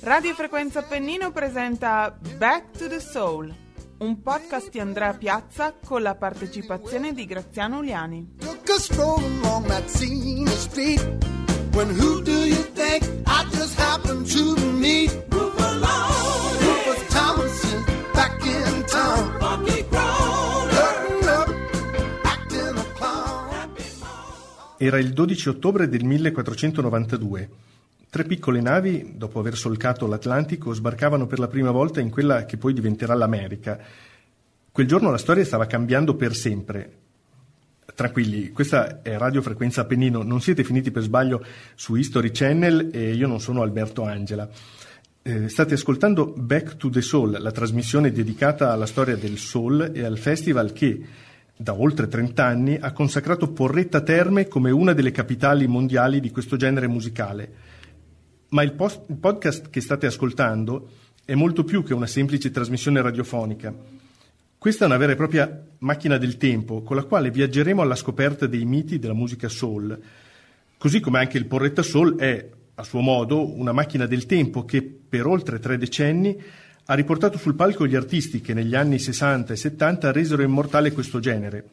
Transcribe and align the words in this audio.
Radio 0.00 0.34
Frequenza 0.34 0.78
Appennino 0.78 1.32
presenta 1.32 2.16
Back 2.38 2.78
to 2.78 2.86
the 2.86 3.00
Soul, 3.00 3.52
un 3.98 4.22
podcast 4.22 4.70
di 4.70 4.78
Andrea 4.78 5.12
Piazza 5.14 5.74
con 5.84 6.02
la 6.02 6.14
partecipazione 6.14 7.12
di 7.12 7.26
Graziano 7.26 7.78
Uliani. 7.78 8.36
When 11.74 11.88
who 11.98 12.20
do 12.20 12.44
you 12.44 12.62
think 12.74 13.02
I 13.26 13.44
just 13.50 13.76
happened 13.80 14.30
to 14.32 14.54
meet? 14.74 15.31
Era 24.82 24.98
il 24.98 25.12
12 25.12 25.48
ottobre 25.48 25.88
del 25.88 26.02
1492. 26.02 27.48
Tre 28.10 28.24
piccole 28.24 28.60
navi, 28.60 29.12
dopo 29.14 29.38
aver 29.38 29.56
solcato 29.56 30.08
l'Atlantico, 30.08 30.72
sbarcavano 30.72 31.28
per 31.28 31.38
la 31.38 31.46
prima 31.46 31.70
volta 31.70 32.00
in 32.00 32.10
quella 32.10 32.44
che 32.46 32.56
poi 32.56 32.72
diventerà 32.72 33.14
l'America. 33.14 33.78
Quel 34.72 34.88
giorno 34.88 35.12
la 35.12 35.18
storia 35.18 35.44
stava 35.44 35.66
cambiando 35.66 36.16
per 36.16 36.34
sempre. 36.34 36.92
Tranquilli, 37.94 38.50
questa 38.50 39.02
è 39.02 39.16
Radio 39.16 39.40
Frequenza 39.40 39.82
Appennino, 39.82 40.24
non 40.24 40.40
siete 40.40 40.64
finiti 40.64 40.90
per 40.90 41.02
sbaglio 41.02 41.44
su 41.76 41.94
History 41.94 42.32
Channel 42.32 42.90
e 42.92 43.12
io 43.12 43.28
non 43.28 43.38
sono 43.38 43.62
Alberto 43.62 44.02
Angela. 44.02 44.50
Eh, 45.22 45.48
state 45.48 45.74
ascoltando 45.74 46.34
Back 46.36 46.76
to 46.76 46.90
the 46.90 47.02
Soul, 47.02 47.40
la 47.40 47.52
trasmissione 47.52 48.10
dedicata 48.10 48.72
alla 48.72 48.86
storia 48.86 49.14
del 49.14 49.38
soul 49.38 49.92
e 49.94 50.02
al 50.02 50.18
festival 50.18 50.72
che, 50.72 51.00
da 51.62 51.78
oltre 51.78 52.08
30 52.08 52.44
anni, 52.44 52.76
ha 52.80 52.92
consacrato 52.92 53.52
Porretta 53.52 54.00
Terme 54.00 54.48
come 54.48 54.72
una 54.72 54.92
delle 54.92 55.12
capitali 55.12 55.68
mondiali 55.68 56.18
di 56.18 56.30
questo 56.30 56.56
genere 56.56 56.88
musicale. 56.88 57.52
Ma 58.48 58.62
il, 58.62 58.72
post- 58.72 59.08
il 59.08 59.16
podcast 59.16 59.70
che 59.70 59.80
state 59.80 60.06
ascoltando 60.06 60.90
è 61.24 61.34
molto 61.34 61.62
più 61.62 61.84
che 61.84 61.94
una 61.94 62.08
semplice 62.08 62.50
trasmissione 62.50 63.00
radiofonica. 63.00 63.72
Questa 64.58 64.84
è 64.84 64.86
una 64.88 64.96
vera 64.96 65.12
e 65.12 65.16
propria 65.16 65.64
macchina 65.78 66.18
del 66.18 66.36
tempo 66.36 66.82
con 66.82 66.96
la 66.96 67.04
quale 67.04 67.30
viaggeremo 67.30 67.80
alla 67.80 67.94
scoperta 67.94 68.46
dei 68.46 68.64
miti 68.64 68.98
della 68.98 69.14
musica 69.14 69.48
soul, 69.48 69.98
così 70.76 70.98
come 70.98 71.20
anche 71.20 71.38
il 71.38 71.46
Porretta 71.46 71.82
Soul 71.82 72.16
è, 72.16 72.48
a 72.74 72.82
suo 72.82 73.00
modo, 73.00 73.56
una 73.56 73.72
macchina 73.72 74.06
del 74.06 74.26
tempo 74.26 74.64
che 74.64 74.82
per 74.82 75.26
oltre 75.26 75.60
tre 75.60 75.78
decenni 75.78 76.36
ha 76.84 76.94
riportato 76.94 77.38
sul 77.38 77.54
palco 77.54 77.86
gli 77.86 77.94
artisti 77.94 78.40
che 78.40 78.54
negli 78.54 78.74
anni 78.74 78.98
60 78.98 79.52
e 79.52 79.56
70 79.56 80.12
resero 80.12 80.42
immortale 80.42 80.92
questo 80.92 81.20
genere. 81.20 81.64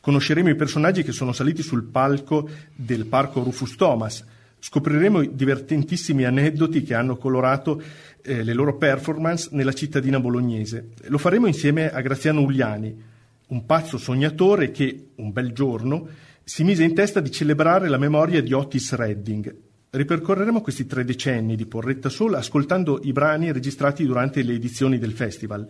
Conosceremo 0.00 0.48
i 0.48 0.56
personaggi 0.56 1.02
che 1.02 1.12
sono 1.12 1.32
saliti 1.32 1.62
sul 1.62 1.84
palco 1.84 2.48
del 2.74 3.04
parco 3.04 3.42
Rufus 3.42 3.76
Thomas, 3.76 4.24
scopriremo 4.58 5.22
i 5.22 5.34
divertentissimi 5.34 6.24
aneddoti 6.24 6.82
che 6.82 6.94
hanno 6.94 7.16
colorato 7.16 7.82
eh, 8.22 8.42
le 8.42 8.52
loro 8.54 8.76
performance 8.76 9.50
nella 9.52 9.72
cittadina 9.72 10.18
bolognese. 10.18 10.90
Lo 11.04 11.18
faremo 11.18 11.46
insieme 11.46 11.90
a 11.90 12.00
Graziano 12.00 12.40
Ugliani, 12.40 13.08
un 13.48 13.66
pazzo 13.66 13.98
sognatore 13.98 14.70
che, 14.70 15.08
un 15.16 15.32
bel 15.32 15.52
giorno, 15.52 16.08
si 16.44 16.64
mise 16.64 16.82
in 16.82 16.94
testa 16.94 17.20
di 17.20 17.30
celebrare 17.30 17.88
la 17.88 17.98
memoria 17.98 18.40
di 18.40 18.52
Otis 18.52 18.94
Redding. 18.94 19.54
Ripercorreremo 19.92 20.60
questi 20.60 20.86
tre 20.86 21.04
decenni 21.04 21.56
di 21.56 21.66
Porretta 21.66 22.08
Soul 22.08 22.34
ascoltando 22.34 23.00
i 23.02 23.10
brani 23.10 23.50
registrati 23.50 24.04
durante 24.04 24.42
le 24.42 24.52
edizioni 24.54 24.98
del 24.98 25.10
festival. 25.10 25.68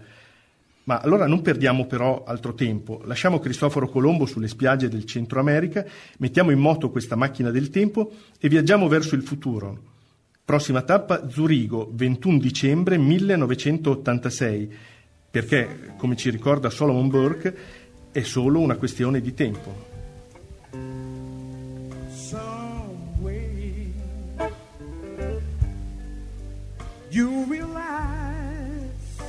Ma 0.84 0.98
allora 0.98 1.26
non 1.26 1.40
perdiamo 1.40 1.86
però 1.86 2.24
altro 2.24 2.52
tempo, 2.52 3.00
lasciamo 3.04 3.38
Cristoforo 3.38 3.88
Colombo 3.88 4.26
sulle 4.26 4.48
spiagge 4.48 4.91
del 4.91 5.06
Centro 5.06 5.41
America, 5.41 5.86
mettiamo 6.18 6.50
in 6.50 6.58
moto 6.58 6.91
questa 6.91 7.16
macchina 7.16 7.50
del 7.50 7.70
tempo 7.70 8.12
e 8.38 8.48
viaggiamo 8.50 8.88
verso 8.88 9.14
il 9.14 9.22
futuro. 9.22 9.78
Prossima 10.44 10.82
tappa 10.82 11.26
Zurigo, 11.30 11.91
21 11.91 12.38
dicembre 12.38 12.98
1986, 12.98 14.72
perché, 15.30 15.94
come 15.97 16.16
ci 16.16 16.28
ricorda 16.28 16.69
Solomon 16.69 17.09
Burke, 17.09 17.56
è 18.10 18.20
solo 18.22 18.59
una 18.59 18.76
questione 18.76 19.22
di 19.22 19.32
tempo. 19.32 19.88
You 27.10 27.44
realize 27.44 29.21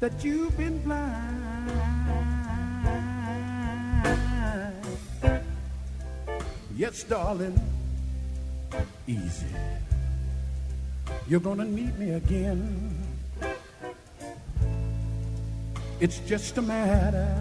that 0.00 0.24
you've 0.24 0.56
been 0.56 0.78
blind. 0.82 1.38
Yes, 6.76 7.02
darling, 7.02 7.60
easy. 9.08 9.46
You're 11.26 11.40
gonna 11.40 11.64
need 11.64 11.98
me 11.98 12.12
again. 12.12 12.96
It's 16.00 16.20
just 16.20 16.56
a 16.58 16.62
matter 16.62 17.34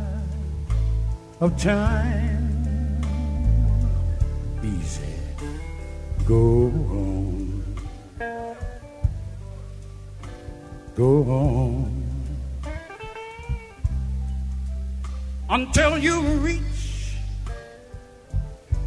of 1.40 1.56
time. 1.62 2.98
Easy. 4.64 5.14
Go 6.26 6.74
on. 6.90 7.37
Go 10.98 11.22
on. 11.30 12.04
Until 15.48 16.00
you 16.00 16.22
reach 16.42 17.14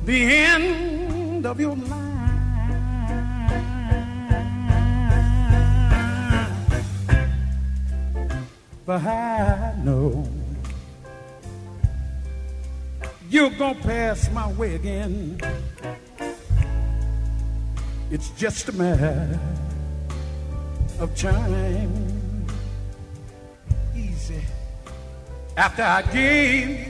the 0.04 0.20
end 0.20 1.46
of 1.46 1.60
your 1.60 1.76
line. 1.76 2.10
But 8.84 9.02
I 9.02 9.76
know 9.84 10.28
you're 13.28 13.50
gonna 13.50 13.78
pass 13.82 14.28
my 14.32 14.50
way 14.54 14.74
again. 14.74 15.40
It's 18.10 18.30
just 18.30 18.68
a 18.68 18.72
matter 18.72 19.38
of 21.00 21.16
time. 21.16 22.46
Easy. 23.96 24.42
After 25.56 25.82
I 25.82 26.02
gave 26.02 26.89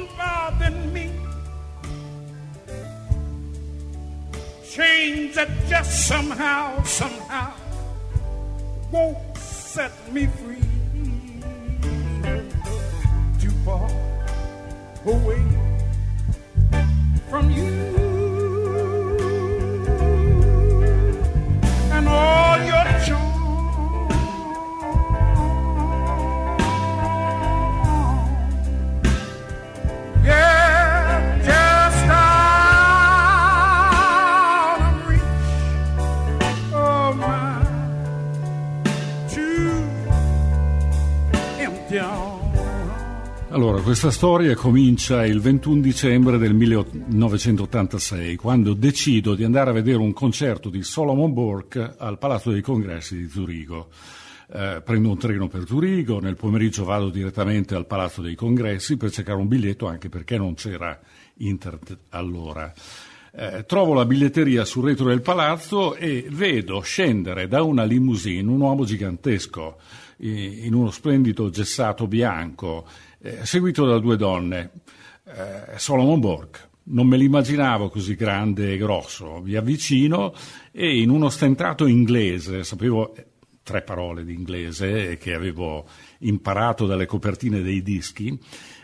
On 0.00 0.58
than 0.58 0.92
me. 0.92 1.10
Chains 4.70 5.34
that 5.34 5.48
just 5.68 6.06
somehow, 6.06 6.82
somehow 6.84 7.52
won't 8.90 9.36
set 9.36 9.92
me 10.12 10.26
free. 10.26 10.62
Too 13.40 13.50
far 13.64 13.90
away 15.04 15.42
from 17.28 17.50
you. 17.50 17.99
Allora, 43.70 43.84
questa 43.84 44.10
storia 44.10 44.56
comincia 44.56 45.24
il 45.24 45.40
21 45.40 45.80
dicembre 45.80 46.38
del 46.38 46.54
1986, 46.54 48.34
quando 48.34 48.74
decido 48.74 49.36
di 49.36 49.44
andare 49.44 49.70
a 49.70 49.72
vedere 49.72 49.98
un 49.98 50.12
concerto 50.12 50.70
di 50.70 50.82
Solomon 50.82 51.32
Burke 51.32 51.94
al 51.96 52.18
Palazzo 52.18 52.50
dei 52.50 52.62
Congressi 52.62 53.16
di 53.16 53.28
Zurigo. 53.28 53.90
Eh, 54.52 54.82
prendo 54.84 55.10
un 55.10 55.18
treno 55.18 55.46
per 55.46 55.68
Zurigo, 55.68 56.18
nel 56.18 56.34
pomeriggio 56.34 56.82
vado 56.82 57.10
direttamente 57.10 57.76
al 57.76 57.86
Palazzo 57.86 58.22
dei 58.22 58.34
Congressi 58.34 58.96
per 58.96 59.12
cercare 59.12 59.38
un 59.38 59.46
biglietto, 59.46 59.86
anche 59.86 60.08
perché 60.08 60.36
non 60.36 60.54
c'era 60.54 60.98
internet 61.36 61.96
allora. 62.08 62.74
Eh, 63.32 63.64
trovo 63.66 63.94
la 63.94 64.04
biglietteria 64.04 64.64
sul 64.64 64.86
retro 64.86 65.06
del 65.06 65.22
palazzo 65.22 65.94
e 65.94 66.26
vedo 66.28 66.80
scendere 66.80 67.46
da 67.46 67.62
una 67.62 67.84
limousine 67.84 68.50
un 68.50 68.60
uomo 68.60 68.84
gigantesco 68.84 69.78
in 70.22 70.74
uno 70.74 70.90
splendido 70.90 71.48
gessato 71.48 72.06
bianco 72.06 72.84
eh, 73.22 73.44
seguito 73.44 73.86
da 73.86 73.98
due 73.98 74.16
donne, 74.16 74.70
eh, 75.26 75.78
Solomon 75.78 76.20
Bork. 76.20 76.68
Non 76.82 77.06
me 77.06 77.16
l'immaginavo 77.16 77.88
così 77.88 78.14
grande 78.14 78.72
e 78.72 78.76
grosso. 78.76 79.40
Mi 79.42 79.54
avvicino 79.54 80.34
e 80.72 81.00
in 81.00 81.10
uno 81.10 81.28
stentato 81.28 81.86
inglese, 81.86 82.64
sapevo 82.64 83.14
tre 83.62 83.82
parole 83.82 84.24
di 84.24 84.34
inglese 84.34 85.16
che 85.18 85.34
avevo 85.34 85.86
imparato 86.20 86.86
dalle 86.86 87.06
copertine 87.06 87.62
dei 87.62 87.82
dischi, 87.82 88.36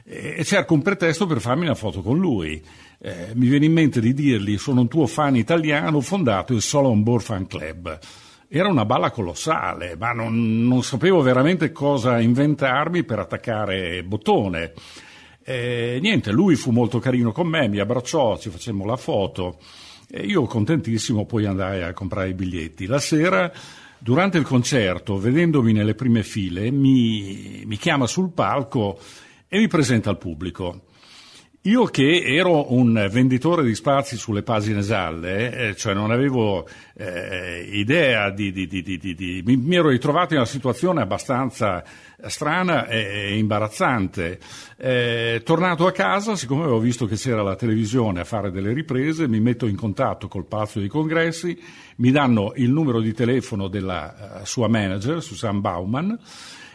e 0.04 0.44
cerco 0.44 0.74
un 0.74 0.82
pretesto 0.82 1.26
per 1.26 1.40
farmi 1.40 1.64
una 1.64 1.74
foto 1.74 2.02
con 2.02 2.18
lui. 2.18 2.62
Eh, 2.98 3.32
mi 3.34 3.48
viene 3.48 3.66
in 3.66 3.72
mente 3.72 4.00
di 4.00 4.14
dirgli 4.14 4.56
sono 4.56 4.82
un 4.82 4.88
tuo 4.88 5.06
fan 5.06 5.34
italiano, 5.34 5.96
ho 5.96 6.02
fondato 6.02 6.54
il 6.54 6.62
Solomon 6.62 7.02
Bork 7.02 7.24
Fan 7.24 7.46
Club 7.46 7.98
era 8.48 8.68
una 8.68 8.84
balla 8.84 9.10
colossale, 9.10 9.96
ma 9.96 10.12
non, 10.12 10.66
non 10.66 10.82
sapevo 10.82 11.20
veramente 11.20 11.72
cosa 11.72 12.20
inventarmi 12.20 13.04
per 13.04 13.18
attaccare 13.18 14.02
bottone. 14.04 14.72
E, 15.42 15.98
niente, 16.00 16.32
lui 16.32 16.54
fu 16.54 16.70
molto 16.70 16.98
carino 16.98 17.32
con 17.32 17.46
me, 17.46 17.68
mi 17.68 17.78
abbracciò, 17.78 18.38
ci 18.38 18.50
facemmo 18.50 18.84
la 18.84 18.96
foto 18.96 19.58
e 20.08 20.24
io 20.24 20.44
contentissimo 20.44 21.26
poi 21.26 21.46
andai 21.46 21.82
a 21.82 21.92
comprare 21.92 22.28
i 22.28 22.34
biglietti. 22.34 22.86
La 22.86 22.98
sera, 22.98 23.52
durante 23.98 24.38
il 24.38 24.44
concerto, 24.44 25.18
vedendomi 25.18 25.72
nelle 25.72 25.94
prime 25.94 26.22
file, 26.22 26.70
mi, 26.70 27.62
mi 27.66 27.76
chiama 27.76 28.06
sul 28.06 28.30
palco 28.30 28.98
e 29.48 29.58
mi 29.58 29.68
presenta 29.68 30.10
al 30.10 30.18
pubblico. 30.18 30.85
Io 31.66 31.86
che 31.86 32.22
ero 32.24 32.72
un 32.74 33.08
venditore 33.10 33.64
di 33.64 33.74
spazi 33.74 34.16
sulle 34.16 34.44
pagine 34.44 34.82
gialle, 34.82 35.70
eh, 35.70 35.76
cioè 35.76 35.94
non 35.94 36.12
avevo 36.12 36.64
eh, 36.96 37.68
idea 37.72 38.30
di, 38.30 38.52
di, 38.52 38.68
di, 38.68 38.84
di, 38.84 39.42
mi, 39.44 39.56
mi 39.56 39.74
ero 39.74 39.88
ritrovato 39.88 40.34
in 40.34 40.38
una 40.38 40.48
situazione 40.48 41.02
abbastanza 41.02 41.82
strana 42.28 42.86
e, 42.86 42.98
e 42.98 43.38
imbarazzante. 43.38 44.38
Eh, 44.76 45.42
tornato 45.44 45.88
a 45.88 45.90
casa, 45.90 46.36
siccome 46.36 46.62
avevo 46.62 46.78
visto 46.78 47.04
che 47.04 47.16
c'era 47.16 47.42
la 47.42 47.56
televisione 47.56 48.20
a 48.20 48.24
fare 48.24 48.52
delle 48.52 48.72
riprese, 48.72 49.26
mi 49.26 49.40
metto 49.40 49.66
in 49.66 49.74
contatto 49.74 50.28
col 50.28 50.46
Palazzo 50.46 50.78
dei 50.78 50.88
Congressi, 50.88 51.60
mi 51.96 52.12
danno 52.12 52.52
il 52.54 52.70
numero 52.70 53.00
di 53.00 53.12
telefono 53.12 53.66
della 53.66 54.38
uh, 54.38 54.44
sua 54.44 54.68
manager, 54.68 55.20
Susan 55.20 55.60
Bauman, 55.60 56.16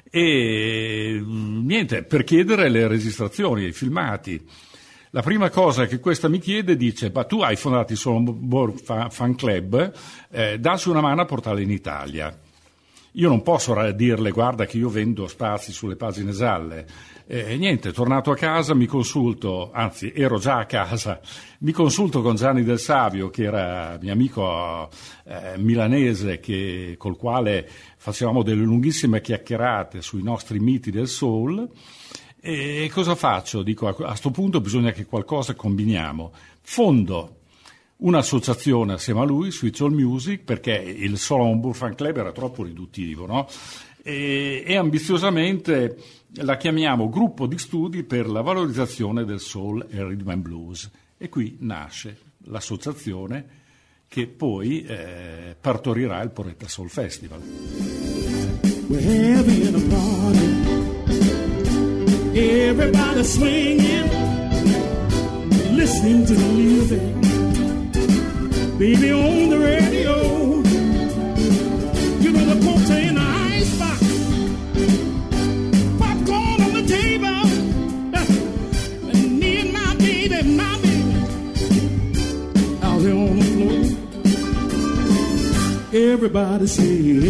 e 0.10 1.18
mm, 1.18 1.66
niente, 1.66 2.04
per 2.04 2.26
chiedere 2.26 2.68
le 2.68 2.90
registrazioni, 2.90 3.68
i 3.68 3.72
filmati. 3.72 4.70
La 5.14 5.22
prima 5.22 5.50
cosa 5.50 5.88
che 5.88 6.00
questa 6.00 6.30
mi 6.30 6.40
chiede 6.40 6.78
dice, 6.78 7.12
ma 7.14 7.26
tu 7.26 7.42
hai 7.42 7.58
fondato 7.58 7.92
il 7.92 7.98
Solomon 7.98 8.78
Fan 8.78 9.36
Club, 9.36 9.92
eh, 10.32 10.58
dacci 10.58 10.88
una 10.88 11.02
mano 11.02 11.20
a 11.20 11.26
portarlo 11.26 11.60
in 11.60 11.70
Italia. 11.70 12.34
Io 13.16 13.28
non 13.28 13.42
posso 13.42 13.76
dirle, 13.92 14.32
guarda 14.32 14.66
che 14.66 14.78
io 14.78 14.88
vendo 14.88 15.28
spazi 15.28 15.74
sulle 15.74 15.98
pagine 15.98 16.32
gialle. 16.32 16.86
E 17.28 17.58
niente, 17.58 17.92
tornato 17.92 18.32
a 18.32 18.36
casa 18.36 18.74
mi 18.74 18.86
consulto, 18.86 19.70
anzi 19.74 20.14
ero 20.16 20.40
già 20.40 20.60
a 20.60 20.66
casa, 20.66 21.20
mi 21.60 21.74
consulto 21.74 22.22
con 22.22 22.36
Gianni 22.36 22.64
Del 22.64 22.80
Savio, 22.80 23.30
che 23.30 23.44
era 23.44 23.98
mio 24.02 24.14
amico 24.14 24.90
eh, 25.26 25.58
milanese, 25.58 26.40
che, 26.40 26.96
col 26.98 27.18
quale 27.18 27.70
facevamo 27.98 28.44
delle 28.44 28.64
lunghissime 28.64 29.20
chiacchierate 29.20 30.02
sui 30.02 30.24
nostri 30.24 30.60
miti 30.60 30.90
del 30.90 31.10
soul 31.10 31.70
e 32.42 32.90
cosa 32.92 33.16
faccio? 33.16 33.62
Dico, 33.62 33.88
a 33.88 33.94
questo 33.94 34.32
punto 34.32 34.60
bisogna 34.60 34.92
che 34.92 35.06
qualcosa 35.06 35.54
combiniamo. 35.54 36.34
Fondo 36.62 37.36
un'associazione 37.98 38.94
assieme 38.94 39.20
a 39.20 39.26
lui, 39.26 39.52
Switch 39.52 39.82
All 39.82 39.94
Music, 39.94 40.44
perché 40.44 40.72
il 40.72 41.18
Solomon 41.20 41.60
Bull 41.60 41.74
Fan 41.74 41.96
Club 41.96 42.18
era 42.18 42.32
troppo 42.32 42.64
riduttivo, 42.64 43.28
no? 43.28 43.48
e, 44.04 44.64
e 44.66 44.76
ambiziosamente 44.76 45.98
la 46.36 46.58
chiamiamo 46.58 47.10
Gruppo 47.10 47.46
di 47.46 47.58
Studi 47.58 48.04
per 48.04 48.28
la 48.28 48.42
valorizzazione 48.42 49.26
del 49.26 49.40
soul 49.40 49.86
e 49.90 50.04
rhythm 50.04 50.30
and 50.30 50.42
blues. 50.42 50.90
E 51.18 51.30
qui 51.30 51.58
nasce 51.60 52.18
l'associazione 52.46 53.60
che 54.08 54.28
poi 54.28 54.84
eh, 54.84 55.56
partorirà 55.60 56.22
il 56.22 56.32
Porretta 56.32 56.68
Soul 56.68 56.90
Festival. 56.90 57.42
Everybody 62.34 63.24
swinging, 63.26 64.08
listening 65.76 66.26
to 66.28 66.34
the 66.34 66.48
music. 66.54 67.02
Baby 68.80 69.12
on 69.12 69.50
the 69.50 69.60
radio, 69.60 70.16
you 72.22 72.32
know 72.32 72.46
the 72.46 72.58
Coke 72.64 72.90
in 72.90 73.16
the 73.16 73.22
icebox, 73.52 74.00
popcorn 76.00 76.62
on 76.62 76.74
the 76.74 76.86
table, 76.88 77.46
and 79.12 79.40
me 79.40 79.60
and 79.60 79.74
my 79.74 79.96
baby, 79.98 80.42
my 80.56 80.78
baby, 80.82 81.28
out 82.82 83.02
here 83.02 83.14
on 83.14 83.40
the 83.40 83.46
floor. 83.52 83.84
Everybody 85.94 86.68
sing, 86.68 87.24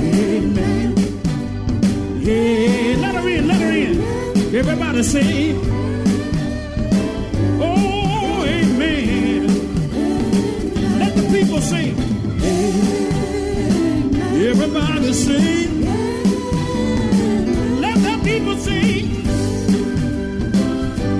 amen. 0.00 0.93
Let 2.26 3.14
her 3.16 3.28
in, 3.28 3.46
let 3.46 3.60
her 3.60 3.70
in. 3.70 4.00
Everybody 4.54 5.02
say, 5.02 5.54
Oh, 7.60 8.44
amen. 8.46 9.46
Let 10.98 11.14
the 11.16 11.22
people 11.30 11.60
sing. 11.60 11.94
Everybody 14.48 15.12
sing. 15.12 15.84
Let 17.80 17.96
the 17.98 18.18
people 18.24 18.56
sing. 18.56 19.10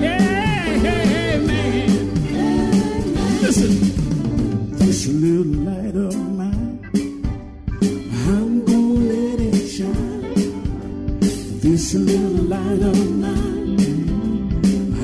Yeah, 0.01 1.35
amen. 1.35 1.89
Listen, 3.43 4.77
this 4.79 5.07
little 5.09 5.45
light 5.71 5.97
of 5.97 6.34
This 11.95 12.03
little 12.03 12.47
light 12.47 12.83
of 12.83 12.99
mine, 13.21 13.79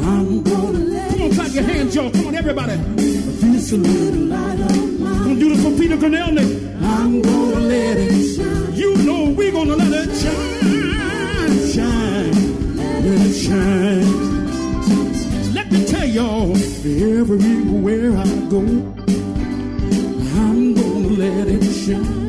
I'm 0.05 0.43
gonna 0.43 0.79
let 0.79 1.11
Come 1.13 1.23
on, 1.23 1.31
clap 1.31 1.53
your 1.53 1.63
hands, 1.63 1.95
y'all. 1.95 2.11
Come 2.11 2.27
on, 2.27 2.35
everybody. 2.35 2.75
This 2.97 3.71
little 3.71 4.23
light 4.23 4.59
of 4.59 4.99
mine. 4.99 5.23
Gonna 5.23 5.39
do 5.39 5.55
this 5.55 5.63
for 5.63 5.71
Peter 5.79 5.97
Cornelny. 5.97 6.43
I'm 6.83 7.23
gonna 7.23 7.61
let 7.61 7.97
it 7.97 8.35
shine. 8.35 8.75
You 8.75 8.97
know 9.05 9.31
we're 9.31 9.53
gonna 9.53 9.77
let 9.77 10.09
it 10.09 10.17
shine, 10.17 11.71
shine, 11.71 12.77
let 12.77 13.05
it 13.05 13.35
shine. 13.35 15.55
Let 15.55 15.71
me 15.71 15.85
tell 15.87 16.09
y'all, 16.09 16.57
everywhere 16.57 18.17
I 18.17 18.25
go, 18.51 18.63
I'm 20.43 20.75
gonna 20.75 21.09
let 21.09 21.47
it 21.47 21.73
shine. 21.73 22.20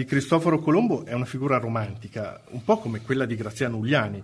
Di 0.00 0.06
Cristoforo 0.06 0.60
Colombo 0.60 1.04
è 1.04 1.12
una 1.12 1.26
figura 1.26 1.58
romantica, 1.58 2.40
un 2.52 2.64
po' 2.64 2.78
come 2.78 3.02
quella 3.02 3.26
di 3.26 3.34
Graziano 3.34 3.76
Uliani. 3.76 4.22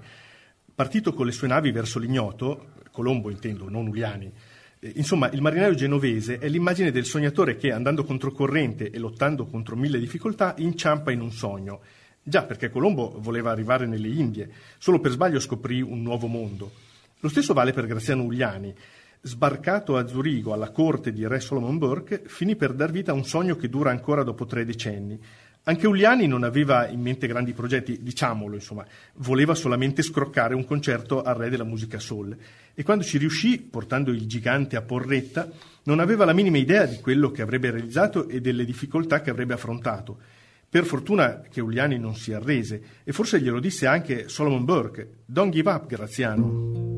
Partito 0.75 1.13
con 1.13 1.27
le 1.27 1.33
sue 1.33 1.49
navi 1.49 1.71
verso 1.71 1.99
l'ignoto, 1.99 2.69
Colombo 2.91 3.29
intendo, 3.29 3.69
non 3.69 3.87
Uliani, 3.87 4.33
eh, 4.79 4.93
insomma, 4.97 5.29
il 5.29 5.43
marinaio 5.43 5.75
genovese 5.75 6.39
è 6.39 6.49
l'immagine 6.49 6.91
del 6.91 7.05
sognatore 7.05 7.59
che, 7.59 7.73
andando 7.73 8.05
controcorrente 8.05 8.91
e 8.91 8.99
lottando 8.99 9.45
contro 9.45 9.77
mille 9.77 9.99
difficoltà, 9.99 10.55
inciampa 10.57 11.11
in 11.11 11.21
un 11.21 11.31
sogno. 11.31 11.81
Già, 12.23 12.45
perché 12.45 12.71
Colombo 12.71 13.15
voleva 13.19 13.51
arrivare 13.51 13.85
nelle 13.85 14.09
Indie, 14.09 14.51
solo 14.79 14.99
per 14.99 15.11
sbaglio 15.11 15.41
scoprì 15.41 15.83
un 15.83 16.01
nuovo 16.01 16.27
mondo. 16.27 16.73
Lo 17.21 17.29
stesso 17.29 17.53
vale 17.53 17.75
per 17.75 17.85
Graziano 17.85 18.23
Uliani. 18.23 18.75
Sbarcato 19.21 19.99
a 19.99 20.07
Zurigo 20.07 20.55
alla 20.55 20.71
corte 20.71 21.13
di 21.13 21.27
re 21.27 21.41
Solomon 21.41 21.77
Burke, 21.77 22.23
finì 22.25 22.57
per 22.57 22.73
dar 22.73 22.91
vita 22.91 23.11
a 23.11 23.15
un 23.15 23.25
sogno 23.25 23.57
che 23.57 23.69
dura 23.69 23.91
ancora 23.91 24.23
dopo 24.23 24.47
tre 24.47 24.65
decenni. 24.65 25.21
Anche 25.69 25.89
Uliani 25.89 26.29
non 26.29 26.45
aveva 26.45 26.87
in 26.87 27.01
mente 27.01 27.27
grandi 27.27 27.53
progetti, 27.53 28.01
diciamolo, 28.01 28.55
insomma, 28.55 28.87
voleva 29.15 29.53
solamente 29.57 30.01
scroccare 30.03 30.55
un 30.55 30.65
concerto 30.65 31.23
al 31.23 31.35
re 31.35 31.51
della 31.51 31.65
musica 31.65 31.99
soul. 31.99 32.37
E 32.73 32.85
quando 32.85 33.03
ci 33.03 33.19
riuscì, 33.19 33.59
portando 33.59 34.13
il 34.13 34.27
gigante 34.27 34.77
a 34.77 34.83
Porretta, 34.83 35.51
non 35.85 35.99
aveva 35.99 36.25
la 36.25 36.33
minima 36.33 36.59
idea 36.59 36.87
di 36.87 37.01
quello 37.01 37.33
che 37.33 37.43
avrebbe 37.43 37.73
realizzato 37.73 38.29
e 38.29 38.41
delle 38.41 38.65
difficoltà 38.65 39.23
che 39.23 39.31
avrebbe 39.31 39.55
affrontato. 39.55 40.19
Per 40.69 40.85
fortuna 40.85 41.41
che 41.51 41.61
Uliani 41.61 41.99
non 41.99 42.15
si 42.15 42.33
arrese, 42.33 42.81
e 43.03 43.13
forse 43.13 43.41
glielo 43.41 43.59
disse 43.59 43.89
anche 43.89 44.29
Solomon 44.29 44.65
Burke: 44.65 45.23
Don't 45.25 45.53
give 45.53 45.69
up, 45.69 45.87
Graziano. 45.89 46.96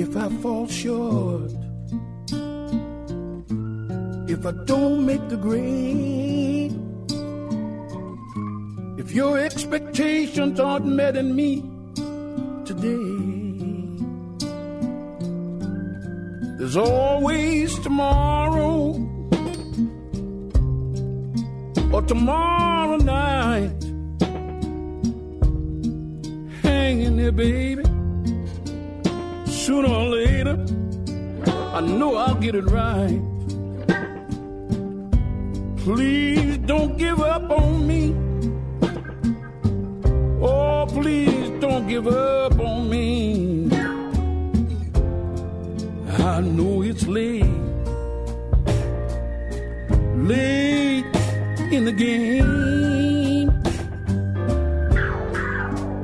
If 0.00 0.16
I 0.16 0.28
fall 0.42 0.66
short, 0.66 1.50
if 4.28 4.44
I 4.44 4.52
don't 4.66 5.06
make 5.06 5.26
the 5.28 5.38
grade, 5.40 6.74
if 8.98 9.12
your 9.12 9.38
expectations 9.38 10.60
aren't 10.60 10.86
met 10.86 11.16
in 11.16 11.34
me 11.34 11.62
today, 12.66 13.16
there's 16.58 16.76
always 16.76 17.78
tomorrow 17.78 18.94
or 21.92 22.02
tomorrow 22.02 22.96
night 22.96 23.82
hanging 26.62 27.16
there, 27.16 27.32
baby 27.32 27.85
sooner 29.66 29.88
or 29.88 30.08
later, 30.10 30.56
I 31.74 31.80
know 31.80 32.14
I'll 32.14 32.36
get 32.36 32.54
it 32.54 32.66
right. 32.70 33.20
Please 35.78 36.58
don't 36.58 36.96
give 36.96 37.20
up 37.20 37.50
on 37.50 37.84
me. 37.84 38.14
Oh, 40.40 40.86
please 40.88 41.50
don't 41.60 41.88
give 41.88 42.06
up 42.06 42.60
on 42.60 42.88
me. 42.88 43.68
I 46.32 46.40
know 46.42 46.82
it's 46.82 47.08
late, 47.08 47.42
late 50.30 51.10
in 51.72 51.84
the 51.86 51.96
game. 52.06 53.50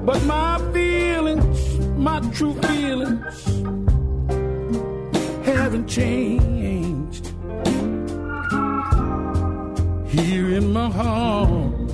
But 0.04 0.20
my 0.24 0.58
feelings, 0.72 1.78
my 1.96 2.18
true 2.32 2.54
feelings, 2.62 3.21
changed. 5.92 7.26
Here 10.06 10.48
in 10.58 10.72
my 10.72 10.88
heart, 10.88 11.90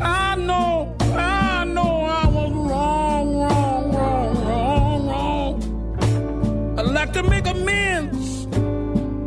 I 0.00 0.34
know, 0.34 0.96
I 1.14 1.64
know 1.64 1.92
I 2.22 2.26
was 2.26 2.50
wrong, 2.70 3.36
wrong, 3.42 3.92
wrong, 3.94 4.34
wrong, 4.48 5.06
wrong. 5.06 6.76
I'd 6.76 6.86
like 6.86 7.12
to 7.12 7.22
make 7.22 7.46
amends 7.46 8.46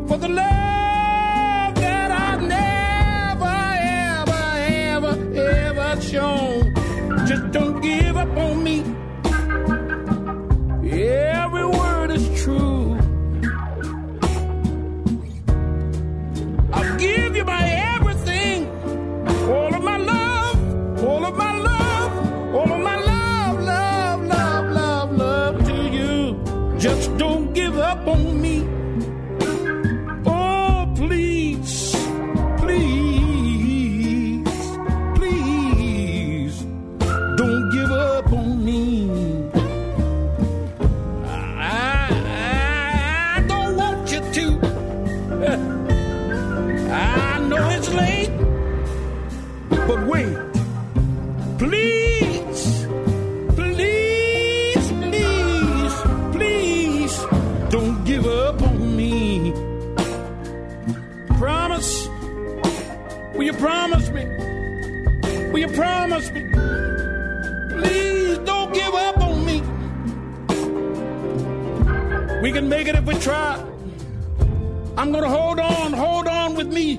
for 0.09 0.17
the 0.17 0.27
love 0.27 0.52
can 72.53 72.69
make 72.69 72.87
it 72.87 72.93
if 72.93 73.03
we 73.05 73.15
try. 73.15 73.55
I'm 74.95 75.11
gonna 75.11 75.27
hold 75.27 75.59
on, 75.59 75.91
hold 75.91 76.27
on 76.27 76.53
with 76.53 76.71
me. 76.71 76.97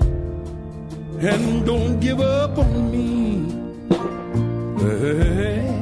And 1.21 1.65
don't 1.65 2.01
give 2.01 2.19
up 2.19 2.57
on 2.57 2.91
me. 2.91 3.45
Hey. 4.79 5.74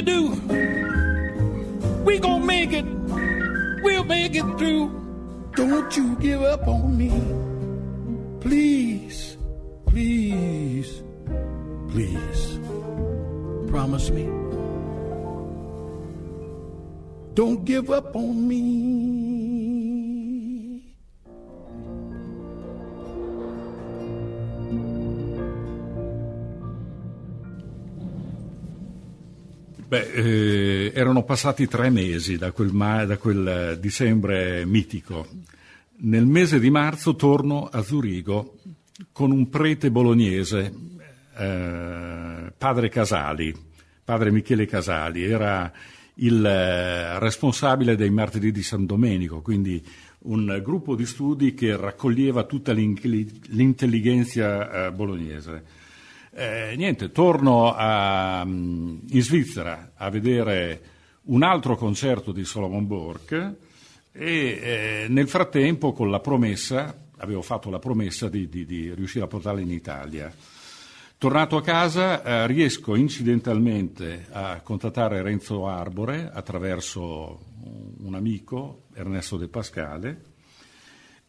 You 0.00 0.06
do, 0.06 2.04
we 2.04 2.18
gonna 2.18 2.44
make 2.44 2.72
it. 2.72 2.84
We'll 3.82 4.04
make 4.04 4.34
it 4.34 4.58
through. 4.58 4.88
Don't 5.56 5.96
you 5.96 6.16
give 6.16 6.42
up 6.42 6.66
on 6.66 6.96
me. 6.96 7.10
Please, 8.40 9.36
please, 9.86 11.02
please. 11.88 12.58
Promise 13.70 14.10
me. 14.10 14.24
Don't 17.34 17.64
give 17.64 17.90
up 17.90 18.16
on 18.16 18.48
me. 18.48 18.99
Beh, 29.90 30.12
eh, 30.12 30.92
erano 30.94 31.24
passati 31.24 31.66
tre 31.66 31.90
mesi 31.90 32.38
da 32.38 32.52
quel, 32.52 32.70
ma- 32.70 33.04
da 33.04 33.16
quel 33.16 33.76
dicembre 33.80 34.64
mitico. 34.64 35.26
Nel 36.02 36.26
mese 36.26 36.60
di 36.60 36.70
marzo 36.70 37.16
torno 37.16 37.64
a 37.66 37.82
Zurigo 37.82 38.54
con 39.10 39.32
un 39.32 39.48
prete 39.48 39.90
bolognese, 39.90 40.72
eh, 41.36 42.52
padre 42.56 42.88
Casali, 42.88 43.52
padre 44.04 44.30
Michele 44.30 44.64
Casali, 44.66 45.24
era 45.24 45.72
il 46.14 46.46
eh, 46.46 47.18
responsabile 47.18 47.96
dei 47.96 48.10
martedì 48.10 48.52
di 48.52 48.62
San 48.62 48.86
Domenico, 48.86 49.40
quindi 49.40 49.84
un 50.20 50.60
gruppo 50.62 50.94
di 50.94 51.04
studi 51.04 51.52
che 51.52 51.76
raccoglieva 51.76 52.44
tutta 52.44 52.70
l'intelli- 52.70 53.40
l'intelligenza 53.46 54.86
eh, 54.86 54.92
bolognese. 54.92 55.79
Eh, 56.32 56.74
niente, 56.76 57.10
torno 57.10 57.74
a, 57.74 58.44
mm, 58.44 58.98
in 59.08 59.22
Svizzera 59.22 59.92
a 59.96 60.10
vedere 60.10 60.82
un 61.24 61.42
altro 61.42 61.76
concerto 61.76 62.30
di 62.30 62.44
Solomon 62.44 62.86
Bork 62.86 63.54
e 64.12 64.26
eh, 64.62 65.06
nel 65.08 65.28
frattempo 65.28 65.92
con 65.92 66.08
la 66.08 66.20
promessa, 66.20 66.96
avevo 67.18 67.42
fatto 67.42 67.68
la 67.68 67.80
promessa 67.80 68.28
di, 68.28 68.48
di, 68.48 68.64
di 68.64 68.94
riuscire 68.94 69.24
a 69.24 69.28
portarla 69.28 69.60
in 69.60 69.72
Italia. 69.72 70.32
Tornato 71.18 71.56
a 71.56 71.62
casa 71.62 72.22
eh, 72.22 72.46
riesco 72.46 72.94
incidentalmente 72.94 74.26
a 74.30 74.60
contattare 74.62 75.22
Renzo 75.22 75.66
Arbore 75.66 76.30
attraverso 76.32 77.40
un 77.98 78.14
amico, 78.14 78.84
Ernesto 78.94 79.36
De 79.36 79.48
Pascale, 79.48 80.22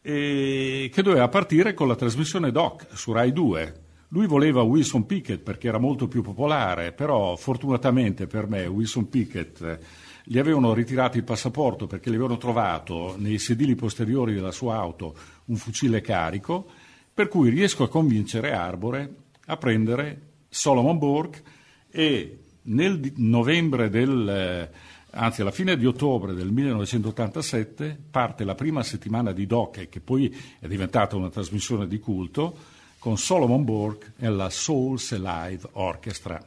che 0.02 1.02
doveva 1.04 1.28
partire 1.28 1.74
con 1.74 1.88
la 1.88 1.96
trasmissione 1.96 2.52
Doc 2.52 2.88
su 2.94 3.12
Rai 3.12 3.34
2. 3.34 3.81
Lui 4.14 4.28
voleva 4.28 4.62
Wilson 4.62 5.06
Pickett 5.06 5.42
perché 5.42 5.70
era 5.70 5.78
molto 5.78 6.10
più 6.10 6.22
popolare, 6.22 6.92
però 6.92 7.38
fortunatamente 7.38 8.28
per 8.28 8.46
me 8.46 8.66
Wilson 8.66 9.08
Pickett 9.08 9.80
gli 10.26 10.38
avevano 10.38 10.74
ritirato 10.74 11.16
il 11.16 11.24
passaporto 11.24 11.88
perché 11.88 12.10
gli 12.10 12.16
avevano 12.16 12.38
trovato 12.38 13.16
nei 13.18 13.40
sedili 13.40 13.74
posteriori 13.76 14.34
della 14.34 14.52
sua 14.52 14.76
auto 14.76 15.16
un 15.46 15.56
fucile 15.56 16.02
carico, 16.02 16.68
per 17.14 17.30
cui 17.30 17.50
riesco 17.50 17.84
a 17.84 17.90
convincere 17.90 18.52
Arbore 18.52 19.16
a 19.46 19.56
prendere 19.56 20.22
Solomon 20.50 20.98
Burke 20.98 21.42
e 21.90 22.40
nel 22.64 23.14
novembre 23.16 23.90
del, 23.90 24.28
eh, 24.28 24.70
anzi 25.12 25.40
alla 25.40 25.52
fine 25.52 25.78
di 25.78 25.86
ottobre 25.86 26.34
del 26.34 26.52
1987 26.52 27.98
parte 28.12 28.44
la 28.44 28.56
prima 28.56 28.84
settimana 28.84 29.32
di 29.32 29.46
Doc, 29.46 29.88
che 29.88 30.02
poi 30.02 30.36
è 30.60 30.68
diventata 30.68 31.16
una 31.16 31.30
trasmissione 31.30 31.88
di 31.88 31.98
culto, 31.98 32.80
con 33.02 33.18
Solomon 33.18 33.64
Burke 33.64 34.14
e 34.20 34.30
la 34.30 34.52
Souls 34.52 35.12
Alive 35.14 35.68
Orchestra. 35.72 36.40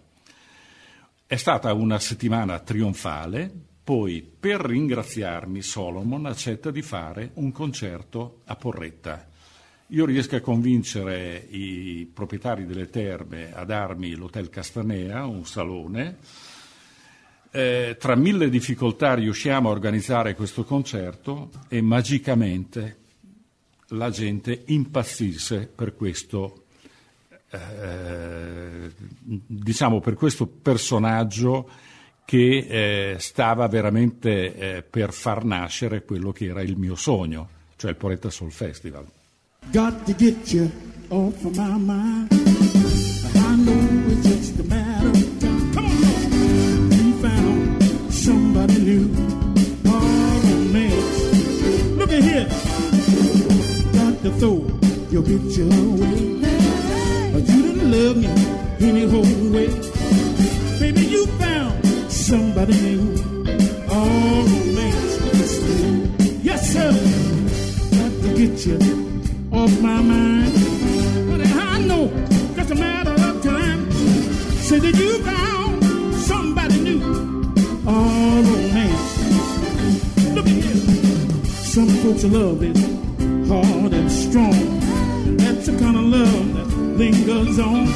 È 1.26 1.34
stata 1.34 1.72
una 1.72 1.98
settimana 1.98 2.60
trionfale, 2.60 3.52
poi 3.82 4.22
per 4.22 4.60
ringraziarmi 4.60 5.60
Solomon 5.62 6.26
accetta 6.26 6.70
di 6.70 6.80
fare 6.80 7.32
un 7.34 7.50
concerto 7.50 8.42
a 8.44 8.54
Porretta 8.54 9.32
io 9.88 10.06
riesco 10.06 10.36
a 10.36 10.40
convincere 10.40 11.46
i 11.50 12.10
proprietari 12.12 12.64
delle 12.64 12.88
terme 12.88 13.52
a 13.54 13.64
darmi 13.64 14.14
l'Hotel 14.14 14.48
Castanea, 14.48 15.26
un 15.26 15.44
salone. 15.44 16.16
Eh, 17.50 17.96
tra 18.00 18.16
mille 18.16 18.48
difficoltà 18.48 19.14
riusciamo 19.14 19.68
a 19.68 19.72
organizzare 19.72 20.34
questo 20.34 20.64
concerto 20.64 21.50
e 21.68 21.82
magicamente 21.82 23.03
la 23.96 24.10
gente 24.10 24.62
impazzisse 24.66 25.70
per 25.74 25.94
questo, 25.94 26.64
eh, 27.50 28.90
diciamo, 29.20 30.00
per 30.00 30.14
questo 30.14 30.46
personaggio 30.46 31.68
che 32.24 33.12
eh, 33.14 33.16
stava 33.18 33.66
veramente 33.68 34.56
eh, 34.56 34.82
per 34.82 35.12
far 35.12 35.44
nascere 35.44 36.04
quello 36.04 36.32
che 36.32 36.46
era 36.46 36.62
il 36.62 36.76
mio 36.76 36.94
sogno, 36.94 37.48
cioè 37.76 37.90
il 37.90 37.96
Poretta 37.96 38.30
Soul 38.30 38.52
Festival. 38.52 39.06
Got 39.70 40.04
to 40.04 40.14
get 40.14 40.52
you 40.52 40.70
off 41.08 41.44
of 41.44 41.56
my 41.56 41.78
mind. 41.78 42.43
Your 55.26 55.38
picture 55.38 55.62
away. 55.62 56.40
But 57.32 57.48
you 57.48 57.62
didn't 57.62 57.90
love 57.90 58.16
me 58.16 58.28
any 58.86 59.08
whole 59.08 59.52
way. 59.52 59.68
Baby, 60.78 61.06
you 61.06 61.26
found 61.38 61.84
somebody 62.10 62.74
new. 62.80 63.14
Oh 63.88 64.46
man, 64.74 64.94
yes 66.42 66.72
sir. 66.72 66.92
Got 67.96 68.12
to 68.22 68.28
get 68.36 68.66
you 68.66 68.78
off 69.52 69.80
my 69.80 70.00
mind. 70.00 70.52
But 71.30 71.46
I 71.46 71.80
know 71.80 72.08
just 72.56 72.70
a 72.70 72.74
matter 72.74 73.12
of 73.12 73.42
time. 73.42 73.90
Say 73.92 74.78
that 74.78 74.96
you 74.96 75.22
found 75.22 76.14
somebody 76.14 76.80
new. 76.80 77.02
Oh, 77.86 78.42
romance. 78.48 79.14
Look 80.34 80.46
at 80.46 80.52
here. 80.52 81.44
Some 81.44 81.88
folks 81.88 82.24
love 82.24 82.62
it 82.62 82.76
hard 83.48 83.92
and 83.92 84.10
strong. 84.10 84.83
That's 85.64 85.78
the 85.78 85.82
kind 85.82 85.96
of 85.96 86.04
love 86.04 86.54
that 86.56 86.76
lingers 86.98 87.58
on. 87.58 87.86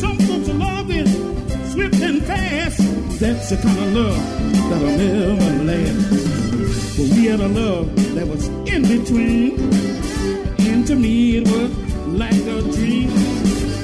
Some 0.00 0.16
folks 0.16 0.48
love 0.48 0.90
it 0.90 1.06
swift 1.70 2.00
and 2.00 2.24
fast. 2.24 2.78
That's 3.20 3.50
the 3.50 3.58
kind 3.58 3.78
of 3.78 3.92
love 3.92 4.70
that'll 4.70 4.96
never 4.96 5.64
last. 5.64 6.96
But 6.96 7.06
we 7.14 7.26
had 7.26 7.40
a 7.40 7.48
love 7.48 7.94
that 8.14 8.26
was 8.26 8.48
in 8.48 8.80
between 8.88 9.60
And 10.60 10.86
to 10.86 10.96
me 10.96 11.36
it 11.36 11.48
was 11.48 11.70
like 12.06 12.32
a 12.32 12.62
dream. 12.62 13.10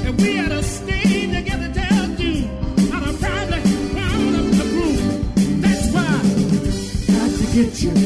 And 0.07 0.18
we 0.18 0.37
had 0.37 0.48
to 0.48 0.62
stay 0.62 1.27
together 1.35 1.70
till 1.70 2.16
June. 2.16 2.48
Out 2.94 3.07
of 3.07 3.20
private 3.20 3.64
round 3.92 4.37
up 4.37 4.48
the 4.57 4.64
room. 4.72 5.61
That's 5.61 5.87
why 5.92 6.09
I 6.09 7.29
got 7.29 7.38
to 7.38 7.44
get 7.55 7.83
you 7.83 8.02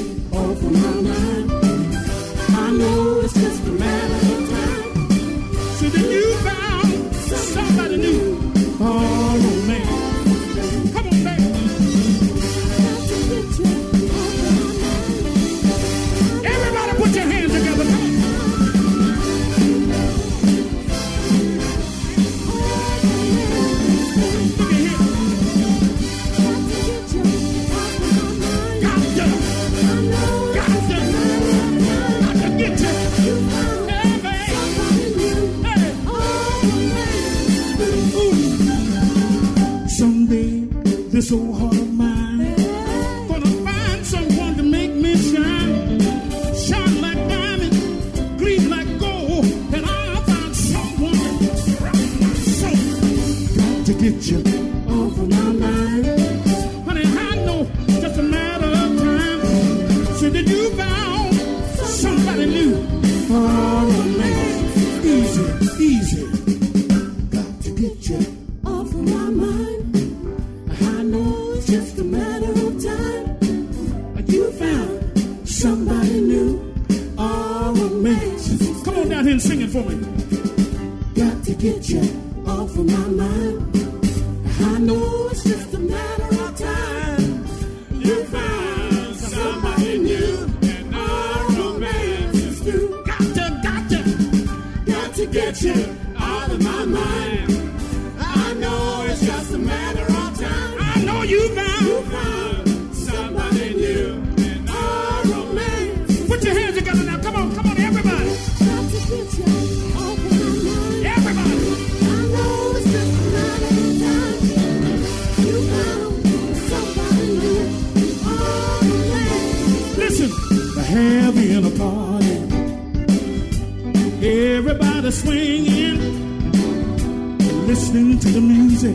listening 127.66 128.16
to 128.18 128.31
the 128.31 128.40
music 128.40 128.94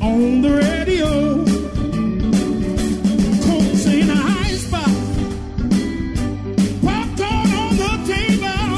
on 0.00 0.40
the 0.40 0.48
radio. 0.48 1.44
Coke's 3.44 3.84
in 3.86 4.08
a 4.08 4.14
high 4.14 4.56
spot, 4.56 4.88
popcorn 6.80 7.52
on 7.52 7.76
the 7.76 7.98
table. 8.06 8.72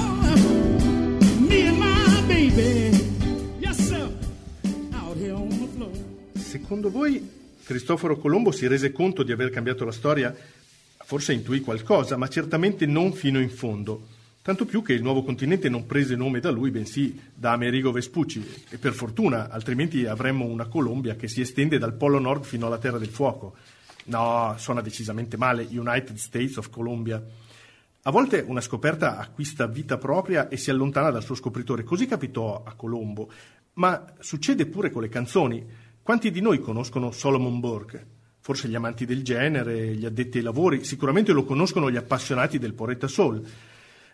Me 1.46 1.68
and 1.68 1.78
my 1.78 2.20
baby, 2.26 2.90
yes 3.60 3.92
out 3.92 5.16
here 5.16 5.34
on 5.34 5.48
the 5.48 5.68
floor. 5.76 5.92
Secondo 6.34 6.90
voi 6.90 7.30
Cristoforo 7.62 8.16
Colombo 8.16 8.50
si 8.50 8.66
rese 8.66 8.90
conto 8.90 9.22
di 9.22 9.30
aver 9.30 9.50
cambiato 9.50 9.84
la 9.84 9.92
storia? 9.92 10.34
Forse 11.04 11.32
intuì 11.32 11.60
qualcosa, 11.60 12.16
ma 12.16 12.26
certamente 12.28 12.86
non 12.86 13.12
fino 13.12 13.40
in 13.40 13.50
fondo. 13.50 14.16
Tanto 14.48 14.64
più 14.64 14.80
che 14.80 14.94
il 14.94 15.02
nuovo 15.02 15.22
continente 15.22 15.68
non 15.68 15.84
prese 15.84 16.16
nome 16.16 16.40
da 16.40 16.50
lui, 16.50 16.70
bensì 16.70 17.20
da 17.34 17.52
Amerigo 17.52 17.92
Vespucci. 17.92 18.42
E 18.70 18.78
per 18.78 18.94
fortuna, 18.94 19.50
altrimenti 19.50 20.06
avremmo 20.06 20.46
una 20.46 20.68
Colombia 20.68 21.16
che 21.16 21.28
si 21.28 21.42
estende 21.42 21.76
dal 21.76 21.92
Polo 21.92 22.18
Nord 22.18 22.44
fino 22.44 22.66
alla 22.66 22.78
Terra 22.78 22.96
del 22.96 23.10
Fuoco. 23.10 23.56
No, 24.04 24.54
suona 24.56 24.80
decisamente 24.80 25.36
male, 25.36 25.68
United 25.70 26.16
States 26.16 26.56
of 26.56 26.70
Colombia. 26.70 27.22
A 28.04 28.10
volte 28.10 28.42
una 28.46 28.62
scoperta 28.62 29.18
acquista 29.18 29.66
vita 29.66 29.98
propria 29.98 30.48
e 30.48 30.56
si 30.56 30.70
allontana 30.70 31.10
dal 31.10 31.22
suo 31.22 31.34
scopritore. 31.34 31.82
Così 31.82 32.06
capitò 32.06 32.62
a 32.64 32.72
Colombo. 32.72 33.30
Ma 33.74 34.14
succede 34.18 34.64
pure 34.64 34.90
con 34.90 35.02
le 35.02 35.10
canzoni. 35.10 35.62
Quanti 36.02 36.30
di 36.30 36.40
noi 36.40 36.58
conoscono 36.60 37.10
Solomon 37.10 37.60
Burke? 37.60 38.06
Forse 38.40 38.66
gli 38.68 38.74
amanti 38.74 39.04
del 39.04 39.22
genere, 39.22 39.94
gli 39.94 40.06
addetti 40.06 40.38
ai 40.38 40.44
lavori, 40.44 40.84
sicuramente 40.84 41.32
lo 41.32 41.44
conoscono 41.44 41.90
gli 41.90 41.96
appassionati 41.96 42.58
del 42.58 42.72
Poretta 42.72 43.08
Soul, 43.08 43.46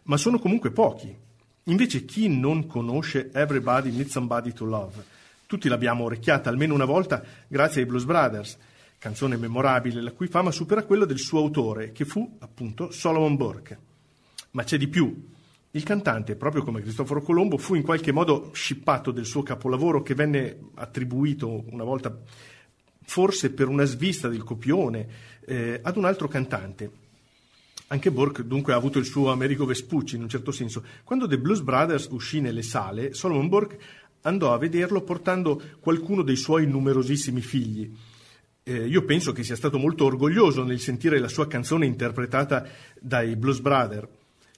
ma 0.04 0.16
sono 0.16 0.38
comunque 0.38 0.70
pochi. 0.70 1.14
Invece 1.64 2.04
chi 2.04 2.28
non 2.28 2.66
conosce 2.66 3.30
Everybody 3.32 3.90
Needs 3.90 4.10
Somebody 4.10 4.52
to 4.52 4.64
Love? 4.64 5.04
Tutti 5.46 5.68
l'abbiamo 5.68 6.04
orecchiata 6.04 6.50
almeno 6.50 6.74
una 6.74 6.84
volta 6.84 7.22
grazie 7.46 7.82
ai 7.82 7.86
Blues 7.86 8.04
Brothers, 8.04 8.58
canzone 8.98 9.36
memorabile 9.36 10.00
la 10.00 10.12
cui 10.12 10.26
fama 10.26 10.50
supera 10.50 10.84
quella 10.84 11.04
del 11.04 11.18
suo 11.18 11.40
autore, 11.40 11.92
che 11.92 12.04
fu 12.04 12.36
appunto 12.40 12.90
Solomon 12.90 13.36
Burke. 13.36 13.78
Ma 14.52 14.64
c'è 14.64 14.76
di 14.78 14.88
più. 14.88 15.32
Il 15.70 15.82
cantante, 15.82 16.36
proprio 16.36 16.62
come 16.62 16.80
Cristoforo 16.80 17.20
Colombo, 17.20 17.58
fu 17.58 17.74
in 17.74 17.82
qualche 17.82 18.12
modo 18.12 18.50
scippato 18.52 19.10
del 19.10 19.26
suo 19.26 19.42
capolavoro 19.42 20.02
che 20.02 20.14
venne 20.14 20.58
attribuito 20.74 21.64
una 21.70 21.82
volta, 21.82 22.16
forse 23.02 23.52
per 23.52 23.68
una 23.68 23.84
svista 23.84 24.28
del 24.28 24.44
copione, 24.44 25.06
eh, 25.46 25.80
ad 25.82 25.96
un 25.96 26.04
altro 26.04 26.28
cantante. 26.28 26.90
Anche 27.94 28.10
Burke 28.10 28.44
dunque 28.44 28.72
ha 28.72 28.76
avuto 28.76 28.98
il 28.98 29.04
suo 29.04 29.30
Amerigo 29.30 29.64
Vespucci 29.64 30.16
in 30.16 30.22
un 30.22 30.28
certo 30.28 30.50
senso. 30.50 30.82
Quando 31.04 31.28
The 31.28 31.38
Blues 31.38 31.60
Brothers 31.60 32.08
uscì 32.10 32.40
nelle 32.40 32.62
sale, 32.62 33.14
Solomon 33.14 33.46
Burke 33.46 33.78
andò 34.22 34.52
a 34.52 34.58
vederlo 34.58 35.02
portando 35.02 35.62
qualcuno 35.78 36.22
dei 36.22 36.34
suoi 36.34 36.66
numerosissimi 36.66 37.40
figli. 37.40 37.88
Eh, 38.64 38.86
io 38.88 39.04
penso 39.04 39.30
che 39.30 39.44
sia 39.44 39.54
stato 39.54 39.78
molto 39.78 40.06
orgoglioso 40.06 40.64
nel 40.64 40.80
sentire 40.80 41.20
la 41.20 41.28
sua 41.28 41.46
canzone 41.46 41.86
interpretata 41.86 42.66
dai 43.00 43.36
Blues 43.36 43.60
Brothers. 43.60 44.08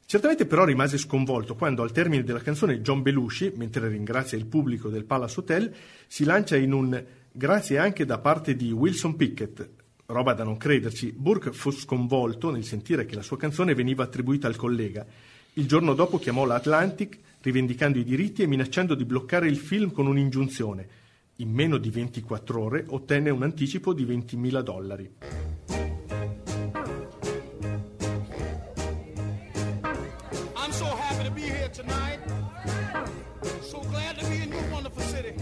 Certamente 0.07 0.46
però 0.46 0.64
rimase 0.64 0.96
sconvolto 0.96 1.57
quando 1.57 1.83
al 1.83 1.92
termine 1.92 2.25
della 2.25 2.40
canzone 2.40 2.81
John 2.81 3.03
Belushi, 3.03 3.53
mentre 3.57 3.87
ringrazia 3.88 4.38
il 4.38 4.46
pubblico 4.46 4.88
del 4.88 5.05
Palace 5.05 5.40
Hotel, 5.40 5.75
si 6.07 6.25
lancia 6.25 6.57
in 6.57 6.72
un 6.72 7.05
grazie 7.31 7.77
anche 7.77 8.07
da 8.07 8.16
parte 8.16 8.57
di 8.57 8.72
Wilson 8.72 9.14
Pickett, 9.14 9.76
roba 10.07 10.35
da 10.35 10.45
non 10.45 10.57
crederci. 10.57 11.12
Burke 11.12 11.53
fu 11.53 11.71
sconvolto 11.71 12.51
nel 12.51 12.64
sentire 12.64 13.07
che 13.07 13.14
la 13.14 13.23
sua 13.23 13.37
canzone 13.37 13.75
veniva 13.75 14.05
attribuita 14.05 14.47
al 14.47 14.57
collega. 14.57 15.05
Il 15.55 15.66
giorno 15.66 15.95
dopo 15.95 16.19
chiamò 16.19 16.45
l'Atlantic 16.45 17.19
rivendicando 17.40 17.99
i 17.99 18.05
diritti 18.05 18.42
e 18.42 18.47
minacciando 18.47 18.95
di 18.95 19.05
bloccare 19.05 19.49
il 19.49 19.57
film 19.57 19.92
con 19.92 20.07
un'ingiunzione. 20.07 20.88
In 21.37 21.51
meno 21.51 21.77
di 21.77 21.90
24 21.90 22.61
ore 22.61 22.85
ottenne 22.88 23.31
un 23.31 23.42
anticipo 23.42 23.92
di 23.92 24.05
20.000 24.05 24.61
dollari. 24.61 25.11
I'm 30.55 30.73
so 30.73 30.87
happy 30.87 31.25
to 31.25 31.31
be 31.31 31.42
here 31.42 31.71
tonight. 31.71 32.21
So 33.61 33.81
glad 33.90 34.19
to 34.19 34.27
be 34.29 34.42
in 34.42 34.51
your 34.51 34.71
wonderful 34.71 35.03
city. 35.03 35.35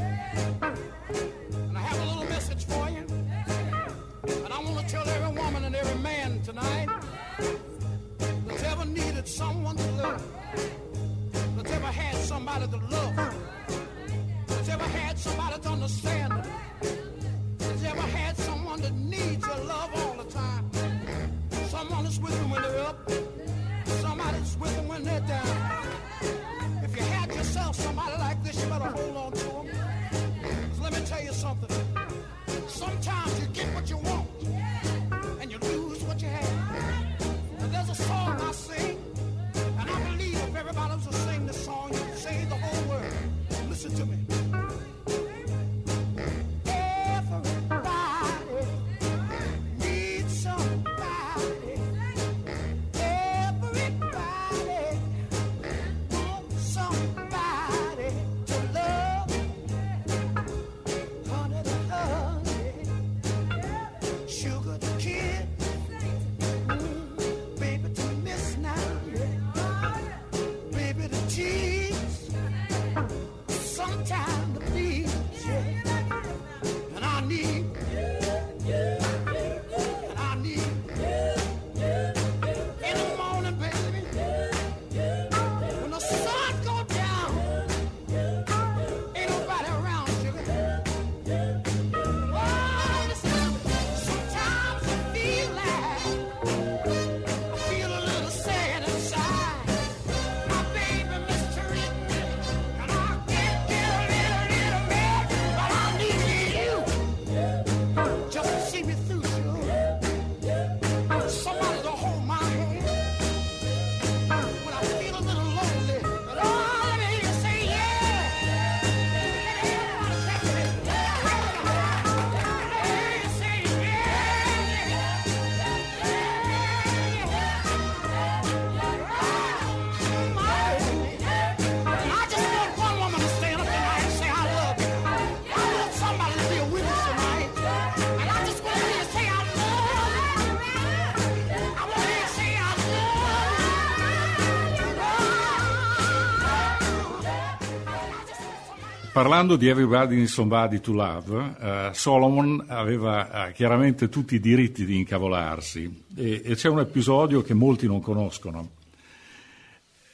Parlando 149.14 149.55
di 149.55 149.68
Everybody 149.68 150.18
in 150.18 150.27
Somebody 150.27 150.81
to 150.81 150.92
Love, 150.92 151.55
eh, 151.61 151.90
Solomon 151.92 152.64
aveva 152.66 153.46
eh, 153.46 153.53
chiaramente 153.53 154.09
tutti 154.09 154.35
i 154.35 154.40
diritti 154.40 154.85
di 154.85 154.96
incavolarsi 154.96 156.03
e, 156.16 156.42
e 156.44 156.55
c'è 156.57 156.68
un 156.68 156.81
episodio 156.81 157.40
che 157.40 157.55
molti 157.55 157.87
non 157.87 158.00
conoscono. 158.00 158.70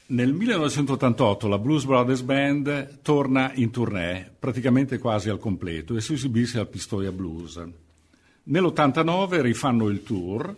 Nel 0.05 0.33
1988 0.33 1.47
la 1.47 1.57
Blues 1.57 1.85
Brothers 1.85 2.21
Band 2.21 2.99
torna 3.01 3.51
in 3.55 3.71
tournée, 3.71 4.31
praticamente 4.37 4.99
quasi 4.99 5.29
al 5.29 5.39
completo, 5.39 5.95
e 5.95 6.01
si 6.01 6.13
esibisce 6.13 6.59
al 6.59 6.67
Pistoia 6.67 7.11
Blues. 7.11 7.59
Nell'89 8.43 9.41
rifanno 9.41 9.87
il 9.87 10.03
tour 10.03 10.55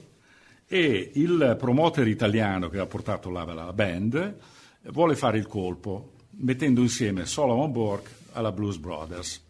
e 0.67 1.11
il 1.13 1.55
promoter 1.57 2.09
italiano 2.09 2.67
che 2.67 2.79
ha 2.79 2.85
portato 2.87 3.29
la, 3.29 3.45
la 3.45 3.71
band 3.71 4.35
vuole 4.87 5.15
fare 5.15 5.37
il 5.37 5.47
colpo, 5.47 6.11
mettendo 6.31 6.81
insieme 6.81 7.25
Solomon 7.25 7.71
Bork 7.71 8.21
alla 8.33 8.51
Blues 8.51 8.77
Brothers. 8.77 9.41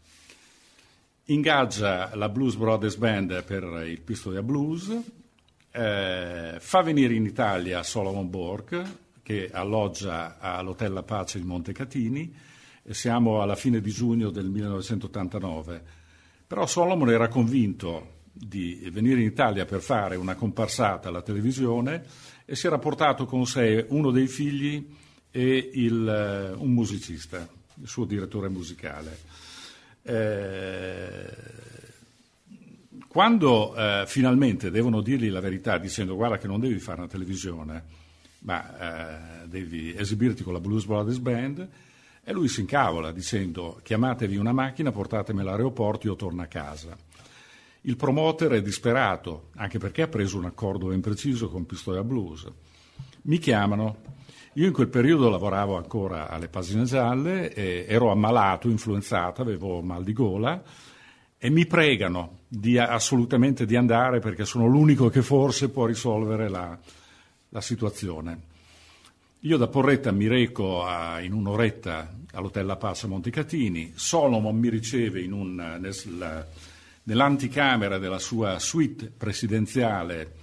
Ingaggia 1.26 2.12
la 2.16 2.30
Blues 2.30 2.56
Brothers 2.56 2.96
Band 2.98 3.44
per 3.44 3.64
il 3.88 4.02
Pistoia 4.02 4.44
Blues, 4.44 4.94
eh, 5.72 6.58
fa 6.60 6.82
venire 6.82 7.16
in 7.16 7.26
Italia 7.26 7.82
Solomon 7.82 8.30
Bork, 8.30 8.82
che 9.24 9.50
alloggia 9.52 10.38
all'Hotel 10.40 10.94
La 10.94 11.04
Pace 11.04 11.38
in 11.38 11.46
Montecatini, 11.46 12.36
e 12.84 12.94
siamo 12.94 13.42
alla 13.42 13.56
fine 13.56 13.80
di 13.80 13.90
giugno 13.90 14.30
del 14.30 14.50
1989. 14.50 15.84
Però 16.46 16.68
Solomon 16.68 17.10
era 17.10 17.30
convinto 17.30 18.22
di 18.34 18.90
venire 18.92 19.22
in 19.22 19.28
Italia 19.28 19.66
per 19.66 19.82
fare 19.82 20.16
una 20.16 20.36
comparsata 20.36 21.08
alla 21.08 21.22
televisione 21.22 22.04
e 22.46 22.56
si 22.56 22.68
era 22.68 22.80
portato 22.80 23.26
con 23.26 23.46
sé 23.46 23.86
uno 23.90 24.12
dei 24.12 24.28
figli 24.28 24.86
e 25.32 25.70
il, 25.74 26.08
eh, 26.08 26.52
un 26.52 26.72
musicista, 26.72 27.48
il 27.82 27.88
suo 27.88 28.06
direttore 28.06 28.50
musicale. 28.50 29.18
Eh, 30.04 31.26
quando 33.08 33.76
eh, 33.76 34.04
finalmente 34.08 34.72
devono 34.72 35.02
dirgli 35.02 35.30
la 35.30 35.40
verità 35.40 35.78
dicendo 35.78 36.16
guarda 36.16 36.38
che 36.38 36.48
non 36.48 36.60
devi 36.60 36.80
fare 36.80 37.00
una 37.00 37.10
televisione, 37.10 37.84
ma 38.40 39.44
eh, 39.44 39.48
devi 39.48 39.96
esibirti 39.96 40.44
con 40.44 40.54
la 40.54 40.60
Blues 40.60 40.86
Brothers 40.86 41.20
Band, 41.20 41.70
e 42.24 42.32
lui 42.32 42.48
si 42.48 42.62
incavola 42.62 43.12
dicendo 43.12 43.80
chiamatevi 43.84 44.38
una 44.38 44.54
macchina, 44.54 44.92
portatemi 44.92 45.42
all'aeroporto, 45.42 46.08
io 46.08 46.16
torno 46.16 46.42
a 46.42 46.48
casa. 46.48 46.98
Il 47.82 47.98
promoter 47.98 48.52
è 48.52 48.62
disperato, 48.62 49.50
anche 49.56 49.78
perché 49.78 50.04
ha 50.04 50.08
preso 50.08 50.38
un 50.38 50.46
accordo 50.46 50.88
ben 50.88 51.02
preciso 51.02 51.50
con 51.50 51.66
Pistoia 51.66 52.04
Blues. 52.04 52.50
Mi 53.24 53.40
chiamano, 53.40 53.98
io 54.54 54.68
in 54.68 54.74
quel 54.74 54.88
periodo 54.88 55.30
lavoravo 55.30 55.78
ancora 55.78 56.30
alle 56.30 56.48
pagine 56.48 56.84
gialle, 56.84 57.54
ero 57.54 58.12
ammalato, 58.12 58.70
influenzato, 58.70 59.42
avevo 59.42 59.82
mal 59.82 60.04
di 60.04 60.14
gola 60.14 60.62
e 61.38 61.50
mi 61.50 61.66
pregano 61.66 62.42
di, 62.48 62.78
assolutamente 62.78 63.66
di 63.66 63.76
andare 63.76 64.20
perché 64.20 64.46
sono 64.46 64.68
l'unico 64.68 65.10
che 65.10 65.22
forse 65.22 65.70
può 65.70 65.86
risolvere 65.86 66.50
la, 66.50 66.78
la 67.50 67.62
situazione. 67.62 68.52
Io 69.40 69.58
da 69.58 69.68
Porretta 69.68 70.12
mi 70.12 70.28
reco 70.28 70.86
a, 70.86 71.20
in 71.20 71.34
un'oretta 71.34 72.14
all'Hotel 72.32 72.66
La 72.66 72.78
Paz 72.78 73.04
a 73.04 73.08
Montecatini, 73.08 73.94
Solomon 73.96 74.56
mi 74.56 74.70
riceve 74.70 75.26
un, 75.26 75.56
nel, 75.56 76.48
nell'anticamera 77.04 77.98
della 77.98 78.20
sua 78.20 78.60
suite 78.60 79.12
presidenziale 79.16 80.43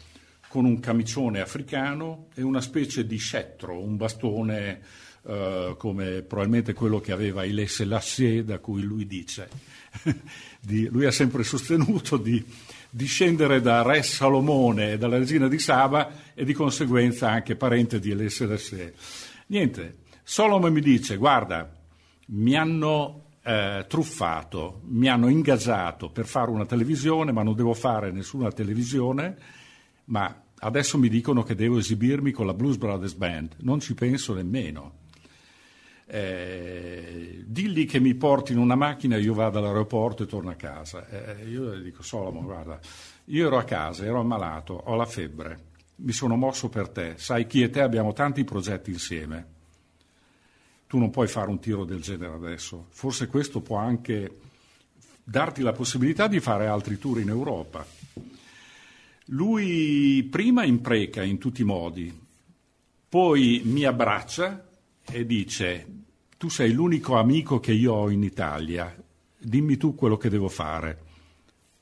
con 0.51 0.65
un 0.65 0.81
camicione 0.81 1.39
africano 1.39 2.27
e 2.35 2.43
una 2.43 2.61
specie 2.61 3.07
di 3.07 3.19
scettro, 3.19 3.81
un 3.81 3.97
bastone 3.97 4.81
eh, 5.23 5.77
come 5.79 6.23
probabilmente 6.23 6.73
quello 6.75 6.99
che 6.99 7.13
aveva 7.13 7.45
Ile 7.45 7.69
Selassie, 7.69 8.43
da 8.43 8.59
cui 8.59 8.83
lui 8.83 9.07
dice. 9.07 9.49
di, 10.61 10.89
lui 10.89 11.07
ha 11.07 11.13
sempre 11.13 11.45
sostenuto 11.45 12.17
di 12.17 12.45
discendere 12.91 13.61
da 13.61 13.83
re 13.83 14.03
Salomone 14.03 14.95
e 14.95 14.99
dalla 14.99 15.19
regina 15.19 15.47
di 15.47 15.61
Saba 15.61 16.11
e 16.35 16.45
di 16.45 16.53
conseguenza 16.53 17.31
anche 17.31 17.55
parente 17.55 18.01
di 18.01 18.11
Elesse 18.11 18.95
Niente, 19.47 19.99
Solomon 20.25 20.73
mi 20.73 20.81
dice, 20.81 21.15
guarda, 21.15 21.73
mi 22.27 22.57
hanno 22.57 23.27
eh, 23.45 23.85
truffato, 23.87 24.81
mi 24.87 25.07
hanno 25.09 25.29
ingaggiato 25.29 26.11
per 26.11 26.27
fare 26.27 26.51
una 26.51 26.67
televisione, 26.67 27.31
ma 27.31 27.45
non 27.45 27.55
devo 27.55 27.73
fare 27.73 28.11
nessuna 28.11 28.51
televisione, 28.51 29.37
ma 30.11 30.43
adesso 30.59 30.99
mi 30.99 31.09
dicono 31.09 31.43
che 31.43 31.55
devo 31.55 31.79
esibirmi 31.79 32.33
con 32.33 32.47
la 32.47 32.55
Blues 32.55 32.77
Brothers 32.77 33.15
Band, 33.15 33.57
non 33.59 33.81
ci 33.81 33.95
penso 33.95 34.35
nemmeno. 34.35 34.99
Eh, 36.07 37.45
digli 37.47 37.87
che 37.87 38.01
mi 38.01 38.15
porti 38.15 38.53
in 38.53 38.59
una 38.59 38.75
macchina, 38.75 39.17
io 39.17 39.33
vado 39.33 39.59
all'aeroporto 39.59 40.25
e 40.25 40.27
torno 40.27 40.51
a 40.51 40.55
casa. 40.55 41.09
Eh, 41.09 41.49
io 41.49 41.77
gli 41.77 41.85
dico, 41.85 42.03
Solomon, 42.03 42.45
guarda, 42.45 42.79
io 43.27 43.47
ero 43.47 43.59
a 43.59 43.65
casa, 43.65 44.05
ero 44.05 44.19
ammalato, 44.19 44.75
ho 44.75 44.97
la 44.97 45.07
febbre, 45.07 45.69
mi 45.97 46.13
sono 46.13 46.35
mosso 46.35 46.69
per 46.69 46.89
te, 46.89 47.15
sai 47.17 47.47
chi 47.47 47.63
e 47.63 47.71
te 47.71 47.81
abbiamo 47.81 48.13
tanti 48.13 48.43
progetti 48.43 48.91
insieme. 48.91 49.59
Tu 50.89 50.99
non 50.99 51.11
puoi 51.11 51.29
fare 51.29 51.49
un 51.49 51.61
tiro 51.61 51.85
del 51.85 52.01
genere 52.01 52.35
adesso. 52.35 52.87
Forse 52.89 53.29
questo 53.29 53.61
può 53.61 53.77
anche 53.77 54.39
darti 55.23 55.63
la 55.63 55.71
possibilità 55.71 56.27
di 56.27 56.41
fare 56.41 56.67
altri 56.67 56.99
tour 56.99 57.21
in 57.21 57.29
Europa. 57.29 58.00
Lui 59.33 60.27
prima 60.29 60.65
impreca 60.65 61.23
in 61.23 61.39
tutti 61.39 61.63
i 61.63 61.65
modi, 61.65 62.19
poi 63.09 63.63
mi 63.65 63.85
abbraccia 63.85 64.69
e 65.05 65.25
dice 65.25 65.87
tu 66.37 66.49
sei 66.49 66.73
l'unico 66.73 67.17
amico 67.17 67.61
che 67.61 67.71
io 67.71 67.93
ho 67.93 68.11
in 68.11 68.25
Italia, 68.25 68.93
dimmi 69.39 69.77
tu 69.77 69.95
quello 69.95 70.17
che 70.17 70.31
devo 70.31 70.49
fare. 70.49 71.03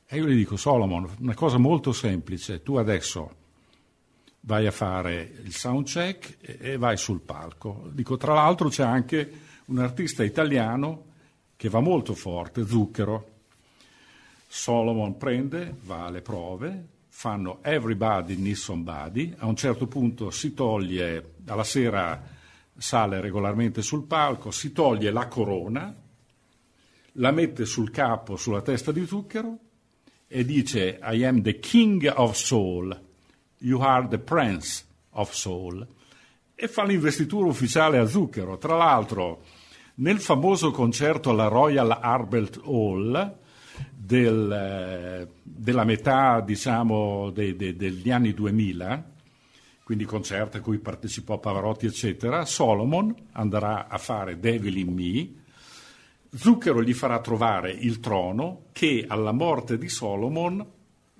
E 0.06 0.18
io 0.18 0.26
gli 0.26 0.34
dico, 0.34 0.56
Solomon, 0.56 1.08
una 1.20 1.34
cosa 1.34 1.56
molto 1.56 1.92
semplice, 1.92 2.62
tu 2.62 2.76
adesso 2.76 3.36
vai 4.40 4.66
a 4.66 4.70
fare 4.70 5.40
il 5.42 5.54
sound 5.54 5.86
check 5.86 6.36
e 6.40 6.76
vai 6.76 6.98
sul 6.98 7.20
palco. 7.20 7.88
Dico, 7.92 8.18
tra 8.18 8.34
l'altro 8.34 8.68
c'è 8.68 8.82
anche 8.82 9.32
un 9.66 9.78
artista 9.78 10.22
italiano 10.22 11.04
che 11.56 11.70
va 11.70 11.80
molto 11.80 12.14
forte, 12.14 12.66
Zucchero. 12.66 13.36
Solomon 14.46 15.16
prende, 15.16 15.74
va 15.84 16.04
alle 16.04 16.20
prove, 16.20 16.96
fanno 17.18 17.58
Everybody 17.64 18.36
Needs 18.36 18.60
Somebody, 18.60 19.34
a 19.38 19.46
un 19.46 19.56
certo 19.56 19.88
punto 19.88 20.30
si 20.30 20.54
toglie 20.54 21.34
alla 21.46 21.64
sera 21.64 22.22
sale 22.76 23.20
regolarmente 23.20 23.82
sul 23.82 24.04
palco, 24.04 24.52
si 24.52 24.70
toglie 24.70 25.10
la 25.10 25.26
corona, 25.26 25.92
la 27.14 27.30
mette 27.32 27.64
sul 27.64 27.90
capo, 27.90 28.36
sulla 28.36 28.62
testa 28.62 28.92
di 28.92 29.04
Zucchero 29.04 29.58
e 30.28 30.44
dice 30.44 31.00
I 31.02 31.24
am 31.24 31.42
the 31.42 31.58
king 31.58 32.08
of 32.14 32.36
soul, 32.36 32.96
you 33.58 33.80
are 33.80 34.06
the 34.06 34.20
prince 34.20 34.84
of 35.10 35.32
soul. 35.32 35.84
E 36.54 36.68
fa 36.68 36.84
l'investitura 36.84 37.48
ufficiale 37.48 37.98
a 37.98 38.06
Zucchero. 38.06 38.58
Tra 38.58 38.76
l'altro 38.76 39.42
nel 39.94 40.20
famoso 40.20 40.70
concerto 40.70 41.30
alla 41.30 41.48
Royal 41.48 41.98
Albert 42.00 42.60
Hall 42.62 43.38
del, 43.94 44.50
eh, 44.50 45.28
della 45.42 45.84
metà 45.84 46.40
diciamo, 46.40 47.30
de, 47.30 47.56
de, 47.56 47.76
degli 47.76 48.10
anni 48.10 48.32
2000, 48.32 49.10
quindi 49.84 50.04
concerti 50.04 50.58
a 50.58 50.60
cui 50.60 50.78
partecipò 50.78 51.38
Pavarotti, 51.38 51.86
eccetera. 51.86 52.44
Solomon 52.44 53.14
andrà 53.32 53.88
a 53.88 53.98
fare 53.98 54.38
Devil 54.38 54.76
in 54.76 54.92
Me. 54.92 55.28
Zucchero 56.34 56.82
gli 56.82 56.92
farà 56.92 57.20
trovare 57.20 57.70
il 57.70 58.00
trono 58.00 58.66
che 58.72 59.04
alla 59.08 59.32
morte 59.32 59.78
di 59.78 59.88
Solomon 59.88 60.76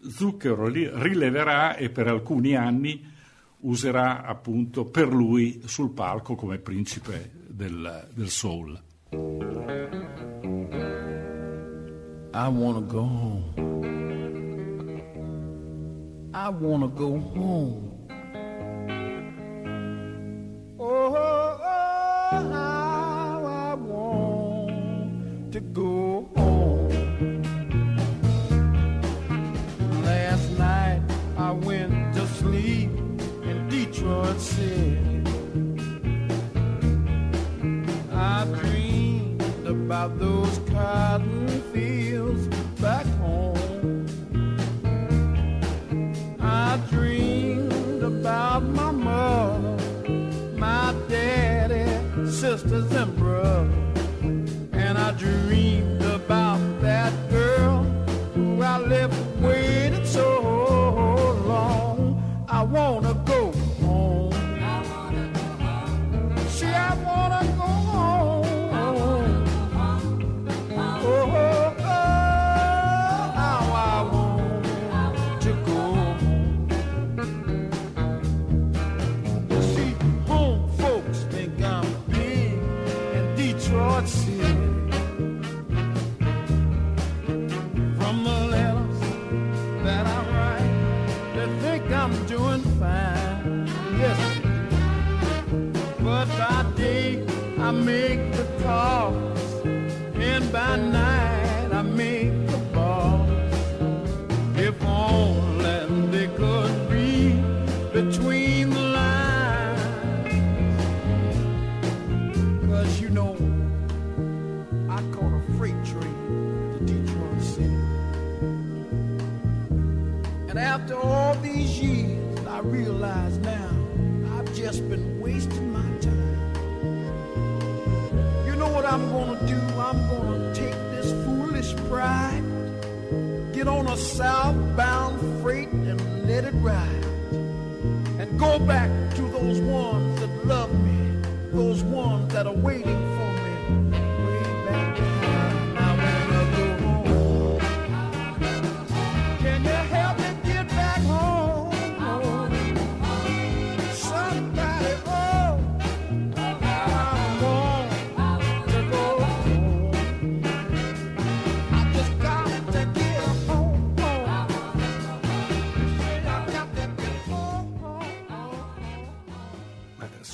Zucchero 0.06 0.68
rileverà 0.68 1.76
e 1.76 1.90
per 1.90 2.06
alcuni 2.06 2.54
anni 2.54 3.04
userà 3.60 4.24
appunto 4.24 4.84
per 4.84 5.08
lui 5.08 5.62
sul 5.64 5.90
palco 5.90 6.34
come 6.34 6.58
principe 6.58 7.30
del, 7.48 8.08
del 8.14 8.28
soul. 8.28 8.80
I 12.38 12.46
wanna 12.46 12.82
go 12.82 13.02
home. 13.02 13.42
I 16.32 16.48
wanna 16.50 16.86
go 16.86 17.18
home. 17.18 17.97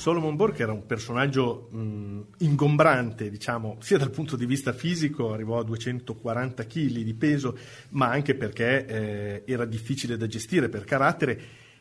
Solomon 0.04 0.36
Bork 0.36 0.60
era 0.60 0.70
un 0.70 0.84
personaggio 0.84 1.70
mh, 1.70 2.20
ingombrante, 2.40 3.30
diciamo, 3.30 3.78
sia 3.80 3.96
dal 3.96 4.10
punto 4.10 4.36
di 4.36 4.44
vista 4.44 4.74
fisico, 4.74 5.32
arrivò 5.32 5.60
a 5.60 5.64
240 5.64 6.66
kg 6.66 6.98
di 6.98 7.14
peso, 7.14 7.56
ma 7.92 8.10
anche 8.10 8.34
perché 8.34 8.84
eh, 8.84 9.42
era 9.46 9.64
difficile 9.64 10.18
da 10.18 10.26
gestire 10.26 10.68
per 10.68 10.84
carattere 10.84 11.40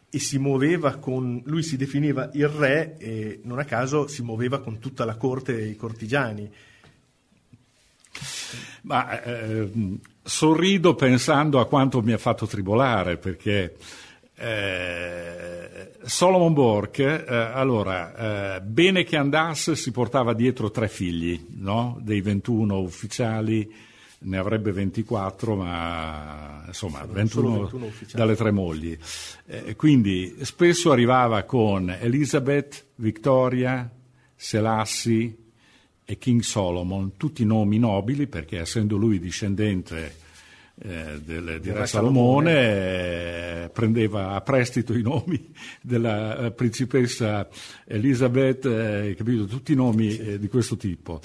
e 0.10 0.20
si 0.20 0.38
muoveva 0.38 1.00
con, 1.00 1.42
lui 1.44 1.64
si 1.64 1.76
definiva 1.76 2.30
il 2.32 2.48
re 2.48 2.96
e 2.98 3.42
non 3.44 3.60
a 3.60 3.66
caso 3.66 4.08
si 4.08 4.22
muoveva 4.22 4.62
con 4.62 4.80
tutta 4.80 5.04
la 5.04 5.18
corte 5.18 5.60
e 5.60 5.66
i 5.66 5.76
cortigiani. 5.76 6.50
Ma 8.84 9.22
ehm, 9.22 10.00
sorrido 10.24 10.96
pensando 10.96 11.60
a 11.60 11.68
quanto 11.68 12.02
mi 12.02 12.14
ha 12.14 12.18
fatto 12.18 12.48
tribolare, 12.48 13.18
perché 13.18 13.76
eh, 14.44 15.92
Solomon 16.04 16.54
Bork, 16.54 17.00
eh, 17.00 17.26
allora, 17.34 18.56
eh, 18.58 18.62
bene 18.62 19.04
che 19.06 19.16
andasse, 19.16 19.76
si 19.76 19.92
portava 19.92 20.34
dietro 20.34 20.70
tre 20.70 20.90
figli, 20.90 21.46
no? 21.60 21.98
dei 22.02 22.20
21 22.20 22.80
ufficiali, 22.80 23.72
ne 24.20 24.38
avrebbe 24.38 24.74
24, 24.74 25.56
ma 25.56 26.64
insomma, 26.68 27.00
Solo 27.00 27.14
21, 27.14 27.62
21 27.62 27.86
ufficiali. 27.86 28.14
dalle 28.14 28.36
tre 28.36 28.52
mogli. 28.52 28.98
Eh, 29.46 29.76
quindi 29.78 30.36
spesso 30.42 30.92
arrivava 30.92 31.44
con 31.44 31.90
Elizabeth, 31.90 32.86
Victoria, 32.96 33.90
Selassie 34.36 35.38
e 36.04 36.18
King 36.18 36.42
Solomon, 36.42 37.16
tutti 37.16 37.46
nomi 37.46 37.80
nobili 37.80 38.28
perché 38.28 38.60
essendo 38.60 38.98
lui 38.98 39.20
discendente 39.20 40.23
eh, 40.86 41.22
del, 41.24 41.60
di 41.62 41.72
Re 41.72 41.80
re 41.80 41.88
Salomone 41.88 43.64
eh, 43.64 43.70
prendeva 43.70 44.32
a 44.32 44.42
prestito 44.42 44.94
i 44.94 45.02
nomi 45.02 45.54
della 45.82 46.38
eh, 46.38 46.52
principessa 46.52 47.48
Elizabeth, 47.86 48.66
eh, 48.66 49.16
capito? 49.18 49.46
tutti 49.46 49.72
i 49.72 49.76
nomi 49.76 50.38
di 50.38 50.48
questo 50.50 50.76
tipo. 50.76 51.22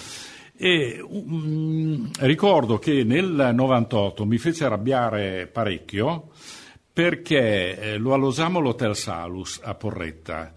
E 0.56 1.04
mm, 1.04 2.06
ricordo 2.20 2.78
che 2.78 3.02
nel 3.02 3.50
98 3.52 4.24
mi 4.24 4.38
fece 4.38 4.64
arrabbiare 4.64 5.48
parecchio 5.48 6.30
perché 6.92 7.96
lo 7.98 8.14
alloggiamo 8.14 8.58
all'Hotel 8.58 8.94
Salus 8.94 9.60
a 9.62 9.74
Porretta. 9.74 10.52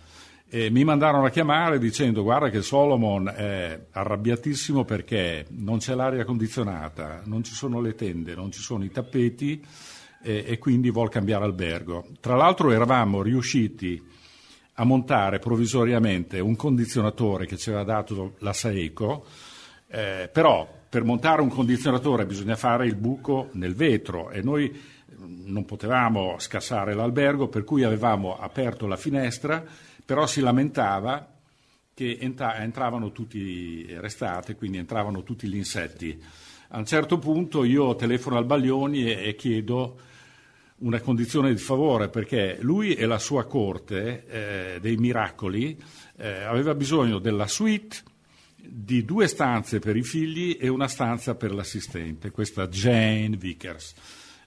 E 0.54 0.70
mi 0.70 0.84
mandarono 0.84 1.24
a 1.24 1.30
chiamare 1.30 1.80
dicendo 1.80 2.24
guarda 2.24 2.50
che 2.50 2.62
Solomon 2.62 3.30
è 3.34 3.86
arrabbiatissimo 3.90 4.84
perché 4.84 5.46
non 5.52 5.78
c'è 5.78 5.96
l'aria 5.96 6.26
condizionata, 6.26 7.22
non 7.24 7.42
ci 7.42 7.54
sono 7.54 7.80
le 7.80 7.96
tende, 7.96 8.36
non 8.36 8.52
ci 8.52 8.60
sono 8.60 8.84
i 8.84 8.92
tappeti 8.92 9.64
e, 10.22 10.44
e 10.46 10.58
quindi 10.58 10.92
vuol 10.92 11.08
cambiare 11.08 11.46
albergo. 11.46 12.06
Tra 12.20 12.36
l'altro 12.36 12.70
eravamo 12.72 13.22
riusciti 13.22 14.06
a 14.74 14.84
montare 14.84 15.40
provvisoriamente 15.40 16.42
un 16.42 16.58
condizionatore 16.58 17.46
che 17.46 17.56
ci 17.56 17.70
aveva 17.70 17.86
dato 17.86 18.34
la 18.40 18.52
Saeco, 18.52 19.26
eh, 19.88 20.30
però 20.30 20.68
per 20.90 21.06
montare 21.06 21.42
un 21.42 21.48
condizionatore 21.48 22.26
bisogna 22.26 22.58
fare 22.58 22.88
il 22.88 22.96
buco 22.96 23.52
nel 23.54 23.74
vetro 23.74 24.30
e 24.32 24.42
noi 24.42 24.70
mm, 24.70 25.50
non 25.50 25.64
potevamo 25.64 26.36
scassare 26.40 26.94
l'albergo, 26.94 27.48
per 27.48 27.64
cui 27.64 27.84
avevamo 27.84 28.38
aperto 28.38 28.86
la 28.86 28.98
finestra, 28.98 29.64
però 30.12 30.28
si 30.28 30.41
lamentava 30.41 31.26
che 31.93 32.17
entra- 32.19 32.58
entravano 32.58 33.13
tutti, 33.13 33.86
era 33.88 34.08
estate, 34.08 34.58
quindi 34.58 34.78
entravano 34.78 35.24
tutti 35.24 35.47
gli 35.47 35.56
insetti. 35.56 36.21
A 36.71 36.80
un 36.80 36.86
certo 36.86 37.17
punto 37.17 37.63
io 37.63 37.95
telefono 37.95 38.36
al 38.36 38.43
Baglioni 38.43 39.10
e, 39.10 39.30
e 39.30 39.36
chiedo 39.36 40.02
una 40.80 41.00
condizione 41.00 41.54
di 41.54 41.62
favore 41.62 42.10
perché 42.10 42.58
lui 42.60 42.93
e 42.93 43.06
la 43.06 43.19
sua 43.19 43.45
corte 43.45 44.26
eh, 44.28 44.80
dei 44.82 44.97
miracoli 44.97 45.82
eh, 46.17 46.43
aveva 46.43 46.76
bisogno 46.76 47.17
della 47.17 47.47
suite 47.47 48.04
di 48.58 49.06
due 49.06 49.28
stanze 49.28 49.80
per 49.80 49.95
i 49.95 50.04
figli 50.04 50.58
e 50.60 50.67
una 50.67 50.89
stanza 50.89 51.36
per 51.36 51.54
l'assistente, 51.54 52.32
questa 52.32 52.67
Jane 52.67 53.38
Vickers. 53.38 53.93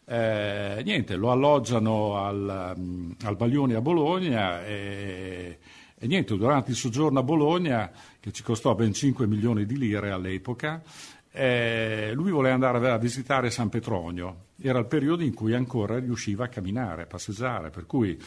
Eh, 0.06 0.82
niente, 0.84 1.16
lo 1.16 1.30
alloggiano 1.30 2.18
al, 2.18 2.74
mm, 2.78 3.12
al 3.22 3.36
Baglioni 3.36 3.74
a 3.74 3.80
Bologna 3.80 4.64
e, 4.64 5.58
e 5.96 6.06
niente, 6.06 6.36
durante 6.36 6.72
il 6.72 6.76
soggiorno 6.76 7.20
a 7.20 7.22
Bologna, 7.22 7.90
che 8.20 8.30
ci 8.32 8.42
costò 8.42 8.74
ben 8.74 8.92
5 8.92 9.26
milioni 9.26 9.64
di 9.64 9.78
lire 9.78 10.10
all'epoca, 10.10 10.82
eh, 11.30 12.12
lui 12.14 12.30
voleva 12.30 12.54
andare 12.54 12.90
a 12.90 12.98
visitare 12.98 13.50
San 13.50 13.70
Petronio. 13.70 14.46
Era 14.60 14.78
il 14.78 14.86
periodo 14.86 15.22
in 15.22 15.34
cui 15.34 15.54
ancora 15.54 15.98
riusciva 15.98 16.44
a 16.44 16.48
camminare, 16.48 17.02
a 17.02 17.06
passeggiare, 17.06 17.70
per 17.70 17.86
cui 17.86 18.20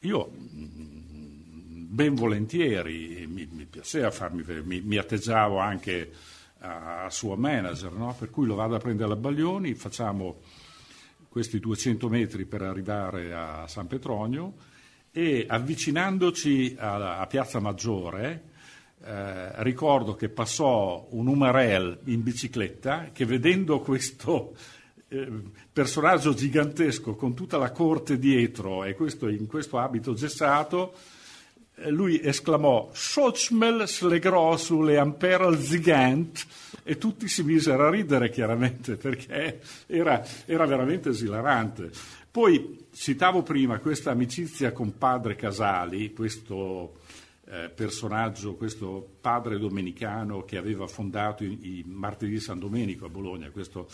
io 0.00 0.30
mm, 0.32 1.86
ben 1.90 2.14
volentieri 2.14 3.26
mi, 3.28 3.46
mi 3.50 3.64
piaceva 3.66 4.10
farmi 4.10 4.44
mi, 4.64 4.80
mi 4.80 4.96
atteggiavo 4.96 5.58
anche 5.58 6.10
a, 6.60 7.04
a 7.04 7.10
suo 7.10 7.36
manager, 7.36 7.92
no? 7.92 8.14
per 8.18 8.30
cui 8.30 8.46
lo 8.46 8.54
vado 8.54 8.74
a 8.74 8.78
prendere 8.78 9.12
a 9.12 9.16
Baglioni, 9.16 9.74
facciamo 9.74 10.40
questi 11.38 11.60
200 11.60 12.08
metri 12.08 12.46
per 12.46 12.62
arrivare 12.62 13.32
a 13.32 13.64
San 13.68 13.86
Petronio 13.86 14.54
e 15.12 15.46
avvicinandoci 15.48 16.74
a, 16.76 17.20
a 17.20 17.26
Piazza 17.28 17.60
Maggiore 17.60 18.42
eh, 19.04 19.62
ricordo 19.62 20.16
che 20.16 20.30
passò 20.30 21.06
un 21.10 21.28
Umarell 21.28 22.00
in 22.06 22.24
bicicletta 22.24 23.10
che 23.12 23.24
vedendo 23.24 23.78
questo 23.78 24.56
eh, 25.06 25.28
personaggio 25.72 26.34
gigantesco 26.34 27.14
con 27.14 27.34
tutta 27.34 27.56
la 27.56 27.70
corte 27.70 28.18
dietro 28.18 28.82
e 28.82 28.94
questo, 28.94 29.28
in 29.28 29.46
questo 29.46 29.78
abito 29.78 30.14
gessato 30.14 30.92
lui 31.86 32.20
esclamò 32.22 32.90
Schochmel 32.92 33.86
slegro 33.86 34.56
sulle 34.56 34.98
Amperal 34.98 35.58
Zigant 35.58 36.46
e 36.82 36.98
tutti 36.98 37.28
si 37.28 37.42
misero 37.42 37.86
a 37.86 37.90
ridere 37.90 38.30
chiaramente 38.30 38.96
perché 38.98 39.60
era, 39.86 40.24
era 40.46 40.66
veramente 40.66 41.10
esilarante. 41.10 41.90
Poi 42.30 42.86
citavo 42.92 43.42
prima 43.42 43.78
questa 43.78 44.10
amicizia 44.10 44.72
con 44.72 44.96
padre 44.98 45.34
Casali, 45.34 46.12
questo 46.12 46.94
eh, 47.46 47.70
personaggio, 47.74 48.54
questo 48.54 49.16
padre 49.20 49.58
domenicano 49.58 50.44
che 50.44 50.56
aveva 50.56 50.86
fondato 50.86 51.44
i, 51.44 51.78
i 51.78 51.84
Martedì 51.86 52.38
San 52.38 52.58
Domenico 52.58 53.06
a 53.06 53.08
Bologna, 53.08 53.50
questo 53.50 53.88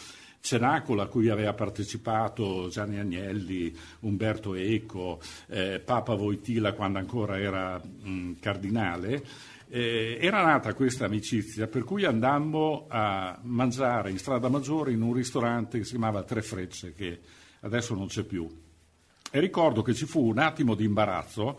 cenacolo 0.44 1.00
a 1.00 1.06
cui 1.06 1.30
aveva 1.30 1.54
partecipato 1.54 2.68
Gianni 2.68 2.98
Agnelli, 2.98 3.74
Umberto 4.00 4.54
Eco, 4.54 5.18
eh, 5.46 5.80
Papa 5.80 6.14
Voitila 6.14 6.74
quando 6.74 6.98
ancora 6.98 7.40
era 7.40 7.78
mh, 7.78 8.32
cardinale. 8.40 9.24
Eh, 9.68 10.18
era 10.20 10.44
nata 10.44 10.74
questa 10.74 11.06
amicizia 11.06 11.66
per 11.66 11.84
cui 11.84 12.04
andammo 12.04 12.84
a 12.90 13.38
mangiare 13.44 14.10
in 14.10 14.18
strada 14.18 14.50
maggiore 14.50 14.92
in 14.92 15.00
un 15.00 15.14
ristorante 15.14 15.78
che 15.78 15.84
si 15.84 15.92
chiamava 15.92 16.22
Tre 16.24 16.42
Frecce, 16.42 16.92
che 16.92 17.20
adesso 17.60 17.94
non 17.94 18.08
c'è 18.08 18.24
più. 18.24 18.46
E 19.30 19.40
ricordo 19.40 19.80
che 19.80 19.94
ci 19.94 20.04
fu 20.04 20.28
un 20.28 20.38
attimo 20.38 20.74
di 20.74 20.84
imbarazzo 20.84 21.58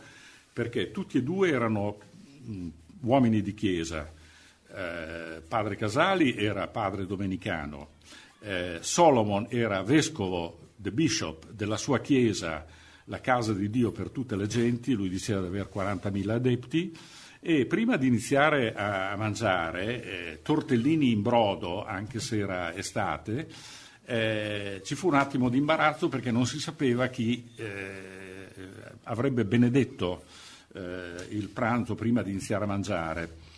perché 0.53 0.91
tutti 0.91 1.17
e 1.17 1.23
due 1.23 1.49
erano 1.49 1.97
mh, 2.43 2.67
uomini 3.01 3.41
di 3.41 3.55
chiesa. 3.55 4.13
Eh, 4.67 5.41
padre 5.47 5.75
Casali 5.75 6.37
era 6.37 6.67
padre 6.67 7.07
domenicano, 7.07 7.94
eh, 8.45 8.77
Solomon 8.81 9.47
era 9.49 9.81
vescovo, 9.81 10.73
the 10.77 10.91
bishop, 10.91 11.49
della 11.51 11.77
sua 11.77 11.99
chiesa, 11.99 12.65
la 13.05 13.19
casa 13.19 13.53
di 13.53 13.71
Dio 13.71 13.91
per 13.91 14.11
tutte 14.11 14.35
le 14.35 14.45
genti, 14.45 14.93
lui 14.93 15.09
diceva 15.09 15.41
di 15.41 15.47
avere 15.47 15.69
40.000 15.73 16.29
adepti, 16.29 16.97
e 17.39 17.65
prima 17.65 17.97
di 17.97 18.07
iniziare 18.07 18.73
a 18.73 19.15
mangiare 19.15 20.03
eh, 20.03 20.39
tortellini 20.43 21.11
in 21.11 21.21
brodo, 21.21 21.83
anche 21.83 22.19
se 22.19 22.37
era 22.37 22.73
estate, 22.75 23.47
eh, 24.05 24.81
ci 24.83 24.93
fu 24.93 25.07
un 25.07 25.15
attimo 25.15 25.49
di 25.49 25.57
imbarazzo 25.57 26.07
perché 26.07 26.29
non 26.29 26.45
si 26.45 26.59
sapeva 26.59 27.07
chi 27.07 27.51
eh, 27.55 28.47
avrebbe 29.03 29.45
benedetto 29.45 30.23
eh, 30.73 31.15
il 31.29 31.49
pranzo 31.49 31.95
prima 31.95 32.21
di 32.21 32.29
iniziare 32.29 32.65
a 32.65 32.67
mangiare. 32.67 33.53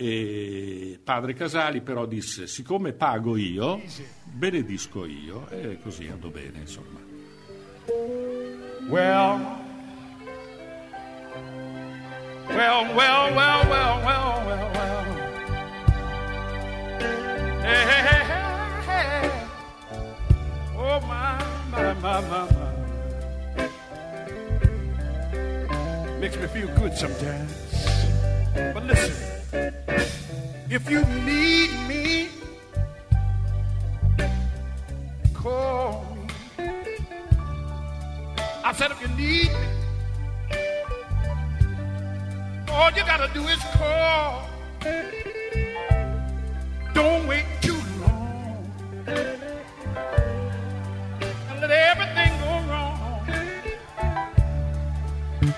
E 0.00 1.00
padre 1.02 1.34
Casali 1.34 1.80
però 1.80 2.06
disse, 2.06 2.46
siccome 2.46 2.92
pago 2.92 3.36
io, 3.36 3.82
benedisco 4.22 5.04
io, 5.04 5.48
e 5.48 5.80
così 5.82 6.06
andò 6.06 6.28
bene, 6.28 6.60
insomma. 6.60 7.00
Well, 8.88 9.40
well, 12.46 12.94
well, 12.94 13.34
well, 13.34 13.66
well, 13.66 14.04
well, 14.04 14.44
well, 14.46 14.70
well. 14.72 15.04
Hey, 17.60 17.84
hey, 17.84 18.02
hey. 18.86 19.30
Oh, 20.76 21.00
my, 21.00 21.42
my, 21.72 21.92
my, 21.94 22.20
my, 22.20 22.46
my. 22.52 22.68
Makes 26.20 26.36
me 26.36 26.46
feel 26.46 26.68
good 26.76 26.94
sometimes. 26.94 27.52
But 28.54 28.84
listen, 28.84 29.37
if 29.52 30.90
you 30.90 31.04
need 31.24 31.70
me, 31.88 32.28
call 35.32 36.16
me. 36.16 36.64
I 38.64 38.72
said, 38.74 38.90
if 38.90 39.00
you 39.00 39.08
need 39.08 39.48
me, 39.48 39.66
all 42.70 42.90
you 42.90 43.04
gotta 43.04 43.32
do 43.32 43.42
is 43.48 43.58
call. 43.76 44.44
Don't 46.94 47.26
wait 47.26 47.44
too 47.60 47.80
long. 48.00 48.70
And 51.48 51.60
let 51.60 51.70
everything 51.70 52.32
go 52.40 52.50
wrong. 52.70 53.26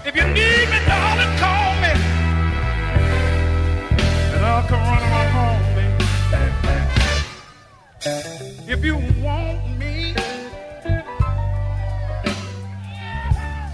If 0.04 0.14
you 0.14 0.24
need 0.28 0.68
me, 0.70 0.89
come 4.70 4.82
running 4.82 5.12
on 5.20 5.26
home, 5.36 5.62
baby. 5.74 6.04
If 8.72 8.84
you 8.84 8.94
want 9.20 9.58
me, 9.80 10.14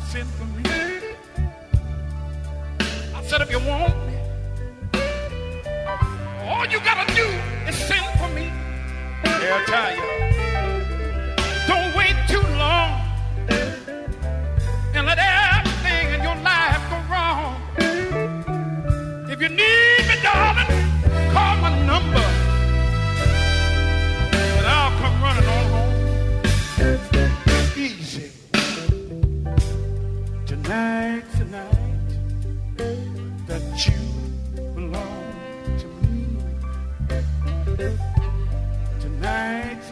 send 0.09 0.29
for 0.39 0.47
me. 0.57 0.63
I 3.15 3.23
said, 3.27 3.41
if 3.43 3.51
you 3.51 3.59
want 3.59 3.95
me, 4.07 4.17
all 6.49 6.65
you 6.67 6.81
gotta 6.81 7.15
do 7.15 7.27
is 7.69 7.77
send 7.77 8.07
for 8.19 8.29
me. 8.35 8.51
I 9.23 9.65
tell 9.67 9.91
you. 9.97 10.56
Tonight, 30.77 31.25
tonight, 31.39 32.11
that 33.47 33.87
you 33.87 33.99
belong 34.75 35.33
to 35.79 35.87
me. 36.03 36.17
Tonight, 39.01 39.86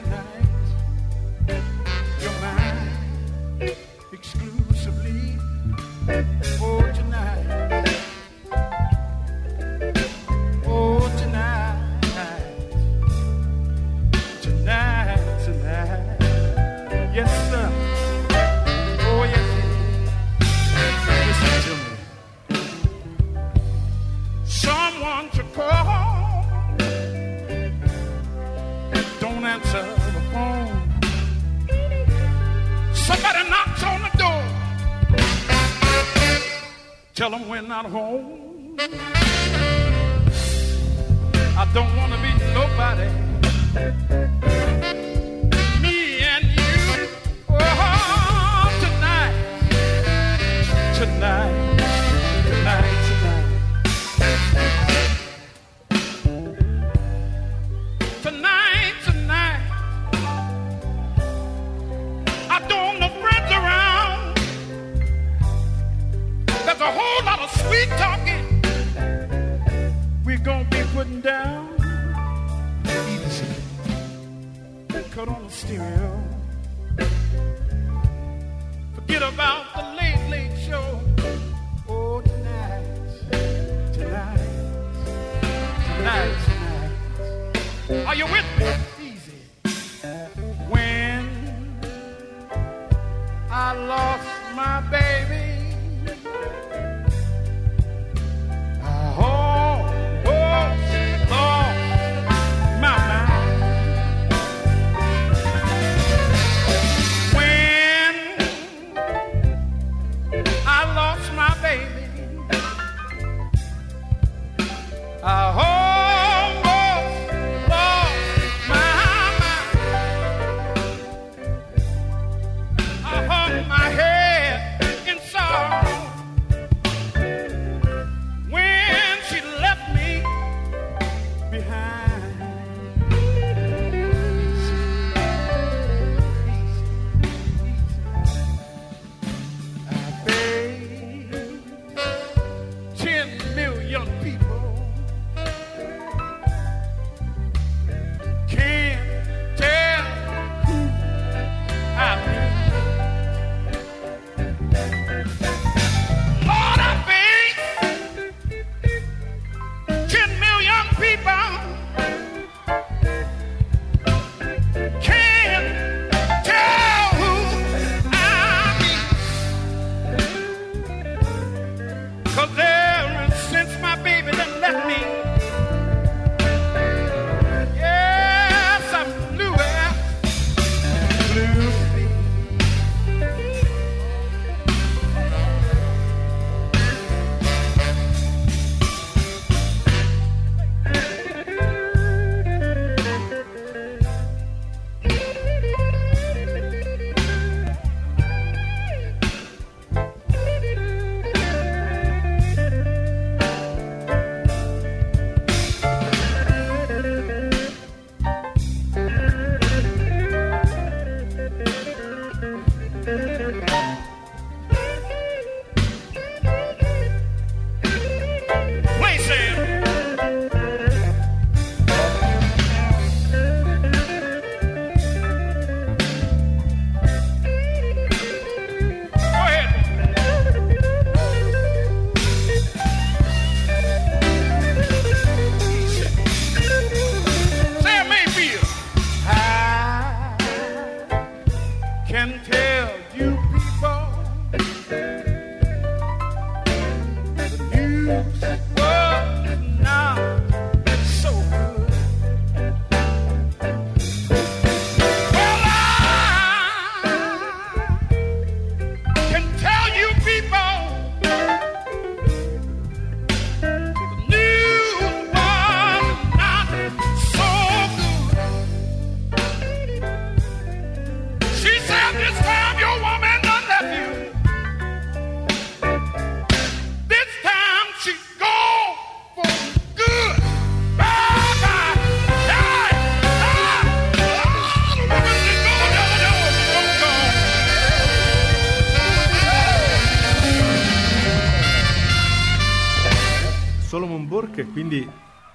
È 294.35 294.67
quindi 294.67 295.09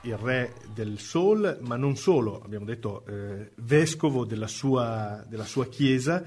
il 0.04 0.18
re 0.18 0.54
del 0.74 1.00
soul, 1.00 1.58
ma 1.64 1.76
non 1.76 1.98
solo, 1.98 2.42
abbiamo 2.42 2.64
detto 2.64 3.04
eh, 3.08 3.52
vescovo 3.56 4.24
della 4.24 4.48
sua, 4.48 5.22
della 5.28 5.44
sua 5.44 5.68
chiesa, 5.68 6.24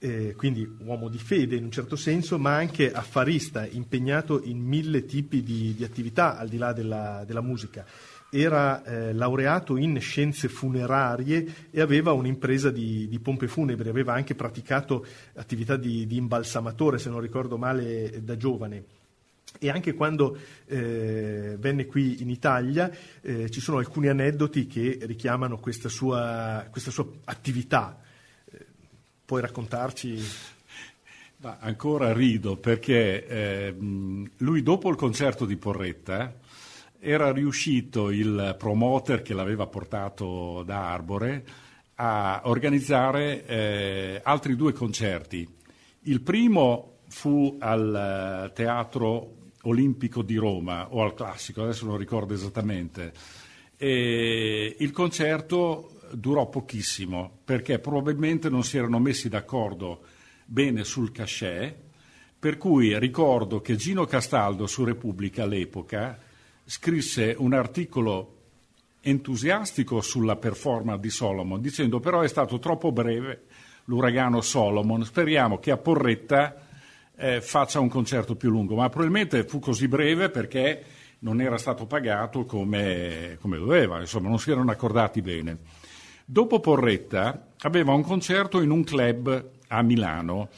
eh, 0.00 0.34
quindi 0.36 0.68
uomo 0.80 1.08
di 1.08 1.18
fede 1.18 1.54
in 1.54 1.62
un 1.62 1.70
certo 1.70 1.94
senso, 1.94 2.40
ma 2.40 2.56
anche 2.56 2.90
affarista, 2.90 3.64
impegnato 3.64 4.42
in 4.42 4.58
mille 4.58 5.04
tipi 5.04 5.44
di, 5.44 5.74
di 5.76 5.84
attività 5.84 6.36
al 6.36 6.48
di 6.48 6.58
là 6.58 6.72
della, 6.72 7.22
della 7.24 7.40
musica. 7.40 7.86
Era 8.28 8.82
eh, 8.82 9.12
laureato 9.12 9.76
in 9.76 10.00
scienze 10.00 10.48
funerarie 10.48 11.68
e 11.70 11.80
aveva 11.80 12.10
un'impresa 12.10 12.72
di, 12.72 13.06
di 13.06 13.20
pompe 13.20 13.46
funebri, 13.46 13.88
aveva 13.88 14.12
anche 14.12 14.34
praticato 14.34 15.06
attività 15.34 15.76
di, 15.76 16.04
di 16.08 16.16
imbalsamatore, 16.16 16.98
se 16.98 17.10
non 17.10 17.20
ricordo 17.20 17.56
male, 17.56 18.24
da 18.24 18.36
giovane. 18.36 19.01
E 19.58 19.70
anche 19.70 19.94
quando 19.94 20.36
eh, 20.66 21.56
venne 21.58 21.86
qui 21.86 22.20
in 22.22 22.30
Italia 22.30 22.90
eh, 23.20 23.50
ci 23.50 23.60
sono 23.60 23.78
alcuni 23.78 24.08
aneddoti 24.08 24.66
che 24.66 24.98
richiamano 25.02 25.58
questa 25.58 25.88
sua, 25.88 26.66
questa 26.70 26.90
sua 26.90 27.06
attività. 27.24 28.00
Eh, 28.50 28.66
puoi 29.24 29.40
raccontarci? 29.40 30.20
Ma 31.38 31.58
ancora 31.60 32.12
rido 32.12 32.56
perché 32.56 33.26
eh, 33.26 33.72
mh, 33.72 34.30
lui 34.38 34.62
dopo 34.62 34.88
il 34.90 34.96
concerto 34.96 35.44
di 35.44 35.56
Porretta 35.56 36.34
era 37.00 37.32
riuscito 37.32 38.10
il 38.10 38.54
promoter 38.56 39.22
che 39.22 39.34
l'aveva 39.34 39.66
portato 39.66 40.62
da 40.64 40.92
Arbore 40.92 41.44
a 41.96 42.42
organizzare 42.44 43.44
eh, 43.44 44.20
altri 44.22 44.54
due 44.54 44.72
concerti. 44.72 45.48
Il 46.02 46.20
primo 46.20 46.98
fu 47.08 47.56
al 47.58 48.46
eh, 48.46 48.52
Teatro 48.52 49.41
Olimpico 49.62 50.22
di 50.22 50.36
Roma 50.36 50.88
o 50.90 51.02
al 51.02 51.14
Classico, 51.14 51.62
adesso 51.62 51.86
non 51.86 51.96
ricordo 51.96 52.34
esattamente. 52.34 53.12
E 53.76 54.76
il 54.78 54.90
concerto 54.90 56.00
durò 56.12 56.48
pochissimo 56.48 57.38
perché 57.44 57.78
probabilmente 57.78 58.48
non 58.48 58.64
si 58.64 58.76
erano 58.76 58.98
messi 58.98 59.28
d'accordo 59.28 60.00
bene 60.44 60.84
sul 60.84 61.12
cachet, 61.12 61.74
per 62.38 62.58
cui 62.58 62.98
ricordo 62.98 63.60
che 63.60 63.76
Gino 63.76 64.04
Castaldo 64.04 64.66
su 64.66 64.84
Repubblica 64.84 65.44
all'epoca 65.44 66.18
scrisse 66.64 67.34
un 67.38 67.52
articolo 67.52 68.36
entusiastico 69.00 70.00
sulla 70.00 70.36
performance 70.36 71.00
di 71.00 71.10
Solomon, 71.10 71.60
dicendo 71.60 72.00
però 72.00 72.20
è 72.20 72.28
stato 72.28 72.58
troppo 72.58 72.92
breve 72.92 73.44
l'uragano 73.84 74.40
Solomon, 74.40 75.04
speriamo 75.04 75.58
che 75.58 75.70
a 75.70 75.76
Porretta 75.76 76.68
eh, 77.22 77.40
faccia 77.40 77.78
un 77.78 77.88
concerto 77.88 78.34
più 78.34 78.50
lungo, 78.50 78.74
ma 78.74 78.88
probabilmente 78.88 79.44
fu 79.44 79.60
così 79.60 79.86
breve 79.86 80.28
perché 80.28 80.84
non 81.20 81.40
era 81.40 81.56
stato 81.56 81.86
pagato 81.86 82.44
come, 82.44 83.38
come 83.40 83.58
doveva, 83.58 84.00
insomma 84.00 84.28
non 84.28 84.40
si 84.40 84.50
erano 84.50 84.72
accordati 84.72 85.22
bene. 85.22 85.58
Dopo 86.24 86.58
Porretta 86.58 87.50
aveva 87.60 87.92
un 87.92 88.02
concerto 88.02 88.60
in 88.60 88.70
un 88.70 88.82
club 88.82 89.50
a 89.68 89.82
Milano 89.82 90.48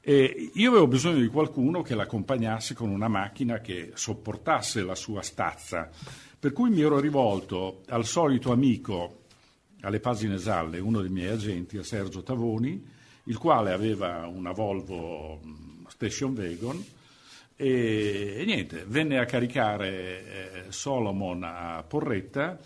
e 0.00 0.50
io 0.54 0.70
avevo 0.70 0.86
bisogno 0.86 1.20
di 1.20 1.26
qualcuno 1.26 1.82
che 1.82 1.94
l'accompagnasse 1.94 2.72
con 2.74 2.88
una 2.88 3.08
macchina 3.08 3.58
che 3.58 3.90
sopportasse 3.92 4.82
la 4.82 4.94
sua 4.94 5.20
stazza, 5.20 5.90
per 6.38 6.54
cui 6.54 6.70
mi 6.70 6.80
ero 6.80 6.98
rivolto 6.98 7.82
al 7.88 8.06
solito 8.06 8.52
amico 8.52 9.24
alle 9.82 10.00
pagine 10.00 10.36
gialle, 10.36 10.78
uno 10.78 11.02
dei 11.02 11.10
miei 11.10 11.28
agenti, 11.28 11.76
a 11.76 11.82
Sergio 11.82 12.22
Tavoni, 12.22 12.82
il 13.24 13.36
quale 13.36 13.72
aveva 13.72 14.26
una 14.26 14.52
Volvo 14.52 15.40
Station 15.96 16.34
Wagon 16.34 16.84
e, 17.56 18.36
e 18.38 18.44
niente, 18.44 18.84
venne 18.86 19.18
a 19.18 19.24
caricare 19.24 19.88
eh, 19.88 20.64
Solomon 20.68 21.42
a 21.42 21.82
Porretta 21.82 22.58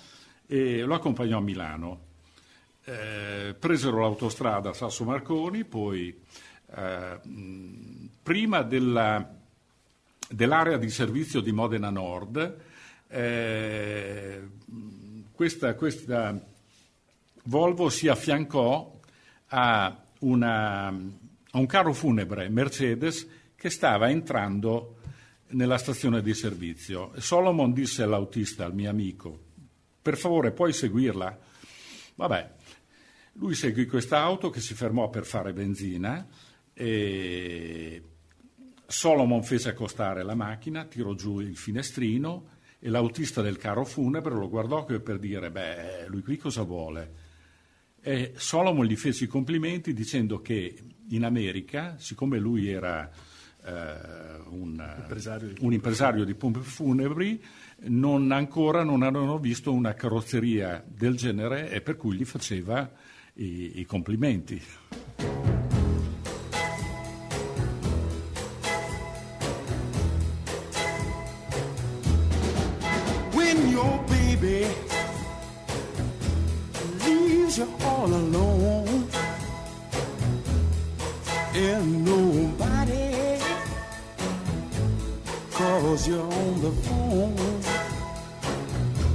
e 0.47 0.83
lo 0.83 0.95
accompagnò 0.95 1.39
a 1.39 1.43
Milano. 1.43 2.09
Eh, 2.85 3.55
presero 3.59 4.01
l'autostrada 4.01 4.73
Sasso 4.73 5.05
Marconi, 5.05 5.65
poi 5.65 6.21
eh, 6.75 7.21
prima 8.23 8.63
della, 8.63 9.33
dell'area 10.29 10.77
di 10.77 10.91
servizio 10.91 11.41
di 11.41 11.53
Modena 11.53 11.91
Nord, 11.91 12.57
eh, 13.07 14.49
questa, 15.33 15.75
questa 15.75 16.49
Volvo 17.45 17.89
si 17.89 18.07
affiancò 18.07 19.01
a, 19.49 19.97
una, 20.21 20.95
a 21.53 21.59
un 21.59 21.67
carro 21.67 21.93
funebre 21.93 22.49
Mercedes 22.49 23.27
che 23.55 23.71
stava 23.71 24.09
entrando 24.11 24.97
nella 25.49 25.79
stazione 25.79 26.23
di 26.23 26.35
servizio. 26.35 27.13
Solomon 27.17 27.73
disse 27.73 28.03
all'autista, 28.03 28.65
al 28.65 28.75
mio 28.75 28.91
amico, 28.91 29.39
per 30.01 30.17
favore 30.17 30.53
puoi 30.53 30.73
seguirla? 30.73 31.39
Vabbè, 32.15 32.55
lui 33.35 33.55
seguì 33.55 33.87
questa 33.87 34.21
auto 34.21 34.51
che 34.51 34.61
si 34.61 34.75
fermò 34.75 35.09
per 35.11 35.25
fare 35.25 35.53
benzina 35.53 36.27
e 36.73 38.03
Solomon 38.87 39.43
fece 39.43 39.71
accostare 39.71 40.23
la 40.23 40.35
macchina, 40.35 40.85
tirò 40.85 41.15
giù 41.15 41.41
il 41.41 41.57
finestrino 41.57 42.59
e 42.79 42.89
l'autista 42.89 43.43
del 43.43 43.59
carro 43.59 43.85
funebre 43.85 44.35
lo 44.35 44.49
guardò 44.49 44.85
per 44.85 45.19
dire, 45.19 45.51
beh, 45.51 46.07
lui 46.09 46.23
qui 46.23 46.37
cosa 46.37 46.63
vuole? 46.63 47.29
E 48.01 48.33
Solomon 48.37 48.87
gli 48.87 48.97
fece 48.97 49.25
i 49.25 49.29
complimenti 49.29 49.93
dicendo 49.93 50.41
che 50.41 50.83
in 51.11 51.25
America, 51.25 51.95
siccome 51.99 52.39
lui 52.39 52.69
era 52.69 53.11
eh, 53.65 53.73
un, 54.49 54.95
impresario 54.99 55.53
un, 55.61 55.73
impresario 55.73 56.25
di 56.25 56.35
pompe 56.35 56.61
funebri, 56.61 57.43
non 57.85 58.31
ancora 58.33 58.83
non 58.83 59.03
avevano 59.03 59.39
visto 59.39 59.73
una 59.73 59.95
carrozzeria 59.95 60.83
del 60.87 61.17
genere 61.17 61.71
e 61.71 61.81
per 61.81 61.97
cui 61.97 62.17
gli 62.17 62.25
faceva 62.25 62.91
i, 63.35 63.81
i 63.81 63.85
complimenti. 63.85 64.61
When 73.33 73.69
your 73.69 74.05
baby 74.07 74.67
leaves 77.05 77.59
you 77.59 77.69
all 77.83 78.13
alone 78.13 79.00
and 81.63 82.05
nobody 82.05 83.39
calls 85.53 86.09
you 86.09 86.21
on 86.21 86.61
the 86.63 86.73
phone. 86.85 87.37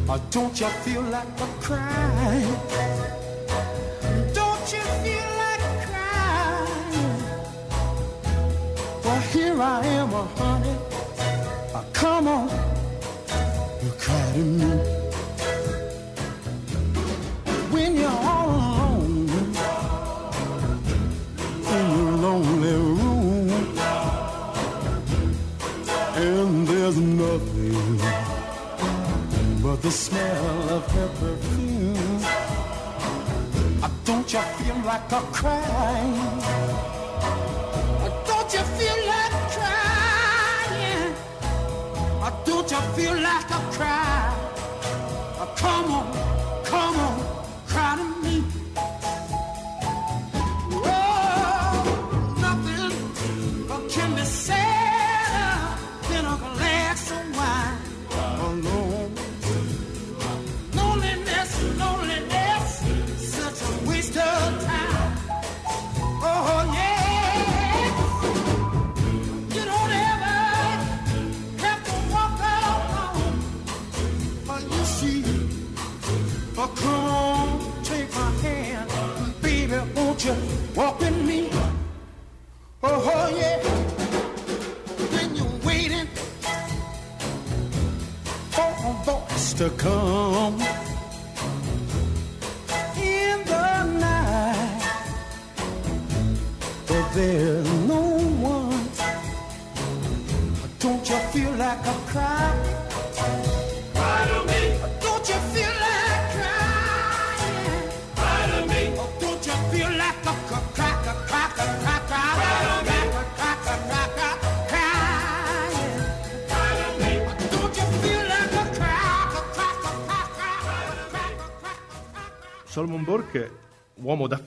Or 0.07 0.19
don't 0.29 0.59
you 0.59 0.67
feel 0.67 1.01
like 1.01 1.27
a 1.41 1.47
crying? 1.59 2.55
Don't 4.33 4.73
you 4.73 4.83
feel 5.03 5.29
like 5.41 5.65
crying? 5.87 7.23
Well, 9.03 9.21
here 9.33 9.59
I 9.61 9.85
am, 9.85 10.13
uh, 10.13 10.25
honey. 10.37 10.77
Uh, 11.73 11.83
come 11.93 12.27
on, 12.27 12.49
you 13.83 13.91
cry 13.97 14.31
to 14.33 14.39
me. 14.39 14.71
When 17.71 17.95
you're 17.97 18.09
all 18.09 18.64
there's 26.85 26.99
nothing 26.99 27.97
but 29.63 29.81
the 29.81 29.89
smell 29.89 30.69
of 30.69 30.85
her 30.91 31.07
perfume. 31.19 32.19
Uh, 33.81 33.89
Don't 34.05 34.31
you 34.31 34.39
feel 34.39 34.77
like 34.85 35.11
a 35.11 35.21
crying? 35.33 36.13
Uh, 38.03 38.09
Don't 38.27 38.53
you 38.53 38.63
feel 38.77 38.99
like 39.13 39.35
crying? 39.55 41.15
Uh, 42.21 42.29
Don't 42.45 42.69
you 42.69 42.81
feel 42.95 43.15
like 43.29 43.49
a 43.49 43.61
cry? 43.75 44.31
Come 45.55 45.91
on, 45.91 46.05
come 46.65 46.95
on, 46.99 47.17
cry 47.65 47.95
to 47.97 48.05
me. 48.21 48.54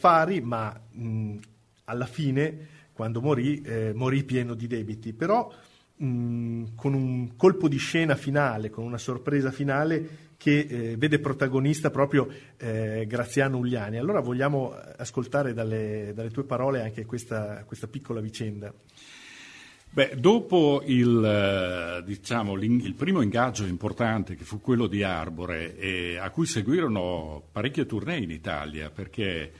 Uomo 0.08 0.18
d'affari, 0.18 0.40
ma 0.40 0.80
mh, 0.90 1.36
alla 1.84 2.06
fine, 2.06 2.66
quando 2.92 3.20
morì, 3.20 3.60
eh, 3.62 3.92
morì 3.94 4.24
pieno 4.24 4.54
di 4.54 4.66
debiti, 4.66 5.12
però 5.12 5.52
mh, 5.96 6.74
con 6.74 6.94
un 6.94 7.36
colpo 7.36 7.68
di 7.68 7.78
scena 7.78 8.16
finale, 8.16 8.70
con 8.70 8.84
una 8.84 8.98
sorpresa 8.98 9.50
finale 9.50 10.26
che 10.36 10.60
eh, 10.60 10.96
vede 10.96 11.18
protagonista 11.18 11.90
proprio 11.90 12.28
eh, 12.56 13.04
Graziano 13.08 13.58
Ugliani. 13.58 13.98
Allora 13.98 14.20
vogliamo 14.20 14.72
ascoltare 14.96 15.52
dalle, 15.52 16.12
dalle 16.14 16.30
tue 16.30 16.44
parole 16.44 16.82
anche 16.82 17.04
questa, 17.04 17.64
questa 17.64 17.88
piccola 17.88 18.20
vicenda. 18.20 18.72
Beh, 19.90 20.16
dopo 20.16 20.82
il, 20.84 21.24
eh, 21.24 22.04
diciamo, 22.04 22.56
il 22.56 22.94
primo 22.94 23.22
ingaggio 23.22 23.64
importante 23.64 24.36
che 24.36 24.44
fu 24.44 24.60
quello 24.60 24.86
di 24.86 25.02
Arbore, 25.02 25.76
e 25.76 26.18
a 26.18 26.30
cui 26.30 26.46
seguirono 26.46 27.42
parecchie 27.50 27.86
tournée 27.86 28.22
in 28.22 28.30
Italia, 28.30 28.90
perché 28.90 29.50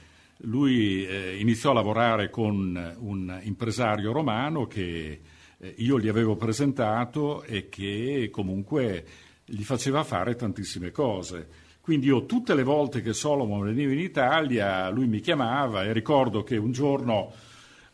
lui 0.43 1.05
eh, 1.05 1.37
iniziò 1.37 1.71
a 1.71 1.75
lavorare 1.75 2.29
con 2.29 2.95
un 2.99 3.39
impresario 3.43 4.11
romano 4.11 4.67
che 4.67 5.19
eh, 5.57 5.73
io 5.77 5.99
gli 5.99 6.07
avevo 6.07 6.35
presentato 6.35 7.43
e 7.43 7.67
che 7.67 8.29
comunque 8.31 9.05
gli 9.43 9.63
faceva 9.63 10.03
fare 10.03 10.35
tantissime 10.35 10.91
cose. 10.91 11.67
Quindi 11.81 12.07
io 12.07 12.25
tutte 12.25 12.53
le 12.53 12.63
volte 12.63 13.01
che 13.01 13.13
Solomon 13.13 13.65
veniva 13.65 13.91
in 13.91 13.99
Italia, 13.99 14.89
lui 14.89 15.07
mi 15.07 15.19
chiamava 15.19 15.83
e 15.83 15.91
ricordo 15.91 16.43
che 16.43 16.55
un 16.55 16.71
giorno 16.71 17.33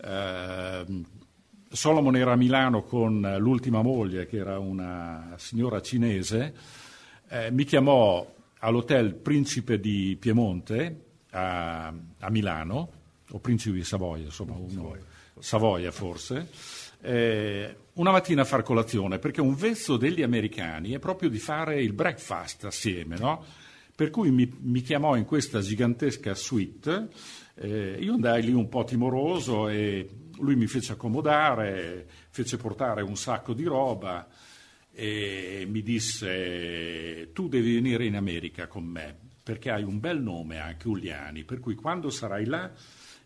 ehm, 0.04 1.06
Solomon 1.70 2.16
era 2.16 2.34
a 2.34 2.36
Milano 2.36 2.84
con 2.84 3.36
l'ultima 3.40 3.82
moglie, 3.82 4.28
che 4.28 4.38
era 4.38 4.60
una 4.60 5.34
signora 5.38 5.82
cinese, 5.82 6.54
eh, 7.30 7.52
mi 7.52 7.64
chiamò 7.64 8.34
all'hotel 8.60 9.16
Principe 9.16 9.80
di 9.80 10.18
Piemonte 10.20 11.05
a, 11.36 11.88
a 11.88 12.30
Milano, 12.30 12.92
o 13.32 13.40
Principe 13.40 13.76
di 13.76 13.84
Savoia, 13.84 14.24
insomma, 14.24 14.56
uno, 14.56 14.96
Savoia 15.40 15.92
forse, 15.92 16.50
eh, 17.02 17.76
una 17.94 18.12
mattina 18.12 18.44
a 18.44 18.46
far 18.46 18.64
colazione, 18.64 19.20
perché 19.20 19.42
un 19.42 19.56
vezzo 19.56 19.98
degli 19.98 20.22
americani 20.22 20.92
è 20.92 21.00
proprio 21.00 21.30
di 21.30 21.40
fare 21.40 21.82
il 21.82 21.94
breakfast 21.94 22.64
assieme, 22.66 23.18
no? 23.18 23.44
Per 23.94 24.10
cui 24.10 24.32
mi, 24.32 24.52
mi 24.62 24.82
chiamò 24.82 25.16
in 25.16 25.26
questa 25.26 25.62
gigantesca 25.62 26.34
suite, 26.36 27.10
eh, 27.56 27.98
io 28.00 28.14
andai 28.14 28.44
lì 28.44 28.54
un 28.54 28.68
po' 28.68 28.84
timoroso 28.84 29.70
e 29.70 30.10
lui 30.38 30.56
mi 30.56 30.68
fece 30.68 30.94
accomodare, 30.94 32.06
fece 32.30 32.58
portare 32.58 33.02
un 33.02 33.16
sacco 33.16 33.54
di 33.54 33.64
roba 33.64 34.28
e 34.92 35.66
mi 35.70 35.82
disse 35.82 37.32
tu 37.34 37.50
devi 37.50 37.76
venire 37.76 38.06
in 38.06 38.16
America 38.16 38.68
con 38.68 38.84
me 38.86 39.25
perché 39.46 39.70
hai 39.70 39.84
un 39.84 40.00
bel 40.00 40.20
nome 40.20 40.58
anche 40.58 40.88
Uliani, 40.88 41.44
per 41.44 41.60
cui 41.60 41.76
quando 41.76 42.10
sarai 42.10 42.46
là 42.46 42.74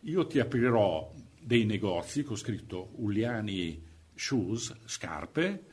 io 0.02 0.28
ti 0.28 0.38
aprirò 0.40 1.10
dei 1.40 1.64
negozi 1.64 2.24
con 2.24 2.36
scritto 2.36 2.92
Uliani 2.96 3.82
Shoes, 4.16 4.80
scarpe, 4.84 5.64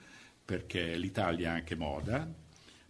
perché 0.45 0.97
l'Italia 0.97 1.49
è 1.49 1.57
anche 1.57 1.75
moda, 1.75 2.33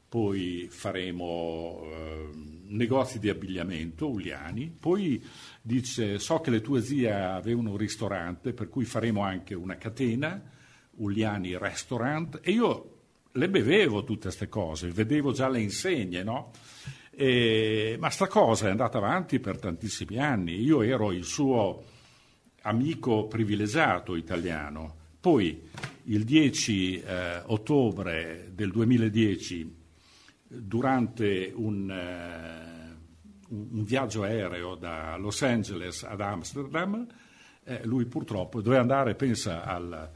poi 0.06 0.68
faremo 0.70 1.80
eh, 1.84 2.28
negozi 2.66 3.18
di 3.18 3.30
abbigliamento, 3.30 4.10
Uliani, 4.10 4.68
poi 4.78 5.24
dice 5.62 6.18
so 6.18 6.40
che 6.40 6.50
le 6.50 6.60
tue 6.60 6.82
zie 6.82 7.10
avevano 7.10 7.70
un 7.70 7.78
ristorante 7.78 8.52
per 8.52 8.68
cui 8.68 8.84
faremo 8.84 9.22
anche 9.22 9.54
una 9.54 9.78
catena, 9.78 10.42
Uliani 10.96 11.56
Restaurant, 11.56 12.38
e 12.42 12.50
io 12.50 12.96
le 13.32 13.48
bevevo 13.48 14.04
tutte 14.04 14.24
queste 14.24 14.50
cose, 14.50 14.90
vedevo 14.90 15.32
già 15.32 15.48
le 15.48 15.60
insegne, 15.60 16.22
no? 16.22 16.52
E, 17.18 17.96
ma 17.98 18.10
sta 18.10 18.26
cosa 18.26 18.66
è 18.66 18.70
andata 18.70 18.98
avanti 18.98 19.40
per 19.40 19.58
tantissimi 19.58 20.18
anni, 20.18 20.60
io 20.60 20.82
ero 20.82 21.12
il 21.12 21.24
suo 21.24 21.82
amico 22.60 23.26
privilegiato 23.26 24.16
italiano, 24.16 24.94
poi 25.18 25.66
il 26.04 26.24
10 26.24 27.00
eh, 27.00 27.42
ottobre 27.46 28.50
del 28.52 28.70
2010, 28.70 29.84
durante 30.46 31.52
un, 31.54 31.90
eh, 31.90 32.96
un, 33.48 33.82
viaggio 33.82 34.22
aereo 34.22 34.74
da 34.74 35.16
Los 35.16 35.40
Angeles 35.40 36.02
ad 36.02 36.20
Amsterdam, 36.20 37.06
eh, 37.64 37.80
lui 37.84 38.04
purtroppo 38.04 38.60
doveva 38.60 38.82
andare, 38.82 39.14
pensa, 39.14 39.64
al, 39.64 40.10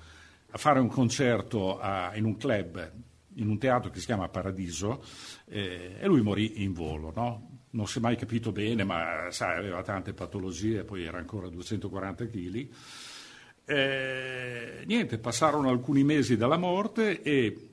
a 0.51 0.59
fare 0.59 0.78
un 0.78 0.88
concerto 0.88 1.80
a, 1.80 2.14
in 2.14 2.24
un 2.24 2.36
club, 2.36 2.92
in 3.41 3.49
un 3.49 3.59
teatro 3.59 3.91
che 3.91 3.99
si 3.99 4.07
chiama 4.07 4.28
Paradiso, 4.28 5.05
eh, 5.47 5.97
e 5.99 6.07
lui 6.07 6.22
morì 6.22 6.62
in 6.62 6.72
volo. 6.72 7.12
No? 7.14 7.59
Non 7.70 7.86
si 7.86 7.99
è 7.99 8.01
mai 8.01 8.16
capito 8.16 8.53
bene, 8.53 8.84
ma 8.84 9.28
sai, 9.30 9.59
aveva 9.59 9.82
tante 9.82 10.12
patologie, 10.12 10.84
poi 10.84 11.05
era 11.05 11.18
ancora 11.18 11.49
240 11.49 12.26
kg. 12.26 12.68
Eh, 13.64 14.82
niente, 14.86 15.18
passarono 15.18 15.68
alcuni 15.68 16.03
mesi 16.03 16.36
dalla 16.36 16.57
morte 16.57 17.22
e 17.22 17.68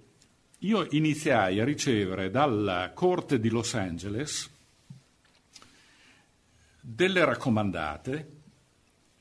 io 0.60 0.88
iniziai 0.92 1.60
a 1.60 1.64
ricevere 1.64 2.30
dalla 2.30 2.92
Corte 2.94 3.40
di 3.40 3.50
Los 3.50 3.74
Angeles 3.76 4.50
delle 6.80 7.26
raccomandate 7.26 8.32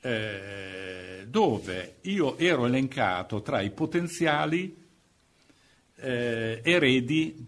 eh, 0.01 1.25
dove 1.27 1.97
io 2.01 2.37
ero 2.37 2.65
elencato 2.65 3.41
tra 3.41 3.61
i 3.61 3.71
potenziali 3.71 4.86
eh, 5.99 6.61
eredi 6.63 7.45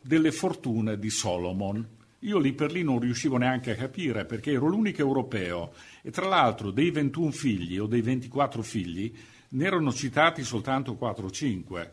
delle 0.00 0.32
fortune 0.32 0.98
di 0.98 1.10
Solomon. 1.10 2.00
Io 2.20 2.38
lì 2.38 2.52
per 2.52 2.70
lì 2.70 2.82
non 2.82 3.00
riuscivo 3.00 3.36
neanche 3.36 3.72
a 3.72 3.76
capire 3.76 4.24
perché 4.24 4.52
ero 4.52 4.66
l'unico 4.66 5.00
europeo 5.00 5.72
e 6.02 6.10
tra 6.10 6.26
l'altro 6.26 6.70
dei 6.70 6.90
21 6.90 7.30
figli 7.32 7.78
o 7.78 7.86
dei 7.86 8.00
24 8.00 8.62
figli 8.62 9.12
ne 9.48 9.64
erano 9.64 9.92
citati 9.92 10.44
soltanto 10.44 10.94
4 10.94 11.26
o 11.26 11.30
5. 11.30 11.92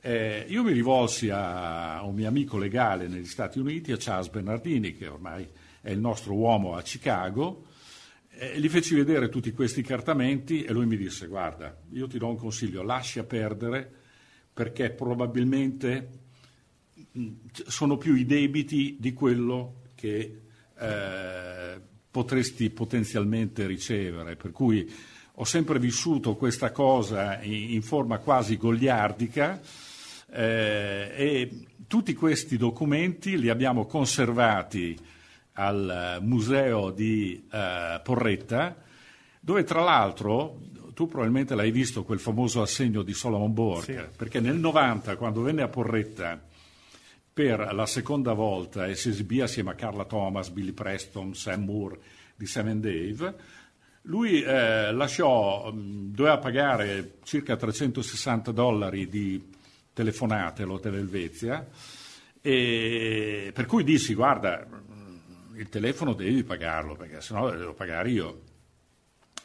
Eh, 0.00 0.44
io 0.48 0.62
mi 0.62 0.72
rivolsi 0.72 1.30
a, 1.30 2.02
un 2.02 2.14
mio 2.14 2.28
amico 2.28 2.58
legale 2.58 3.08
negli 3.08 3.24
Stati 3.24 3.58
Uniti, 3.58 3.90
a 3.90 3.96
Charles 3.98 4.28
Bernardini, 4.28 4.94
che 4.94 5.06
ormai 5.06 5.48
è 5.80 5.90
il 5.90 5.98
nostro 5.98 6.34
uomo 6.34 6.76
a 6.76 6.82
Chicago, 6.82 7.64
e 8.28 8.60
gli 8.60 8.68
feci 8.68 8.94
vedere 8.94 9.30
tutti 9.30 9.50
questi 9.52 9.80
cartamenti 9.82 10.62
e 10.62 10.72
lui 10.72 10.84
mi 10.84 10.98
disse 10.98 11.26
guarda, 11.26 11.74
io 11.92 12.06
ti 12.06 12.18
do 12.18 12.28
un 12.28 12.36
consiglio, 12.36 12.82
lascia 12.82 13.24
perdere 13.24 14.02
perché 14.54 14.90
probabilmente 14.90 16.22
sono 17.66 17.96
più 17.96 18.14
i 18.14 18.24
debiti 18.24 18.96
di 18.98 19.12
quello 19.12 19.82
che 19.94 20.42
eh, 20.78 21.80
potresti 22.10 22.70
potenzialmente 22.70 23.66
ricevere. 23.66 24.36
Per 24.36 24.52
cui 24.52 24.90
ho 25.34 25.44
sempre 25.44 25.80
vissuto 25.80 26.36
questa 26.36 26.70
cosa 26.70 27.42
in, 27.42 27.72
in 27.72 27.82
forma 27.82 28.18
quasi 28.18 28.56
goliardica 28.56 29.60
eh, 30.30 31.12
e 31.14 31.50
tutti 31.88 32.14
questi 32.14 32.56
documenti 32.56 33.38
li 33.38 33.48
abbiamo 33.48 33.86
conservati 33.86 34.96
al 35.54 36.18
museo 36.22 36.90
di 36.90 37.46
eh, 37.50 38.00
Porretta, 38.02 38.76
dove 39.40 39.64
tra 39.64 39.82
l'altro 39.82 40.60
tu 40.94 41.08
probabilmente 41.08 41.54
l'hai 41.54 41.70
visto 41.70 42.04
quel 42.04 42.20
famoso 42.20 42.62
assegno 42.62 43.02
di 43.02 43.12
Solomon 43.12 43.52
Borg, 43.52 43.82
sì. 43.82 44.00
perché 44.16 44.40
nel 44.40 44.56
90, 44.56 45.16
quando 45.16 45.42
venne 45.42 45.62
a 45.62 45.68
Porretta 45.68 46.40
per 47.32 47.74
la 47.74 47.86
seconda 47.86 48.32
volta 48.32 48.86
e 48.86 48.94
si 48.94 49.08
esibì 49.08 49.40
assieme 49.40 49.72
a 49.72 49.74
Carla 49.74 50.04
Thomas, 50.04 50.50
Billy 50.50 50.72
Preston, 50.72 51.34
Sam 51.34 51.64
Moore 51.64 51.98
di 52.36 52.48
and 52.54 52.80
Dave, 52.80 53.34
lui 54.02 54.42
eh, 54.42 54.92
lasciò, 54.92 55.72
mm, 55.72 56.12
doveva 56.12 56.38
pagare 56.38 57.18
circa 57.24 57.56
360 57.56 58.52
dollari 58.52 59.08
di 59.08 59.50
telefonate 59.92 60.62
all'Hotel 60.62 60.94
Elvezia, 60.94 61.66
e 62.40 63.50
per 63.54 63.66
cui 63.66 63.82
dissi, 63.82 64.14
guarda, 64.14 64.66
mm, 64.66 65.58
il 65.58 65.68
telefono 65.68 66.12
devi 66.12 66.44
pagarlo, 66.44 66.94
perché 66.94 67.20
sennò 67.20 67.50
lo 67.50 67.56
devo 67.56 67.74
pagare 67.74 68.10
io. 68.10 68.42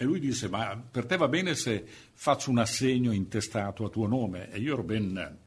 E 0.01 0.05
lui 0.05 0.21
disse, 0.21 0.47
ma 0.47 0.81
per 0.89 1.05
te 1.05 1.17
va 1.17 1.27
bene 1.27 1.55
se 1.55 1.83
faccio 2.13 2.51
un 2.51 2.59
assegno 2.59 3.11
intestato 3.11 3.83
a 3.83 3.89
tuo 3.89 4.07
nome? 4.07 4.49
E 4.49 4.57
io 4.57 4.71
ero 4.71 4.83
ben 4.83 5.37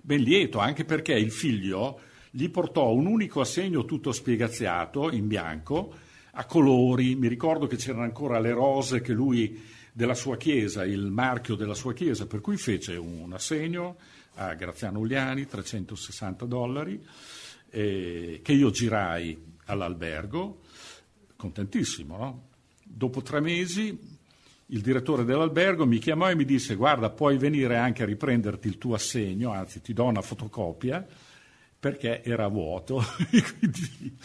ben 0.00 0.20
lieto, 0.20 0.58
anche 0.58 0.84
perché 0.84 1.12
il 1.14 1.30
figlio 1.30 2.00
gli 2.32 2.50
portò 2.50 2.92
un 2.92 3.06
unico 3.06 3.40
assegno 3.40 3.84
tutto 3.84 4.10
spiegaziato, 4.10 5.08
in 5.12 5.28
bianco, 5.28 5.94
a 6.32 6.44
colori. 6.46 7.14
Mi 7.14 7.28
ricordo 7.28 7.68
che 7.68 7.76
c'erano 7.76 8.02
ancora 8.02 8.40
le 8.40 8.50
rose 8.50 9.00
che 9.00 9.12
lui 9.12 9.62
della 9.92 10.14
sua 10.14 10.36
chiesa, 10.36 10.84
il 10.84 11.06
marchio 11.06 11.54
della 11.54 11.74
sua 11.74 11.92
chiesa, 11.92 12.26
per 12.26 12.40
cui 12.40 12.56
fece 12.56 12.96
un 12.96 13.32
assegno 13.32 13.98
a 14.34 14.54
Graziano 14.54 14.98
Uliani, 14.98 15.46
360 15.46 16.44
dollari, 16.44 17.00
eh, 17.70 18.40
che 18.42 18.52
io 18.52 18.70
girai 18.70 19.40
all'albergo, 19.66 20.62
contentissimo, 21.36 22.16
no? 22.16 22.50
Dopo 22.94 23.22
tre 23.22 23.40
mesi 23.40 23.98
il 24.66 24.80
direttore 24.80 25.24
dell'albergo 25.24 25.86
mi 25.86 25.98
chiamò 25.98 26.30
e 26.30 26.34
mi 26.34 26.44
disse 26.44 26.74
guarda 26.76 27.10
puoi 27.10 27.36
venire 27.36 27.76
anche 27.76 28.02
a 28.02 28.06
riprenderti 28.06 28.68
il 28.68 28.78
tuo 28.78 28.94
assegno, 28.94 29.52
anzi 29.52 29.80
ti 29.80 29.92
do 29.92 30.04
una 30.04 30.22
fotocopia 30.22 31.06
perché 31.78 32.22
era 32.22 32.46
vuoto 32.46 33.02
e 33.32 33.42
quindi 33.42 34.16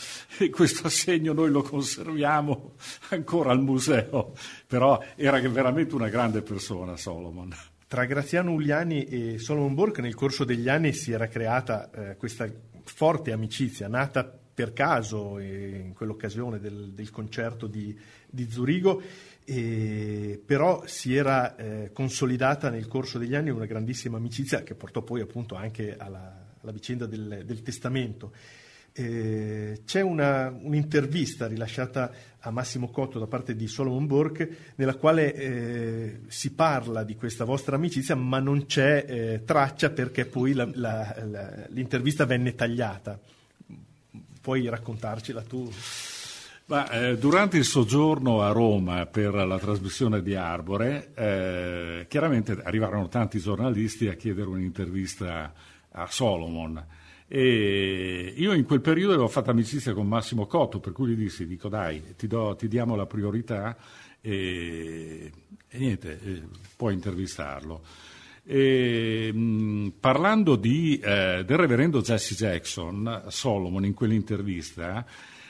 questo 0.52 0.86
assegno 0.88 1.34
noi 1.34 1.50
lo 1.50 1.64
conserviamo 1.64 2.76
ancora 3.10 3.52
al 3.52 3.62
museo, 3.62 4.34
però 4.68 5.04
era 5.16 5.40
veramente 5.50 5.96
una 5.96 6.10
grande 6.10 6.44
persona 6.44 6.96
Solomon. 6.98 7.52
Tra 7.88 8.06
Graziano 8.06 8.52
Uliani 8.52 9.06
e 9.06 9.40
Solomon 9.40 9.74
Borg 9.74 9.98
nel 10.00 10.14
corso 10.14 10.44
degli 10.44 10.70
anni 10.70 10.94
si 10.94 11.12
era 11.12 11.28
creata 11.28 11.90
eh, 11.90 12.18
questa 12.18 12.48
forte 12.84 13.32
amicizia, 13.32 13.88
nata 13.88 14.24
per 14.58 14.74
caso 14.74 15.40
eh, 15.40 15.84
in 15.86 15.94
quell'occasione 15.94 16.60
del, 16.60 16.92
del 16.94 17.10
concerto 17.10 17.68
di, 17.68 17.96
di 18.30 18.50
Zurigo 18.50 19.02
e, 19.50 20.42
però 20.46 20.84
si 20.86 21.16
era 21.16 21.56
eh, 21.56 21.92
consolidata 21.94 22.70
nel 22.70 22.88
corso 22.88 23.18
degli 23.18 23.34
anni 23.34 23.50
una 23.50 23.66
grandissima 23.66 24.18
amicizia 24.18 24.62
che 24.62 24.76
portò 24.76 25.02
poi 25.02 25.22
appunto 25.22 25.56
anche 25.56 25.96
alla, 25.98 26.56
alla 26.62 26.72
vicenda 26.72 27.06
del, 27.06 27.44
del 27.46 27.62
testamento. 27.62 28.34
Eh, 28.92 29.84
c'è 29.86 30.02
una, 30.02 30.50
un'intervista 30.50 31.48
rilasciata 31.48 32.12
a 32.40 32.52
Massimo 32.52 32.90
Cotto 32.90 33.20
da 33.20 33.28
parte 33.28 33.56
di 33.56 33.68
Solomon 33.68 34.06
Burke 34.06 34.74
nella 34.76 34.96
quale 34.96 35.34
eh, 35.34 36.20
si 36.28 36.54
parla 36.54 37.04
di 37.04 37.16
questa 37.16 37.46
vostra 37.46 37.76
amicizia 37.76 38.16
ma 38.16 38.40
non 38.40 38.66
c'è 38.66 39.06
eh, 39.08 39.44
traccia 39.46 39.92
perché 39.92 40.26
poi 40.26 40.54
la, 40.54 40.68
la, 40.74 41.16
la, 41.26 41.66
l'intervista 41.70 42.26
venne 42.26 42.54
tagliata. 42.54 43.18
Puoi 44.42 44.68
raccontarcela 44.68 45.44
tu? 45.44 45.72
Ma, 46.70 46.90
eh, 46.90 47.18
durante 47.18 47.56
il 47.56 47.64
soggiorno 47.64 48.42
a 48.42 48.52
Roma 48.52 49.06
per 49.06 49.34
la 49.34 49.58
trasmissione 49.58 50.22
di 50.22 50.36
Arbore, 50.36 51.14
eh, 51.16 52.06
chiaramente 52.10 52.60
arrivarono 52.62 53.08
tanti 53.08 53.40
giornalisti 53.40 54.10
a 54.10 54.16
chiedere 54.16 54.50
un'intervista 54.50 55.54
a 55.92 56.08
Solomon. 56.08 56.86
E 57.26 58.34
io 58.36 58.52
in 58.52 58.66
quel 58.66 58.82
periodo 58.82 59.14
avevo 59.14 59.30
fatto 59.30 59.50
amicizia 59.50 59.94
con 59.94 60.10
Massimo 60.10 60.46
Cotto, 60.46 60.82
per 60.82 60.92
cui 60.92 61.12
gli 61.12 61.16
dissi, 61.16 61.48
dico 61.48 61.70
dai, 61.70 62.16
ti, 62.18 62.28
do, 62.28 62.54
ti 62.58 62.68
diamo 62.68 62.98
la 62.98 63.06
priorità 63.06 63.78
e, 64.20 65.32
e 65.70 65.78
niente, 65.78 66.20
eh, 66.22 66.44
puoi 66.76 66.94
intervistarlo. 66.96 67.82
E, 68.44 69.32
mh, 69.32 69.94
parlando 70.02 70.58
di, 70.58 71.00
eh, 71.00 71.44
del 71.46 71.58
reverendo 71.58 72.02
Jesse 72.02 72.36
Jackson, 72.36 73.24
Solomon 73.28 73.86
in 73.86 73.94
quell'intervista, 73.94 75.06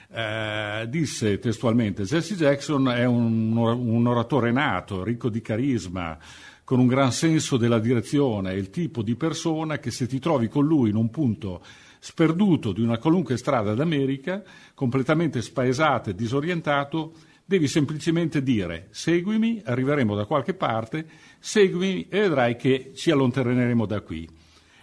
eh, 0.10 0.86
disse 0.90 1.40
testualmente 1.40 2.04
Jesse 2.04 2.36
Jackson 2.36 2.90
è 2.90 3.06
un, 3.06 3.56
un 3.56 4.08
oratore 4.08 4.52
nato, 4.52 5.04
ricco 5.04 5.30
di 5.30 5.42
carisma, 5.42 6.18
con 6.64 6.80
un 6.80 6.88
gran 6.88 7.12
senso 7.12 7.58
della 7.58 7.80
direzione, 7.80 8.52
è 8.52 8.56
il 8.56 8.70
tipo 8.70 9.02
di 9.02 9.16
persona 9.16 9.80
che 9.80 9.92
se 9.92 10.06
ti 10.06 10.20
trovi 10.20 10.50
con 10.50 10.66
lui 10.66 10.90
in 10.90 10.96
un 10.96 11.10
punto 11.10 11.64
sperduto 12.00 12.74
di 12.74 12.82
una 12.82 12.98
qualunque 12.98 13.38
strada 13.38 13.74
d'America, 13.74 14.44
completamente 14.74 15.42
spaesato 15.42 16.10
e 16.10 16.16
disorientato, 16.16 17.14
devi 17.44 17.68
semplicemente 17.68 18.44
dire 18.44 18.88
seguimi, 18.92 19.62
arriveremo 19.64 20.14
da 20.14 20.26
qualche 20.26 20.54
parte, 20.54 21.08
seguimi 21.40 22.08
e 22.10 22.20
vedrai 22.20 22.58
che 22.58 22.92
ci 22.94 23.12
allontaneremo 23.12 23.86
da 23.86 24.02
qui. 24.02 24.28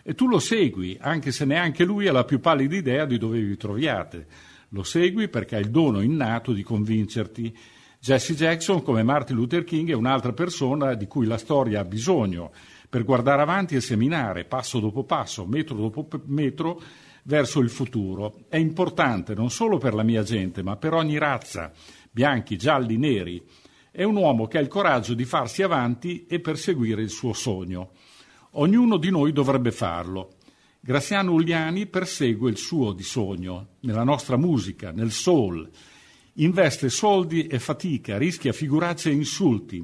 E 0.03 0.14
tu 0.14 0.27
lo 0.27 0.39
segui, 0.39 0.97
anche 1.01 1.33
se 1.33 1.45
neanche 1.45 1.85
lui 1.85 2.09
ha 2.09 2.12
la 2.12 2.25
più 2.25 2.41
pallida 2.41 2.77
idea 2.77 3.05
di 3.05 3.18
dove 3.18 3.41
vi 3.41 3.57
troviate. 3.57 4.27
Lo 4.75 4.83
segui 4.83 5.29
perché 5.29 5.55
ha 5.55 5.61
il 5.61 5.70
dono 5.70 6.01
innato 6.01 6.53
di 6.53 6.64
convincerti. 6.64 7.57
Jesse 8.01 8.35
Jackson, 8.35 8.83
come 8.83 9.05
Martin 9.05 9.37
Luther 9.37 9.62
King, 9.62 9.91
è 9.91 9.95
un'altra 9.95 10.33
persona 10.33 10.95
di 10.95 11.07
cui 11.07 11.27
la 11.27 11.39
storia 11.39 11.81
ha 11.81 11.85
bisogno 11.85 12.51
per 12.89 13.05
guardare 13.05 13.41
avanti 13.41 13.77
e 13.77 13.81
seminare, 13.81 14.45
passo 14.45 14.81
dopo 14.81 15.05
passo, 15.05 15.47
metro 15.47 15.77
dopo 15.77 16.09
metro, 16.27 16.83
verso 17.22 17.61
il 17.61 17.70
futuro. 17.70 18.47
È 18.49 18.57
importante 18.57 19.35
non 19.35 19.49
solo 19.49 19.79
per 19.79 19.95
la 19.95 20.03
mia 20.03 20.25
gente, 20.25 20.64
ma 20.64 20.75
per 20.75 20.93
ogni 20.93 21.18
razza, 21.18 21.70
bianchi, 22.11 22.59
gialli, 22.59 22.97
neri. 22.97 23.41
È 23.93 24.03
un 24.03 24.16
uomo 24.16 24.49
che 24.49 24.59
ha 24.59 24.61
il 24.61 24.66
coraggio 24.66 25.14
di 25.14 25.25
farsi 25.25 25.62
avanti 25.62 26.27
e 26.27 26.41
perseguire 26.41 27.01
il 27.01 27.11
suo 27.11 27.33
sogno. 27.33 27.93
Ognuno 28.57 28.97
di 28.97 29.11
noi 29.11 29.31
dovrebbe 29.33 29.70
farlo. 29.70 30.31
Graziano 30.87 31.32
Uliani 31.32 31.87
persegue 31.87 32.51
il 32.51 32.59
suo 32.59 32.93
di 32.93 33.05
sogno, 33.05 33.76
nella 33.80 34.05
nostra 34.05 34.37
musica, 34.37 34.91
nel 34.91 35.12
soul. 35.12 35.66
Investe 36.35 36.91
soldi 36.91 37.47
e 37.47 37.59
fatica, 37.59 38.18
rischia 38.18 38.53
figuracce 38.53 39.09
e 39.09 39.14
insulti. 39.14 39.82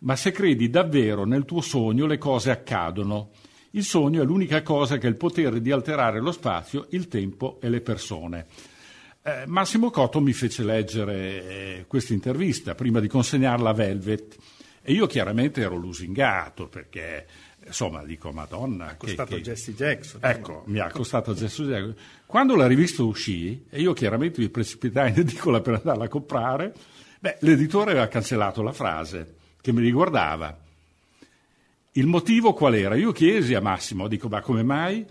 Ma 0.00 0.16
se 0.16 0.30
credi 0.30 0.68
davvero 0.68 1.24
nel 1.24 1.46
tuo 1.46 1.62
sogno, 1.62 2.04
le 2.04 2.18
cose 2.18 2.50
accadono. 2.50 3.30
Il 3.70 3.84
sogno 3.84 4.20
è 4.20 4.26
l'unica 4.26 4.60
cosa 4.60 4.98
che 4.98 5.06
ha 5.06 5.08
il 5.08 5.16
potere 5.16 5.62
di 5.62 5.70
alterare 5.70 6.20
lo 6.20 6.32
spazio, 6.32 6.88
il 6.90 7.08
tempo 7.08 7.58
e 7.62 7.70
le 7.70 7.80
persone. 7.80 8.46
Eh, 9.22 9.44
Massimo 9.46 9.88
Cotto 9.90 10.20
mi 10.20 10.34
fece 10.34 10.62
leggere 10.62 11.16
eh, 11.16 11.84
questa 11.88 12.12
intervista 12.12 12.74
prima 12.74 13.00
di 13.00 13.08
consegnarla 13.08 13.70
a 13.70 13.72
Velvet 13.72 14.36
e 14.82 14.92
io 14.92 15.06
chiaramente 15.06 15.62
ero 15.62 15.76
lusingato 15.76 16.68
perché 16.68 17.26
insomma 17.68 18.04
dico 18.04 18.32
Madonna 18.32 18.88
ha 18.88 18.96
costato 18.96 19.36
che, 19.36 19.42
Jesse 19.42 19.74
Jackson 19.74 20.20
ecco 20.22 20.64
mi 20.66 20.80
ha 20.80 20.90
costato 20.90 21.34
Jesse 21.34 21.64
Jackson 21.64 21.94
quando 22.26 22.56
la 22.56 22.66
rivista 22.66 23.02
uscì 23.02 23.64
e 23.70 23.80
io 23.80 23.92
chiaramente 23.92 24.40
mi 24.40 24.48
precipitai 24.48 25.10
in 25.10 25.18
edicola 25.20 25.60
per 25.60 25.74
andarla 25.74 26.04
a 26.04 26.08
comprare 26.08 26.74
beh, 27.20 27.38
l'editore 27.40 27.92
aveva 27.92 28.08
cancellato 28.08 28.62
la 28.62 28.72
frase 28.72 29.36
che 29.60 29.72
mi 29.72 29.80
riguardava 29.80 30.66
il 31.98 32.06
motivo 32.06 32.52
qual 32.52 32.76
era? 32.76 32.94
Io 32.94 33.10
chiesi 33.10 33.54
a 33.54 33.60
Massimo, 33.60 34.06
dico, 34.06 34.28
ma 34.28 34.40
come 34.40 34.62
mai? 34.62 35.04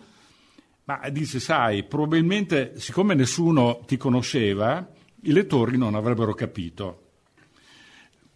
Ma 0.85 1.09
dice, 1.09 1.39
sai, 1.41 1.83
probabilmente 1.83 2.79
siccome 2.79 3.13
nessuno 3.13 3.81
ti 3.85 3.97
conosceva, 3.97 4.87
i 5.23 5.33
lettori 5.33 5.77
non 5.77 5.95
avrebbero 5.95 6.33
capito. 6.33 7.06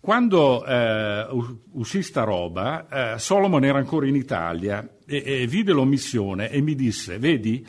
Quando 0.02 0.66
eh, 0.66 1.28
uscì 1.74 2.02
sta 2.02 2.24
roba, 2.24 3.14
eh, 3.14 3.20
Solomon 3.20 3.64
era 3.64 3.78
ancora 3.78 4.08
in 4.08 4.16
Italia 4.16 4.98
e, 5.06 5.22
e 5.24 5.46
vide 5.46 5.74
l'omissione 5.74 6.50
e 6.50 6.60
mi 6.60 6.74
disse, 6.74 7.20
vedi, 7.20 7.64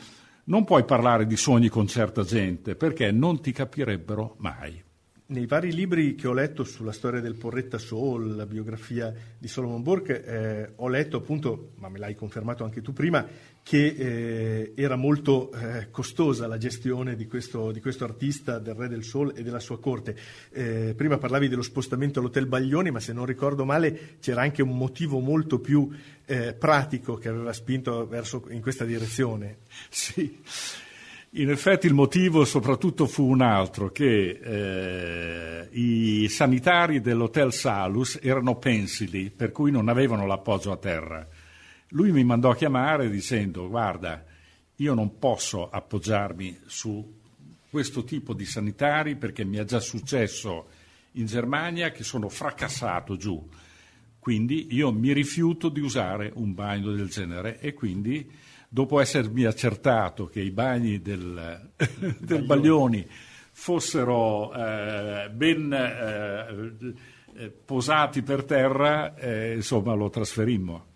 non 0.45 0.63
puoi 0.63 0.83
parlare 0.83 1.27
di 1.27 1.37
sogni 1.37 1.69
con 1.69 1.85
certa 1.85 2.23
gente 2.23 2.75
perché 2.75 3.11
non 3.11 3.39
ti 3.39 3.51
capirebbero 3.51 4.37
mai. 4.39 4.81
Nei 5.25 5.45
vari 5.45 5.73
libri 5.73 6.15
che 6.15 6.27
ho 6.27 6.33
letto 6.33 6.63
sulla 6.63 6.91
storia 6.91 7.21
del 7.21 7.35
Porretta 7.35 7.77
Soul, 7.77 8.35
la 8.35 8.47
biografia 8.47 9.13
di 9.37 9.47
Solomon 9.47 9.83
Burke, 9.83 10.23
eh, 10.23 10.71
ho 10.75 10.87
letto 10.87 11.17
appunto, 11.17 11.73
ma 11.75 11.87
me 11.87 11.99
l'hai 11.99 12.15
confermato 12.15 12.63
anche 12.63 12.81
tu 12.81 12.93
prima, 12.93 13.25
che 13.63 13.85
eh, 13.87 14.73
era 14.75 14.97
molto 14.97 15.51
eh, 15.53 15.89
costosa 15.89 16.47
la 16.47 16.57
gestione 16.57 17.15
di 17.15 17.27
questo, 17.27 17.71
di 17.71 17.79
questo, 17.79 18.03
artista, 18.03 18.59
del 18.59 18.75
Re 18.75 18.89
del 18.89 19.03
Soul 19.03 19.31
e 19.35 19.41
della 19.41 19.61
sua 19.61 19.79
corte. 19.79 20.15
Eh, 20.51 20.93
prima 20.95 21.17
parlavi 21.17 21.47
dello 21.47 21.61
spostamento 21.61 22.19
all'Hotel 22.19 22.45
Baglioni, 22.45 22.91
ma 22.91 22.99
se 22.99 23.13
non 23.13 23.25
ricordo 23.25 23.63
male 23.63 24.17
c'era 24.19 24.41
anche 24.41 24.61
un 24.61 24.77
motivo 24.77 25.19
molto 25.19 25.59
più 25.59 25.89
eh, 26.25 26.53
pratico 26.53 27.15
che 27.15 27.29
aveva 27.29 27.53
spinto 27.53 28.05
verso, 28.05 28.43
in 28.49 28.61
questa 28.61 28.83
direzione. 28.83 29.59
Sì. 29.89 30.41
In 31.35 31.49
effetti 31.49 31.87
il 31.87 31.95
motivo 31.95 32.45
soprattutto 32.45 33.07
fu 33.07 33.23
un 33.23 33.41
altro, 33.41 33.91
che 33.91 34.39
eh, 34.43 35.67
i 35.71 36.27
sanitari 36.27 37.01
dell'Hotel 37.01 37.51
Salus 37.51 38.19
erano 38.21 38.57
pensili, 38.57 39.31
per 39.35 39.51
cui 39.51 39.71
non 39.71 39.87
avevano 39.87 40.27
l'appoggio 40.27 40.71
a 40.71 40.77
terra. 40.77 41.27
Lui 41.93 42.11
mi 42.11 42.23
mandò 42.23 42.49
a 42.49 42.55
chiamare 42.55 43.09
dicendo 43.09 43.67
guarda, 43.69 44.23
io 44.77 44.93
non 44.95 45.19
posso 45.19 45.69
appoggiarmi 45.69 46.61
su 46.65 47.21
questo 47.69 48.03
tipo 48.03 48.33
di 48.33 48.45
sanitari 48.45 49.15
perché 49.15 49.43
mi 49.45 49.57
è 49.57 49.63
già 49.63 49.79
successo 49.79 50.67
in 51.13 51.27
Germania 51.27 51.91
che 51.91 52.03
sono 52.03 52.29
fracassato 52.29 53.15
giù. 53.15 53.47
Quindi 54.17 54.73
io 54.73 54.91
mi 54.91 55.13
rifiuto 55.13 55.69
di 55.69 55.81
usare 55.81 56.31
un 56.33 56.55
bagno 56.55 56.91
del 56.93 57.09
genere 57.09 57.59
e 57.59 57.73
quindi 57.73 58.27
dopo 58.67 58.99
essermi 58.99 59.43
accertato 59.43 60.25
che 60.25 60.39
i 60.39 60.49
bagni 60.49 60.99
del, 60.99 61.69
del 62.19 62.43
Baglioni 62.43 63.07
fossero 63.51 64.51
eh, 64.51 65.29
ben 65.29 65.71
eh, 65.71 67.43
eh, 67.43 67.49
posati 67.49 68.23
per 68.23 68.45
terra, 68.45 69.15
eh, 69.15 69.53
insomma 69.53 69.93
lo 69.93 70.09
trasferimmo. 70.09 70.92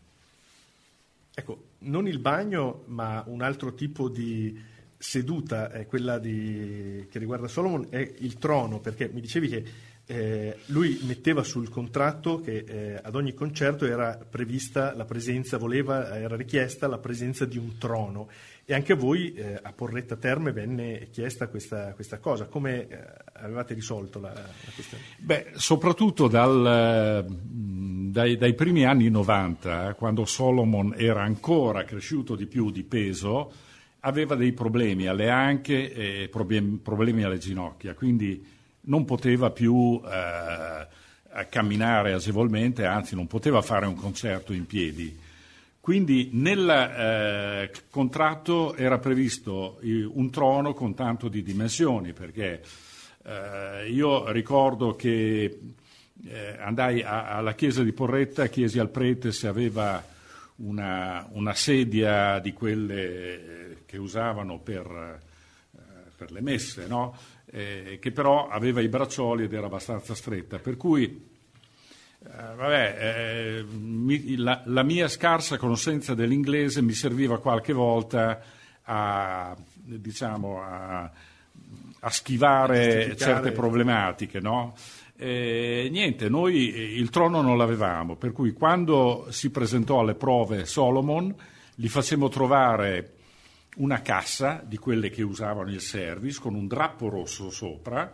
Ecco, 1.40 1.66
non 1.82 2.08
il 2.08 2.18
bagno, 2.18 2.84
ma 2.88 3.24
un 3.28 3.44
altro 3.44 3.76
tipo 3.76 4.10
di 4.10 4.60
seduta, 4.98 5.70
è 5.70 5.86
quella 5.86 6.18
di, 6.18 7.06
che 7.12 7.20
riguarda 7.20 7.48
Solomon, 7.48 7.86
è 7.92 7.98
il 7.98 8.40
trono, 8.40 8.80
perché 8.80 9.08
mi 9.14 9.22
dicevi 9.22 9.48
che 9.48 9.64
eh, 10.08 10.58
lui 10.68 11.00
metteva 11.04 11.44
sul 11.44 11.70
contratto 11.70 12.42
che 12.42 12.64
eh, 12.66 13.00
ad 13.04 13.14
ogni 13.14 13.36
concerto 13.36 13.86
era 13.86 14.18
prevista 14.18 14.96
la 14.96 15.06
presenza, 15.06 15.60
voleva, 15.60 16.18
era 16.18 16.36
richiesta 16.36 16.88
la 16.88 16.98
presenza 16.98 17.46
di 17.46 17.60
un 17.60 17.78
trono 17.78 18.30
e 18.66 18.74
anche 18.74 18.94
a 18.94 18.96
voi 18.96 19.34
eh, 19.34 19.60
a 19.62 19.72
Porretta 19.74 20.16
Terme 20.16 20.52
venne 20.52 21.10
chiesta 21.12 21.50
questa, 21.50 21.94
questa 21.94 22.18
cosa. 22.18 22.48
Come 22.48 22.88
eh, 22.88 22.98
avevate 23.40 23.74
risolto 23.74 24.20
la, 24.20 24.34
la, 24.34 24.72
questione? 24.74 25.04
Beh, 25.18 25.52
soprattutto 25.56 26.28
dal, 26.28 27.26
dai, 27.26 28.38
dai, 28.38 28.54
primi 28.54 28.86
anni 28.86 29.10
90, 29.10 29.94
quando 29.94 30.26
Solomon 30.26 30.94
era 30.98 31.24
ancora 31.24 31.84
cresciuto 31.84 32.36
di 32.36 32.46
più 32.46 32.72
di 32.72 32.84
peso, 32.84 33.52
aveva 34.02 34.36
dei 34.36 34.54
problemi 34.54 35.08
alle 35.08 35.30
anche 35.30 35.92
e 35.94 36.30
problemi, 36.30 37.24
alle 37.24 37.38
ginocchia, 37.38 37.94
quindi 37.94 38.56
non 38.82 39.06
poteva 39.06 39.52
più 39.52 40.02
eh, 40.06 40.88
camminare 41.50 42.14
agevolmente, 42.14 42.86
anzi 42.86 43.16
non 43.16 43.28
poteva 43.28 43.62
fare 43.62 43.86
un 43.86 43.96
concerto 43.96 44.54
in 44.54 44.66
piedi. 44.66 45.26
Quindi 45.80 46.32
nel 46.34 46.70
eh, 46.70 47.72
contratto 47.90 48.76
era 48.76 49.00
previsto 49.00 49.80
un 49.82 50.30
trono 50.30 50.74
con 50.74 50.94
tanto 50.94 51.30
di 51.30 51.42
dimensioni, 51.42 52.12
perché 52.12 52.62
eh, 53.28 53.89
io 53.89 54.32
ricordo 54.32 54.95
che 54.95 55.59
eh, 56.25 56.57
andai 56.59 57.01
a, 57.01 57.36
alla 57.36 57.55
chiesa 57.55 57.84
di 57.84 57.91
Porretta, 57.91 58.47
chiesi 58.47 58.80
al 58.80 58.89
prete 58.89 59.34
se 59.34 59.47
aveva 59.47 60.01
una, 60.57 61.28
una 61.32 61.53
sedia 61.53 62.39
di 62.39 62.53
quelle 62.53 63.80
che 63.86 63.97
usavano 63.97 64.59
per, 64.59 65.19
eh, 65.75 65.82
per 66.15 66.32
le 66.32 66.39
messe, 66.39 66.88
no? 66.88 67.17
eh, 67.51 67.99
che 68.01 68.11
però 68.11 68.47
aveva 68.47 68.80
i 68.80 68.88
braccioli 68.88 69.43
ed 69.43 69.53
era 69.53 69.65
abbastanza 69.65 70.15
stretta, 70.15 70.59
per 70.59 70.78
cui 70.78 71.03
eh, 72.23 72.55
vabbè, 72.55 72.97
eh, 72.97 73.63
mi, 73.63 74.38
la, 74.38 74.61
la, 74.65 74.84
mia 74.84 75.09
scarsa 75.09 75.57
conoscenza 75.57 76.13
dell'inglese 76.13 76.82
mi 76.82 76.93
serviva 76.93 77.39
qualche 77.39 77.73
volta 77.73 78.41
a, 78.84 79.55
diciamo, 79.73 80.61
a, 80.61 81.11
a 82.02 82.10
schivare 82.10 83.16
certe 83.18 83.52
problematiche, 83.52 84.39
no? 84.39 84.76
Eh, 85.16 85.88
niente, 85.91 86.30
noi 86.30 86.56
il 86.98 87.10
trono 87.10 87.41
non 87.41 87.58
l'avevamo, 87.58 88.16
per 88.16 88.32
cui 88.32 88.54
quando 88.54 89.28
si 89.30 89.50
presentò 89.50 90.02
alle 90.02 90.16
prove 90.16 90.66
Solomon, 90.66 91.36
gli 91.74 91.88
facemmo 91.88 92.30
trovare 92.30 93.14
una 93.78 94.02
cassa 94.02 94.64
di 94.66 94.78
quelle 94.78 95.10
che 95.10 95.24
usavano 95.24 95.72
il 95.72 95.82
service 95.82 96.39
con 96.39 96.56
un 96.56 96.68
drappo 96.68 97.10
rosso 97.10 97.50
sopra. 97.50 98.14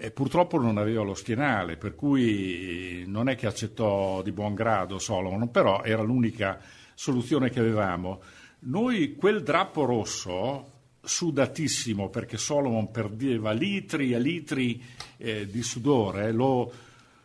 E 0.00 0.12
purtroppo 0.12 0.60
non 0.60 0.78
aveva 0.78 1.02
lo 1.02 1.14
schienale, 1.14 1.76
per 1.76 1.96
cui 1.96 3.02
non 3.08 3.28
è 3.28 3.34
che 3.34 3.48
accettò 3.48 4.22
di 4.22 4.30
buon 4.30 4.54
grado 4.54 5.00
Solomon, 5.00 5.50
però 5.50 5.82
era 5.82 6.02
l'unica 6.02 6.60
soluzione 6.94 7.50
che 7.50 7.58
avevamo. 7.58 8.22
Noi 8.60 9.16
quel 9.16 9.42
drappo 9.42 9.84
rosso, 9.84 10.77
sudatissimo 11.02 12.08
perché 12.08 12.36
Solomon 12.36 12.90
perdeva 12.90 13.52
litri 13.52 14.12
e 14.12 14.18
litri 14.18 14.82
eh, 15.16 15.46
di 15.46 15.62
sudore, 15.62 16.32
lo, 16.32 16.72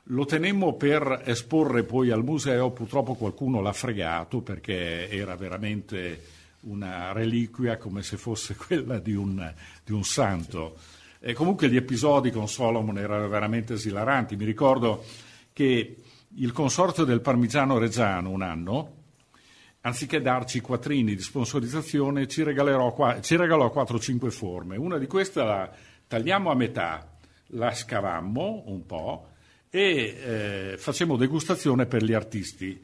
lo 0.04 0.26
tenemmo 0.26 0.76
per 0.76 1.22
esporre 1.26 1.84
poi 1.84 2.10
al 2.10 2.24
museo, 2.24 2.72
purtroppo 2.72 3.16
qualcuno 3.16 3.62
l'ha 3.62 3.74
fregato 3.74 4.42
perché 4.42 5.10
era 5.10 5.36
veramente 5.36 6.42
una 6.62 7.12
reliquia 7.12 7.78
come 7.78 8.04
se 8.04 8.18
fosse 8.18 8.56
quella 8.60 9.00
di 9.00 9.14
un, 9.14 9.54
di 9.84 9.92
un 9.92 10.04
santo. 10.04 10.78
E 11.20 11.34
comunque 11.34 11.70
gli 11.70 11.78
episodi 11.78 12.32
con 12.32 12.50
Solomon 12.50 12.98
erano 12.98 13.30
veramente 13.30 13.74
esilaranti. 13.74 14.36
Mi 14.36 14.44
ricordo 14.44 15.06
che 15.54 15.96
il 16.36 16.52
consorzio 16.52 17.06
del 17.06 17.22
Parmigiano 17.22 17.78
Reggiano 17.78 18.30
un 18.30 18.42
anno 18.42 19.03
anziché 19.86 20.22
darci 20.22 20.62
quattrini 20.62 21.16
di 21.16 21.22
sponsorizzazione, 21.22 22.28
ci, 22.28 22.44
qua, 22.94 23.20
ci 23.22 23.36
regalò 23.36 23.72
4-5 23.74 24.30
forme. 24.30 24.78
Una 24.78 24.98
di 24.98 25.08
queste 25.08 25.44
la 25.44 25.70
tagliamo 26.08 26.50
a 26.50 26.56
metà, 26.56 27.18
la 27.48 27.74
scavammo 27.74 28.64
un 28.68 28.86
po' 28.86 29.28
e 29.70 30.18
eh, 30.72 30.76
facemmo 30.78 31.18
degustazione 31.18 31.86
per 31.86 32.04
gli 32.04 32.14
artisti. 32.14 32.82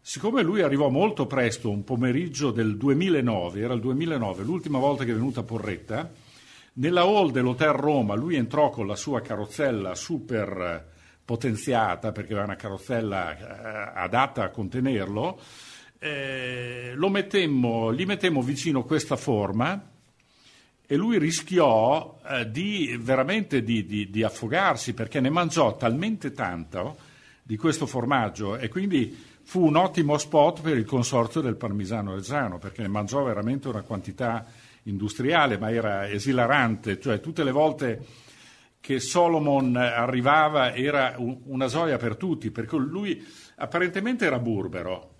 Siccome 0.00 0.42
lui 0.42 0.62
arrivò 0.62 0.88
molto 0.88 1.26
presto, 1.26 1.70
un 1.70 1.84
pomeriggio 1.84 2.50
del 2.50 2.76
2009, 2.76 3.60
era 3.60 3.74
il 3.74 3.80
2009, 3.80 4.44
l'ultima 4.44 4.78
volta 4.78 5.04
che 5.04 5.10
è 5.10 5.14
venuta 5.14 5.40
a 5.40 5.44
Porretta, 5.44 6.10
nella 6.74 7.02
hall 7.02 7.32
dell'Hotel 7.32 7.72
Roma 7.72 8.14
lui 8.14 8.36
entrò 8.36 8.70
con 8.70 8.86
la 8.86 8.94
sua 8.94 9.20
carrozzella 9.20 9.96
super 9.96 10.86
potenziata, 11.24 12.12
perché 12.12 12.32
era 12.32 12.44
una 12.44 12.56
carrozzella 12.56 13.36
eh, 13.36 13.92
adatta 13.96 14.44
a 14.44 14.50
contenerlo, 14.50 15.38
eh, 15.98 16.94
mettemmo, 16.96 17.92
gli 17.92 18.06
mettemmo 18.06 18.42
vicino 18.42 18.84
questa 18.84 19.16
forma 19.16 19.90
e 20.86 20.96
lui 20.96 21.18
rischiò 21.18 22.18
eh, 22.26 22.50
di, 22.50 22.96
veramente 22.98 23.62
di, 23.62 23.84
di, 23.84 24.08
di, 24.08 24.22
affogarsi 24.22 24.94
perché 24.94 25.20
ne 25.20 25.30
mangiò 25.30 25.76
talmente 25.76 26.32
tanto 26.32 26.96
di 27.42 27.56
questo 27.56 27.86
formaggio 27.86 28.56
e 28.56 28.68
quindi 28.68 29.26
fu 29.42 29.64
un 29.66 29.76
ottimo 29.76 30.16
spot 30.16 30.60
per 30.62 30.76
il 30.76 30.84
consorzio 30.84 31.40
del 31.40 31.56
parmigiano 31.56 32.14
reggiano 32.14 32.58
perché 32.58 32.82
ne 32.82 32.88
mangiò 32.88 33.22
veramente 33.22 33.68
una 33.68 33.82
quantità 33.82 34.46
industriale 34.84 35.58
ma 35.58 35.70
era 35.70 36.08
esilarante, 36.08 37.00
cioè 37.00 37.20
tutte 37.20 37.44
le 37.44 37.52
volte 37.52 38.06
che 38.80 39.00
Solomon 39.00 39.76
arrivava 39.76 40.74
era 40.74 41.14
un, 41.18 41.38
una 41.46 41.66
gioia 41.66 41.96
per 41.98 42.16
tutti 42.16 42.50
perché 42.50 42.76
lui 42.76 43.26
apparentemente 43.56 44.24
era 44.24 44.38
burbero 44.38 45.16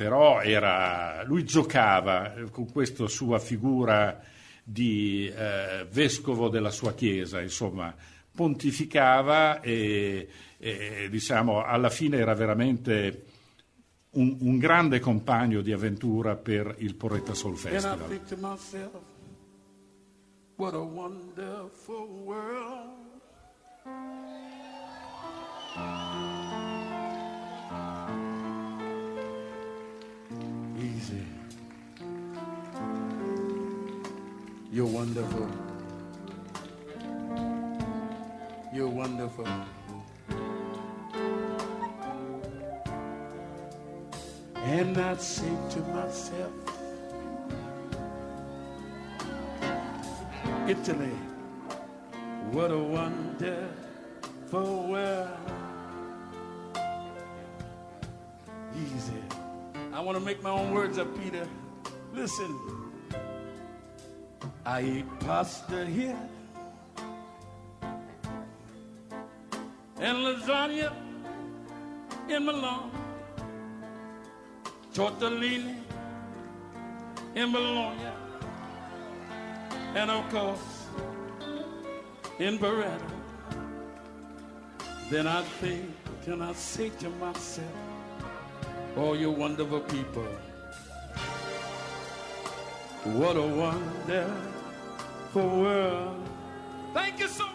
però 0.00 0.40
era, 0.40 1.22
lui 1.24 1.44
giocava 1.44 2.32
con 2.50 2.72
questa 2.72 3.06
sua 3.06 3.38
figura 3.38 4.18
di 4.64 5.26
eh, 5.28 5.86
vescovo 5.90 6.48
della 6.48 6.70
sua 6.70 6.94
chiesa, 6.94 7.42
insomma, 7.42 7.94
pontificava 8.34 9.60
e, 9.60 10.26
e 10.56 11.08
diciamo, 11.10 11.62
alla 11.62 11.90
fine 11.90 12.16
era 12.16 12.32
veramente 12.32 13.24
un, 14.12 14.38
un, 14.40 14.56
grande 14.56 15.00
compagno 15.00 15.60
di 15.60 15.70
avventura 15.70 16.34
per 16.34 16.76
il 16.78 16.94
Porretta 16.94 17.34
Soul 17.34 17.58
Festival. 17.58 17.98
What 20.56 20.72
a 20.72 20.78
wonderful 20.78 22.08
world. 22.24 23.00
You're 34.72 34.86
wonderful. 34.86 35.48
You're 38.72 38.88
wonderful. 38.88 39.48
And 44.54 44.96
I 44.96 45.16
say 45.16 45.50
to 45.70 45.80
myself, 45.80 46.52
Italy, 50.68 51.16
what 52.52 52.70
a 52.70 52.78
wonderful 52.78 53.68
world. 54.88 55.30
Easy. 58.76 59.12
I 59.92 59.98
want 59.98 60.16
to 60.16 60.24
make 60.24 60.40
my 60.44 60.50
own 60.50 60.72
words 60.72 60.96
up, 60.96 61.08
Peter. 61.18 61.48
Listen. 62.14 62.89
I 64.70 64.82
eat 64.82 65.06
pasta 65.26 65.84
here 65.84 66.16
and 69.98 70.18
lasagna 70.24 70.92
in 72.28 72.44
Milan, 72.44 72.92
tortellini 74.94 75.74
in 77.34 77.50
Bologna, 77.50 78.12
and 79.96 80.08
of 80.08 80.30
course 80.30 80.86
in 82.38 82.56
Beretta. 82.56 83.10
Then 85.10 85.26
I 85.26 85.42
think, 85.60 85.90
and 86.26 86.44
I 86.44 86.52
say 86.52 86.90
to 87.00 87.10
myself, 87.10 87.74
oh, 88.96 89.14
you 89.14 89.32
wonderful 89.32 89.80
people. 89.80 90.28
What 93.02 93.34
a 93.34 94.59
wonderful 95.34 95.60
world. 95.60 96.16
Thank 96.92 97.20
you 97.20 97.28
so 97.28 97.49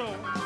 show. 0.00 0.39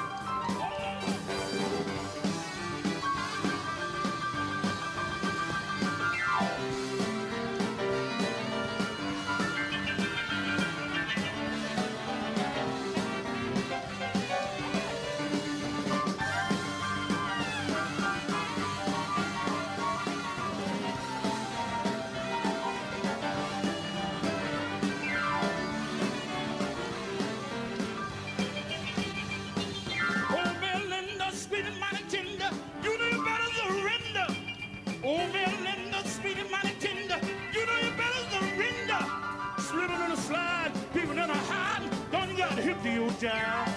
down. 43.24 43.73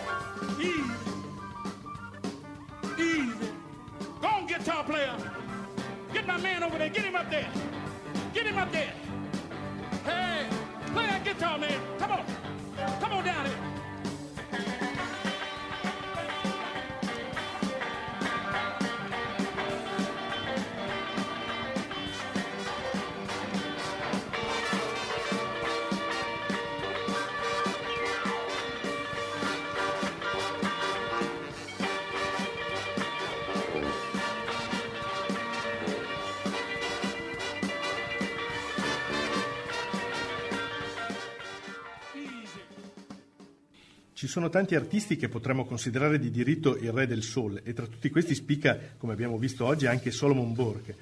Sono 44.37 44.49
tanti 44.49 44.75
artisti 44.75 45.15
che 45.15 45.29
potremmo 45.29 45.65
considerare 45.65 46.19
di 46.19 46.29
diritto 46.29 46.77
il 46.77 46.91
re 46.91 47.07
del 47.07 47.23
soul 47.23 47.59
e 47.63 47.73
tra 47.73 47.87
tutti 47.87 48.11
questi 48.11 48.35
spicca, 48.35 48.77
come 48.99 49.13
abbiamo 49.13 49.39
visto 49.39 49.65
oggi, 49.65 49.87
anche 49.87 50.11
Solomon 50.11 50.53
Burke. 50.53 50.95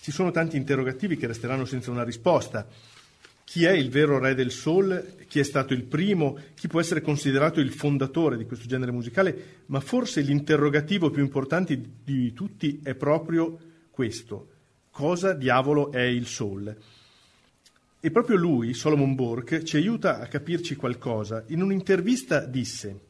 Ci 0.00 0.12
sono 0.12 0.30
tanti 0.30 0.58
interrogativi 0.58 1.16
che 1.16 1.26
resteranno 1.26 1.64
senza 1.64 1.90
una 1.90 2.04
risposta. 2.04 2.68
Chi 3.42 3.64
è 3.64 3.70
il 3.70 3.88
vero 3.88 4.18
re 4.18 4.34
del 4.34 4.50
soul? 4.50 5.14
Chi 5.26 5.38
è 5.38 5.44
stato 5.44 5.72
il 5.72 5.84
primo? 5.84 6.38
Chi 6.52 6.68
può 6.68 6.78
essere 6.78 7.00
considerato 7.00 7.58
il 7.58 7.72
fondatore 7.72 8.36
di 8.36 8.44
questo 8.44 8.66
genere 8.66 8.92
musicale? 8.92 9.62
Ma 9.66 9.80
forse 9.80 10.20
l'interrogativo 10.20 11.08
più 11.08 11.22
importante 11.22 11.80
di 12.04 12.34
tutti 12.34 12.80
è 12.82 12.94
proprio 12.94 13.58
questo. 13.88 14.48
Cosa 14.90 15.32
diavolo 15.32 15.90
è 15.90 16.02
il 16.02 16.26
soul? 16.26 16.76
E 18.04 18.10
proprio 18.10 18.36
lui, 18.36 18.74
Solomon 18.74 19.14
Burke, 19.14 19.64
ci 19.64 19.78
aiuta 19.78 20.20
a 20.20 20.26
capirci 20.26 20.76
qualcosa. 20.76 21.42
In 21.46 21.62
un'intervista 21.62 22.44
disse: 22.44 23.00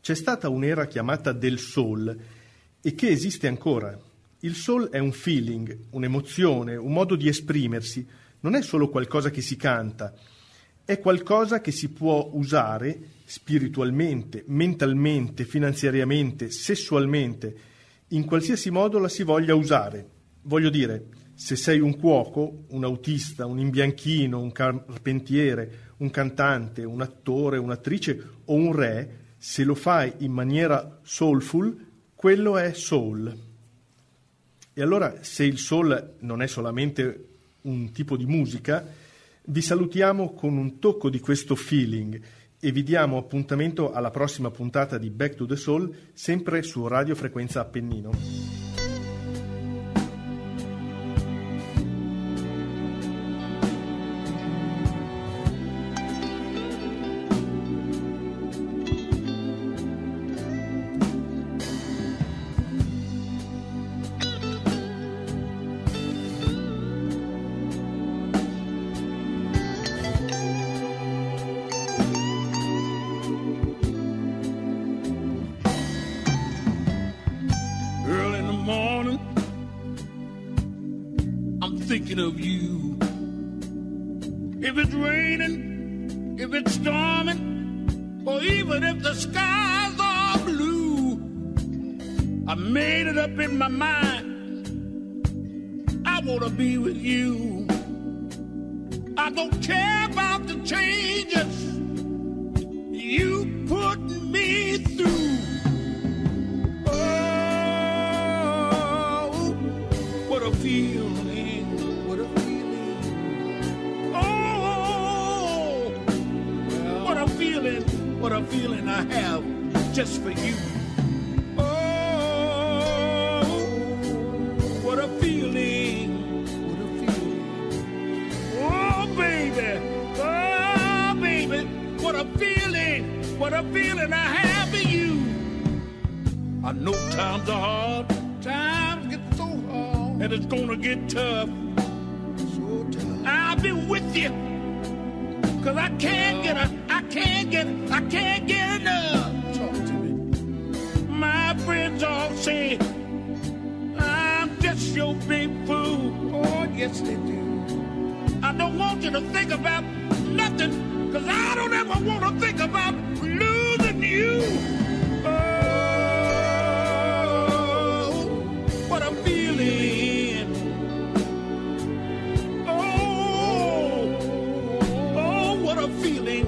C'è 0.00 0.14
stata 0.14 0.48
un'era 0.48 0.86
chiamata 0.86 1.32
del 1.32 1.58
soul 1.58 2.16
e 2.80 2.94
che 2.94 3.08
esiste 3.08 3.48
ancora. 3.48 3.98
Il 4.42 4.54
soul 4.54 4.88
è 4.90 4.98
un 4.98 5.10
feeling, 5.10 5.76
un'emozione, 5.90 6.76
un 6.76 6.92
modo 6.92 7.16
di 7.16 7.26
esprimersi, 7.26 8.06
non 8.42 8.54
è 8.54 8.62
solo 8.62 8.88
qualcosa 8.88 9.30
che 9.30 9.40
si 9.40 9.56
canta, 9.56 10.14
è 10.84 11.00
qualcosa 11.00 11.60
che 11.60 11.72
si 11.72 11.88
può 11.88 12.30
usare 12.34 13.00
spiritualmente, 13.24 14.44
mentalmente, 14.46 15.44
finanziariamente, 15.44 16.52
sessualmente, 16.52 17.56
in 18.10 18.26
qualsiasi 18.26 18.70
modo 18.70 19.00
la 19.00 19.08
si 19.08 19.24
voglia 19.24 19.56
usare. 19.56 20.08
Voglio 20.42 20.70
dire, 20.70 21.15
se 21.36 21.54
sei 21.54 21.80
un 21.80 21.98
cuoco, 21.98 22.64
un 22.68 22.82
autista, 22.82 23.44
un 23.44 23.58
imbianchino, 23.58 24.40
un 24.40 24.52
carpentiere, 24.52 25.92
un 25.98 26.08
cantante, 26.10 26.82
un 26.82 27.02
attore, 27.02 27.58
un'attrice 27.58 28.22
o 28.46 28.54
un 28.54 28.72
re, 28.72 29.24
se 29.36 29.62
lo 29.62 29.74
fai 29.74 30.12
in 30.18 30.32
maniera 30.32 30.98
soulful, 31.02 31.76
quello 32.14 32.56
è 32.56 32.72
soul. 32.72 33.36
E 34.72 34.82
allora, 34.82 35.18
se 35.20 35.44
il 35.44 35.58
soul 35.58 36.14
non 36.20 36.40
è 36.40 36.46
solamente 36.46 37.28
un 37.62 37.92
tipo 37.92 38.16
di 38.16 38.24
musica, 38.24 38.86
vi 39.44 39.60
salutiamo 39.60 40.32
con 40.32 40.56
un 40.56 40.78
tocco 40.78 41.10
di 41.10 41.20
questo 41.20 41.54
feeling 41.54 42.20
e 42.58 42.72
vi 42.72 42.82
diamo 42.82 43.18
appuntamento 43.18 43.92
alla 43.92 44.10
prossima 44.10 44.50
puntata 44.50 44.96
di 44.96 45.10
Back 45.10 45.34
to 45.34 45.44
the 45.44 45.56
Soul, 45.56 45.94
sempre 46.14 46.62
su 46.62 46.86
Radio 46.86 47.14
Frequenza 47.14 47.60
Appennino. 47.60 48.65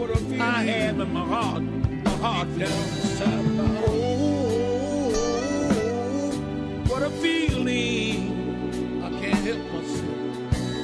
I 0.00 0.62
have 0.62 1.00
in 1.00 1.12
my 1.12 1.24
heart, 1.26 1.60
my 1.60 2.10
heart 2.22 2.48
down. 2.56 2.70
Oh, 3.84 5.10
what 6.86 7.02
a 7.02 7.10
feeling. 7.10 9.02
I 9.02 9.10
can't 9.20 9.44
help 9.44 9.72
myself. 9.72 10.14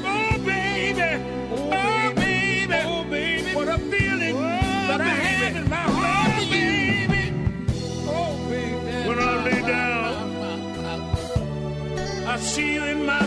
Oh, 0.05 0.39
baby. 0.45 1.23
Oh, 1.53 2.13
baby. 2.17 2.75
Oh, 2.75 3.05
baby. 3.05 3.55
What 3.55 3.69
a 3.69 3.79
feeling 3.79 4.35
that 4.35 5.01
I 5.01 5.05
have 5.05 5.57
in 5.63 5.69
my 5.71 5.77
heart, 5.77 6.51
baby. 6.51 7.33
Oh, 8.09 8.37
baby. 8.51 9.09
When 9.09 9.19
I 9.21 9.45
lay 9.45 9.63
down, 9.63 10.15
I 12.27 12.37
see 12.39 12.75
you 12.75 12.83
in 12.83 13.07
my 13.07 13.25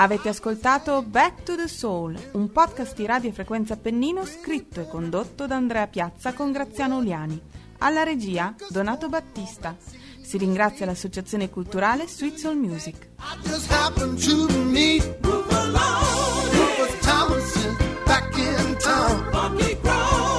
Avete 0.00 0.30
ascoltato 0.30 1.02
Back 1.02 1.42
to 1.42 1.56
the 1.56 1.68
Soul, 1.68 2.18
un 2.32 2.50
podcast 2.50 2.96
di 2.96 3.04
Radio 3.04 3.30
Frequenza 3.32 3.76
Pennino 3.76 4.24
scritto 4.24 4.80
e 4.80 4.88
condotto 4.88 5.46
da 5.46 5.56
Andrea 5.56 5.86
Piazza 5.88 6.32
con 6.32 6.52
Graziano 6.52 6.96
Uliani. 6.96 7.38
Alla 7.80 8.02
regia 8.02 8.54
Donato 8.70 9.10
Battista. 9.10 9.76
Si 10.22 10.38
ringrazia 10.38 10.86
l'associazione 10.86 11.50
culturale 11.50 12.08
Sweet 12.08 12.36
Soul 12.36 12.56
Music. 12.56 13.08
back 18.06 18.38
in 18.38 18.76
town. 18.78 19.30
Funky 19.30 19.78
Grove. 19.82 20.29